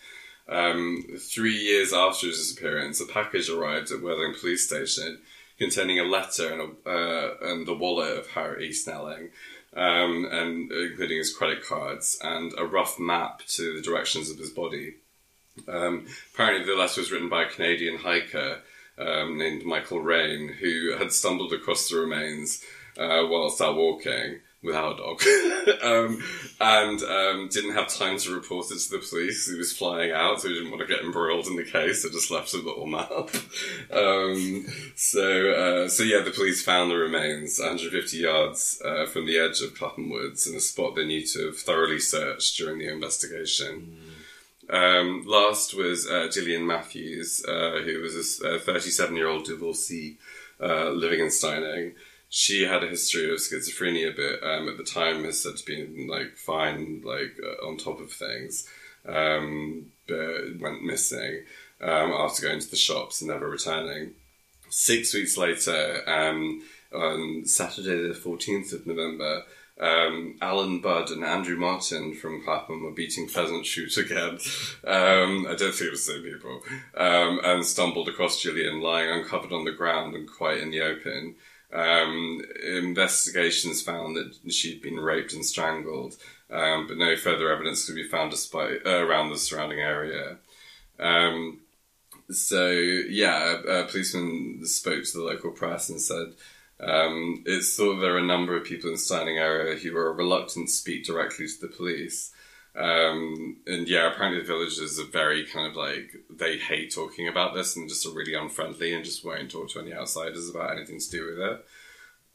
[0.49, 5.19] Um, three years after his disappearance, a package arrived at Worthing Police Station
[5.59, 9.29] containing a letter and, a, uh, and the wallet of Harry Snelling,
[9.77, 14.49] um, and including his credit cards and a rough map to the directions of his
[14.49, 14.95] body.
[15.67, 18.61] Um, apparently, the letter was written by a Canadian hiker
[18.97, 22.63] um, named Michael Rain, who had stumbled across the remains
[22.97, 25.21] uh, whilst out walking without a dog,
[25.83, 26.23] um,
[26.61, 29.49] and um, didn't have time to report it to the police.
[29.49, 32.03] He was flying out, so he didn't want to get embroiled in the case.
[32.03, 33.09] So just left a little map.
[33.91, 39.39] um, so, uh, so yeah, the police found the remains 150 yards uh, from the
[39.39, 42.91] edge of Clapham Woods in a spot they knew to have thoroughly searched during the
[42.91, 43.97] investigation.
[44.69, 50.17] Um, last was uh, Gillian Matthews, uh, who was a 37 year old divorcee
[50.61, 51.93] uh, living in Steyning.
[52.29, 56.07] She had a history of schizophrenia, but um, at the time has said to be
[56.09, 58.67] like fine, like uh, on top of things,
[59.07, 61.43] um, but went missing
[61.81, 64.11] um, after going to the shops and never returning.
[64.69, 66.61] Six weeks later, um,
[66.93, 69.43] on Saturday the 14th of November,
[69.79, 74.39] um, Alan Budd and Andrew Martin from Clapham were beating pheasant shoot again.
[74.83, 76.61] Um, I don't think it was the same people.
[76.95, 81.35] And stumbled across Gillian lying uncovered on the ground and quite in the open.
[81.73, 86.15] Um, investigations found that she'd been raped and strangled,
[86.49, 90.37] um, but no further evidence could be found despite, uh, around the surrounding area.
[90.97, 91.59] Um,
[92.29, 96.33] so yeah, a, a policeman spoke to the local press and said
[96.79, 100.13] um, it's thought there are a number of people in the surrounding area who are
[100.13, 102.31] reluctant to speak directly to the police.
[102.77, 107.55] Um, and yeah, apparently the villagers are very kind of like they hate talking about
[107.55, 110.99] this and just are really unfriendly and just won't talk to any outsiders about anything
[110.99, 111.65] to do with it.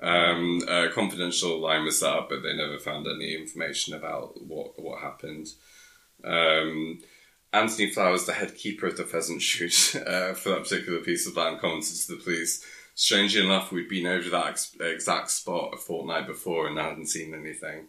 [0.04, 4.82] Um, a confidential line was set up, but they never found any information about what
[4.82, 5.46] what happened.
[6.24, 6.98] Um,
[7.52, 11.36] Anthony Flowers, the head keeper of the pheasant shoot uh, for that particular piece of
[11.36, 12.66] land, commented to the police.
[12.94, 17.32] Strangely enough, we'd been over that ex- exact spot a fortnight before and hadn't seen
[17.32, 17.86] anything.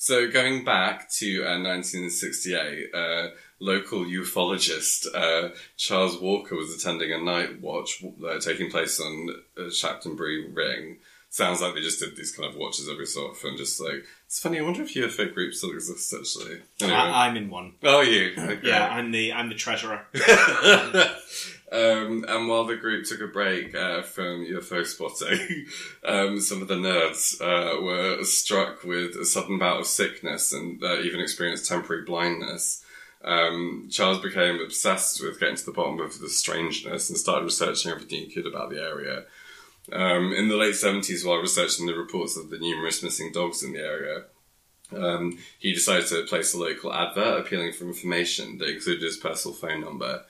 [0.00, 7.18] So going back to uh, 1968, uh, local ufologist uh, Charles Walker was attending a
[7.18, 10.98] night watch uh, taking place on uh, Chanctonbury Ring.
[11.30, 13.56] Sounds like they just did these kind of watches every so often.
[13.56, 14.60] Just like it's funny.
[14.60, 16.60] I wonder if UFO groups still exist actually.
[16.80, 16.96] Anyway.
[16.96, 17.74] I, I'm in one.
[17.82, 18.34] oh, you?
[18.38, 18.60] Okay.
[18.68, 20.06] Yeah, I'm the I'm the treasurer.
[21.70, 25.66] um, and while the group took a break uh, from UFO spotting,
[26.04, 30.82] um, some of the nerds uh, were struck with a sudden bout of sickness and
[30.82, 32.84] uh, even experienced temporary blindness.
[33.22, 37.90] Um, Charles became obsessed with getting to the bottom of the strangeness and started researching
[37.90, 39.24] everything he could about the area.
[39.92, 43.72] Um, in the late 70s, while researching the reports of the numerous missing dogs in
[43.72, 44.24] the area,
[44.94, 49.56] um, he decided to place a local advert appealing for information that included his personal
[49.56, 50.24] phone number.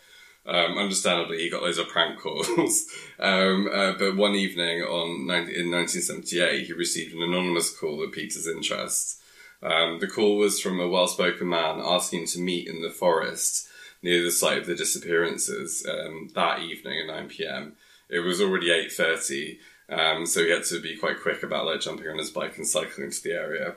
[0.46, 2.48] Um, understandably, he got loads of prank calls.
[3.18, 8.34] um, uh, but one evening on 19, in 1978, he received an anonymous call piqued
[8.34, 9.20] his interest.
[9.62, 13.68] Um, the call was from a well-spoken man asking him to meet in the forest
[14.02, 17.74] near the site of the disappearances um, that evening at 9 p.m.
[18.08, 19.58] It was already 8.30,
[19.90, 22.66] um, so he had to be quite quick about like jumping on his bike and
[22.66, 23.74] cycling to the area.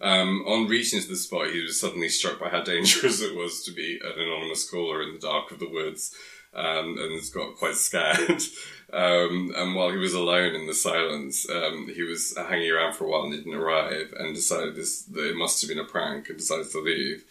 [0.00, 3.64] Um, on reaching to the spot, he was suddenly struck by how dangerous it was
[3.64, 6.14] to be an anonymous caller in the dark of the woods,
[6.54, 8.42] um, and got quite scared.
[8.92, 13.04] um, and while he was alone in the silence, um, he was hanging around for
[13.04, 16.28] a while and didn't arrive, and decided this that it must have been a prank,
[16.28, 17.24] and decided to leave.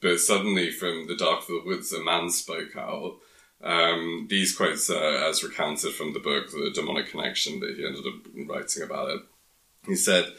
[0.00, 3.18] But suddenly, from the dark of the woods, a man spoke out.
[3.62, 8.06] Um, these quotes are as recounted from the book, The Demonic Connection, that he ended
[8.06, 9.20] up writing about it.
[9.86, 10.32] He said,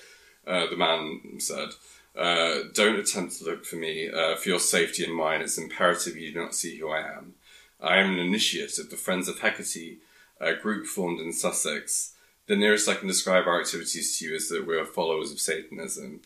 [0.45, 1.69] uh, the man said,
[2.15, 4.09] uh, Don't attempt to look for me.
[4.09, 7.35] Uh, for your safety and mine, it's imperative you do not see who I am.
[7.81, 10.01] I am an initiate of the Friends of Hecate,
[10.39, 12.13] a group formed in Sussex.
[12.47, 15.39] The nearest I can describe our activities to you is that we are followers of
[15.39, 16.21] Satanism.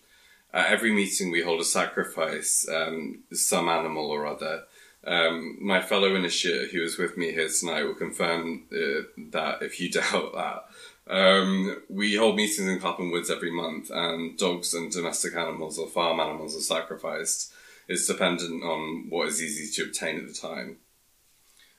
[0.53, 4.63] At every meeting, we hold a sacrifice, um, some animal or other.
[5.05, 9.79] Um, my fellow initiate who is with me here tonight will confirm uh, that if
[9.79, 10.65] you doubt that.
[11.07, 15.88] Um, we hold meetings in Clapham Woods every month, and dogs and domestic animals or
[15.88, 17.53] farm animals are sacrificed.
[17.88, 20.77] It's dependent on what is easy to obtain at the time.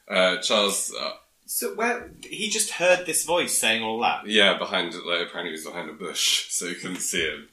[0.08, 1.14] Uh, Charles, uh,
[1.46, 4.26] So where he just heard this voice saying all that.
[4.28, 7.48] yeah, behind like apparently he was behind a bush, so you couldn't see him.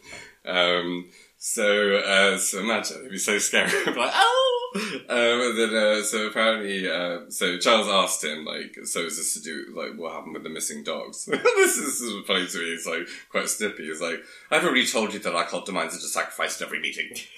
[0.46, 1.10] Um,
[1.46, 4.72] so, uh, so imagine it'd be so scary, like oh.
[5.10, 9.42] Um, then, uh, so apparently, uh, so Charles asked him like, so is this to
[9.42, 11.26] do like what happened with the missing dogs?
[11.26, 12.72] this, is, funny to me.
[12.72, 13.88] It's like quite snippy.
[13.88, 14.22] He's like,
[14.52, 17.12] I've already told you that our cult demands are just sacrificed at every meeting.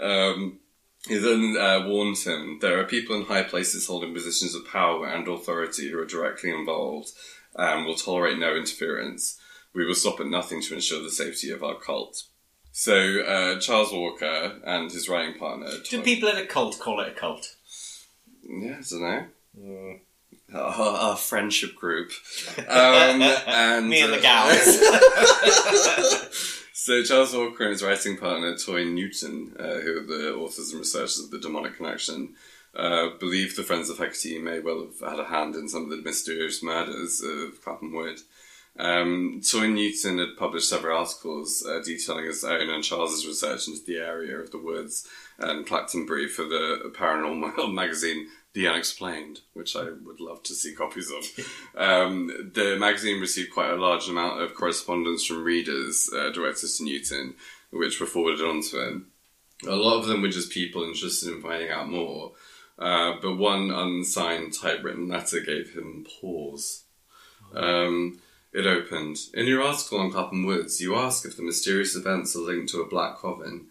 [0.00, 0.58] um,
[1.06, 5.06] he then uh, warned him there are people in high places holding positions of power
[5.06, 7.12] and authority who are directly involved
[7.54, 9.38] and will tolerate no interference.
[9.74, 12.24] We will stop at nothing to ensure the safety of our cult.
[12.72, 15.68] So uh, Charles Walker and his writing partner.
[15.88, 17.54] Do Todd- people in a cult call it a cult?
[18.48, 19.02] yeah, I don't
[19.56, 19.98] know.
[20.54, 22.12] Our, our friendship group.
[22.58, 24.78] Um, and, Me and the uh, gals.
[26.72, 30.80] so Charles Walker and his writing partner, Toyne Newton, uh, who are the authors and
[30.80, 32.34] researchers of The Demonic Connection,
[32.74, 35.90] uh, believe the Friends of Hecate may well have had a hand in some of
[35.90, 38.20] the mysterious murders of Clapham Wood.
[38.78, 43.84] Um, Toyne Newton had published several articles uh, detailing his own and Charles's research into
[43.84, 45.06] the area of the woods
[45.38, 51.10] and Chanctonbury for the paranormal magazine The Unexplained, which I would love to see copies
[51.10, 51.24] of.
[51.74, 56.84] Um, the magazine received quite a large amount of correspondence from readers uh, directed to
[56.84, 57.34] Newton,
[57.70, 59.06] which were forwarded on to him.
[59.66, 62.32] A lot of them were just people interested in finding out more,
[62.78, 66.84] uh, but one unsigned typewritten letter gave him pause.
[67.54, 68.20] Um,
[68.52, 69.18] it opened.
[69.34, 72.82] In your article on Clapham Woods, you ask if the mysterious events are linked to
[72.82, 73.66] a black coven.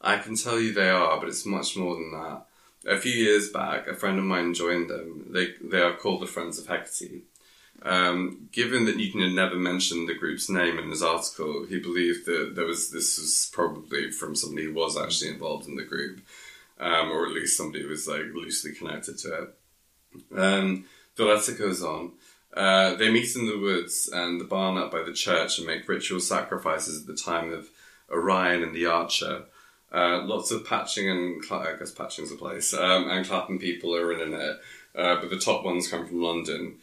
[0.00, 2.46] I can tell you they are, but it's much more than that.
[2.86, 5.26] A few years back, a friend of mine joined them.
[5.30, 7.24] They, they are called the Friends of Hecate.
[7.84, 12.26] Um, given that Newton had never mentioned the group's name in his article, he believed
[12.26, 16.20] that there was this was probably from somebody who was actually involved in the group,
[16.78, 20.38] um, or at least somebody who was like loosely connected to it.
[20.38, 20.84] Um,
[21.16, 22.12] the letter goes on.
[22.54, 25.88] Uh, they meet in the woods and the barn up by the church and make
[25.88, 27.70] ritual sacrifices at the time of
[28.10, 29.44] Orion and the Archer.
[29.92, 33.94] Uh, lots of patching and cla- I guess patching's a place, um, and Clapham people
[33.94, 34.60] are in it.
[34.94, 36.76] Uh, but the top ones come from London.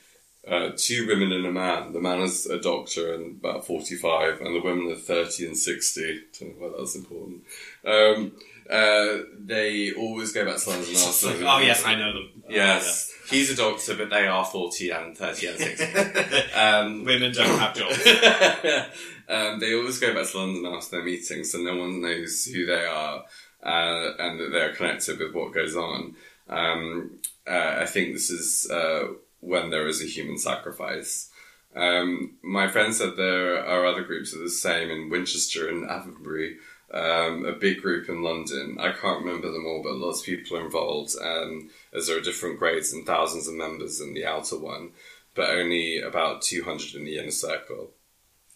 [0.48, 1.92] Uh, two women and a man.
[1.92, 6.22] The man is a doctor and about 45, and the women are 30 and 60.
[6.40, 7.44] Don't know why that's important.
[7.86, 8.32] Um,
[8.70, 11.28] uh, they always go back to London after.
[11.46, 12.44] oh yes, I know them.
[12.48, 15.86] Yes, he's a doctor, but they are 40 and 30 and 60.
[15.96, 18.06] Oh, um, Women don't have jobs.
[19.30, 22.66] um, they always go back to London after their meetings, so no one knows who
[22.66, 23.24] they are
[23.64, 26.16] uh, and that they're connected with what goes on.
[26.50, 29.08] Um, uh, I think this is uh,
[29.40, 31.30] when there is a human sacrifice.
[31.76, 36.56] Um, my friend said there are other groups of the same in Winchester and Avonbury,
[36.94, 38.78] um, a big group in London.
[38.80, 42.22] I can't remember them all, but lots of people are involved, um, as there are
[42.22, 44.92] different grades and thousands of members in the outer one,
[45.36, 47.92] but only about 200 in the inner circle.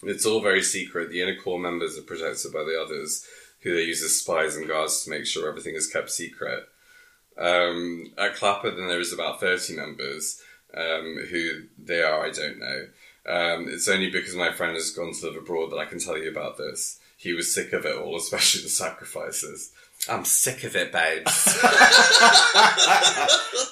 [0.01, 1.10] It's all very secret.
[1.10, 3.26] The inner core members are protected by the others,
[3.61, 6.68] who they use as spies and guards to make sure everything is kept secret.
[7.38, 10.41] Um, at Clapper, then there is about 30 members.
[10.76, 12.88] Um, who they are, I don't know.
[13.26, 16.18] Um, it's only because my friend has gone to live abroad that I can tell
[16.18, 16.99] you about this.
[17.24, 19.72] He was sick of it all, especially the sacrifices.
[20.10, 21.58] I'm sick of it, babes.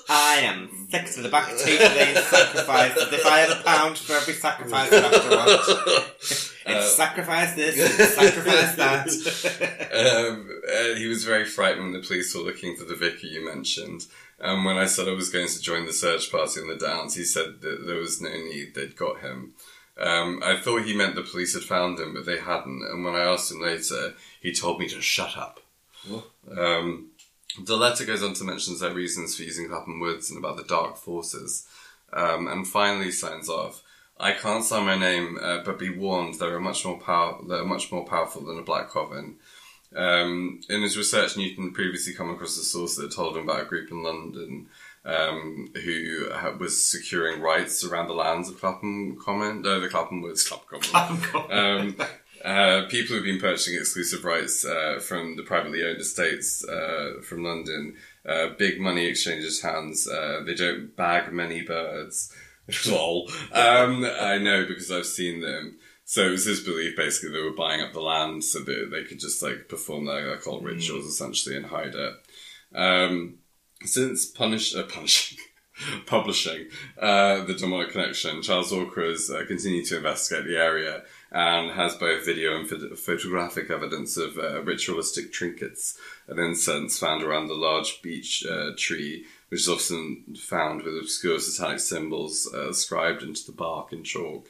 [0.09, 3.11] I am sick to the back teeth of these sacrifices.
[3.11, 6.47] If I had a pound for every sacrifice I'd have to watch.
[6.63, 9.07] It's sacrifice this, it's sacrifice that.
[10.29, 13.43] um, and he was very frightened when the police were looking for the vicar you
[13.43, 14.05] mentioned.
[14.39, 17.15] And when I said I was going to join the search party on the Downs,
[17.15, 19.55] he said that there was no need, they'd got him.
[19.97, 22.83] Um, I thought he meant the police had found him, but they hadn't.
[22.83, 25.59] And when I asked him later, he told me to shut up.
[26.57, 27.11] Um,
[27.63, 30.63] the letter goes on to mention their reasons for using Clapham Woods and about the
[30.63, 31.67] dark forces.
[32.13, 33.83] Um, and finally signs off.
[34.19, 37.41] I can't sign my name, uh, but be warned, they are much more power.
[37.47, 39.37] They are much more powerful than a black coven.
[39.95, 43.65] Um, in his research, Newton previously come across a source that told him about a
[43.65, 44.67] group in London
[45.05, 46.29] um, who
[46.59, 51.51] was securing rights around the lands of Clapham Common, no, the Clapham Woods, Clapham Common.
[51.51, 52.07] um,
[52.43, 57.43] uh, people who've been purchasing exclusive rights uh, from the privately owned estates uh, from
[57.43, 57.95] London.
[58.25, 60.07] Uh, big money exchanges hands.
[60.07, 62.33] Uh, they don't bag many birds.
[62.87, 63.29] Lol.
[63.51, 65.77] Um, I know because I've seen them.
[66.05, 69.03] So it was his belief basically they were buying up the land so that they
[69.03, 72.13] could just like perform their occult rituals essentially and hide it.
[72.75, 73.37] Um,
[73.85, 75.37] since punish, uh, punishing,
[76.05, 76.67] publishing
[76.99, 81.95] uh, the Demonic Connection, Charles Walker has uh, continued to investigate the area and has
[81.95, 85.97] both video and phot- photographic evidence of uh, ritualistic trinkets
[86.27, 91.39] and incense found around the large beech uh, tree, which is often found with obscure
[91.39, 94.49] satanic symbols uh, scribed into the bark in chalk.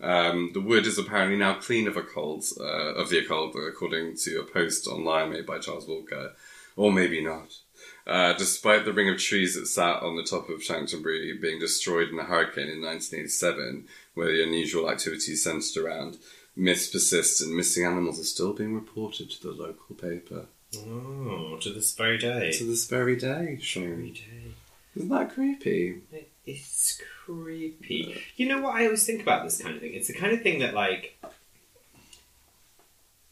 [0.00, 4.40] Um, the wood is apparently now clean of occult, uh, of the occult, according to
[4.40, 6.34] a post online made by Charles Walker,
[6.76, 7.58] or maybe not.
[8.08, 12.08] Uh, despite the ring of trees that sat on the top of Chanctonbury being destroyed
[12.08, 16.16] in a hurricane in 1987, where the unusual activity centered around,
[16.56, 20.46] myths persist and missing animals are still being reported to the local paper.
[20.74, 22.50] Oh, to this very day.
[22.52, 24.12] To this very day, Sean.
[24.14, 24.54] day.
[24.96, 26.00] Isn't that creepy?
[26.46, 28.22] It's creepy.
[28.36, 29.92] You know what I always think about this kind of thing?
[29.92, 31.22] It's the kind of thing that, like,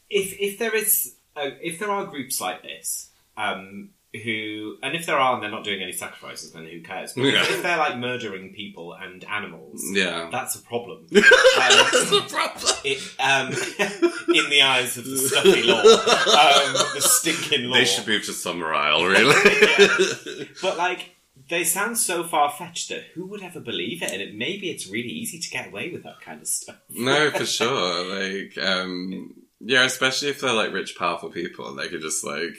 [0.09, 3.89] if if there is if there are groups like this, um,
[4.23, 7.13] who and if there are and they're not doing any sacrifices, then who cares?
[7.13, 7.41] But Yeah.
[7.43, 10.29] if they're like murdering people and animals, Yeah.
[10.31, 11.07] that's a problem.
[11.11, 12.73] That's Um, problem.
[12.83, 13.47] it, um,
[14.35, 17.77] in the eyes of the stuffy law, um, the stinking law.
[17.77, 20.49] They should move to Summerisle, really.
[20.61, 21.15] But like,
[21.49, 24.11] they sound so far fetched that who would ever believe it?
[24.11, 26.77] And it, maybe it's really easy to get away with that kind of stuff.
[26.89, 28.05] no, for sure.
[28.05, 32.55] Like, um, yeah, especially if they're like rich, powerful people, and they could just like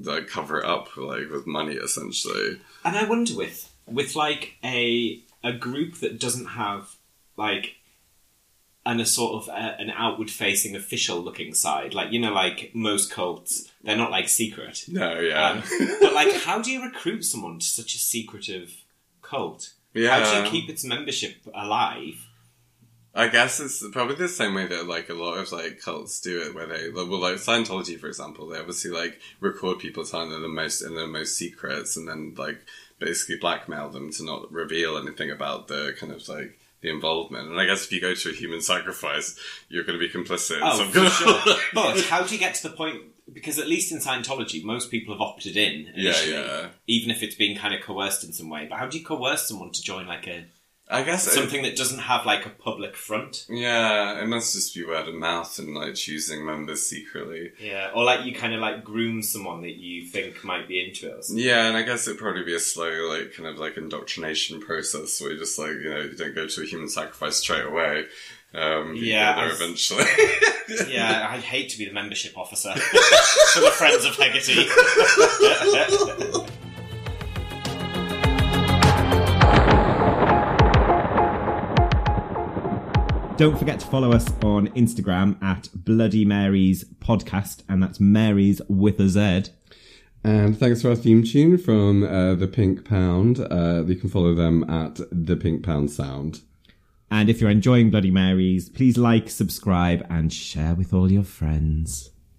[0.00, 2.60] like cover it up like with money, essentially.
[2.84, 6.96] And I wonder with with like a a group that doesn't have
[7.36, 7.76] like
[8.84, 12.70] and a sort of a, an outward facing official looking side like you know like
[12.74, 15.62] most cults they're not like secret No, yeah, um,
[16.00, 18.84] but like how do you recruit someone to such a secretive
[19.20, 20.18] cult yeah.
[20.18, 22.28] how do you keep its membership alive
[23.14, 26.40] I guess it's probably the same way that like a lot of like cults do
[26.42, 30.42] it, where they well, like Scientology, for example, they obviously like record people telling them
[30.42, 32.64] the most and the most secrets, and then like
[32.98, 37.48] basically blackmail them to not reveal anything about the kind of like the involvement.
[37.48, 40.60] And I guess if you go to a human sacrifice, you're going to be complicit.
[40.62, 41.56] Oh, some for sure.
[41.74, 43.02] But how do you get to the point?
[43.32, 46.68] Because at least in Scientology, most people have opted in yeah, initially, yeah.
[46.86, 48.66] even if it's being kind of coerced in some way.
[48.68, 50.44] But how do you coerce someone to join like a
[50.92, 53.46] I guess it- something that doesn't have like a public front?
[53.48, 57.52] yeah, it must just be word of mouth and like choosing members secretly.
[57.58, 61.08] Yeah, or like you kind of like groom someone that you think might be into
[61.08, 61.18] it.
[61.18, 61.44] Or something.
[61.44, 65.20] Yeah, and I guess it'd probably be a slow, like, kind of like indoctrination process
[65.20, 68.04] where you just like, you know, you don't go to a human sacrifice straight away.
[68.54, 70.04] Um, Yeah, eventually.
[70.88, 74.68] Yeah, I'd hate to be the membership officer for the Friends of Hegarty.
[83.38, 89.00] Don't forget to follow us on Instagram at Bloody Mary's Podcast, and that's Mary's with
[89.00, 89.50] a Z.
[90.22, 93.40] and thanks for our theme tune from uh, The Pink Pound.
[93.40, 96.42] Uh, you can follow them at The Pink Pound Sound.
[97.10, 102.11] And if you're enjoying Bloody Marys, please like, subscribe, and share with all your friends.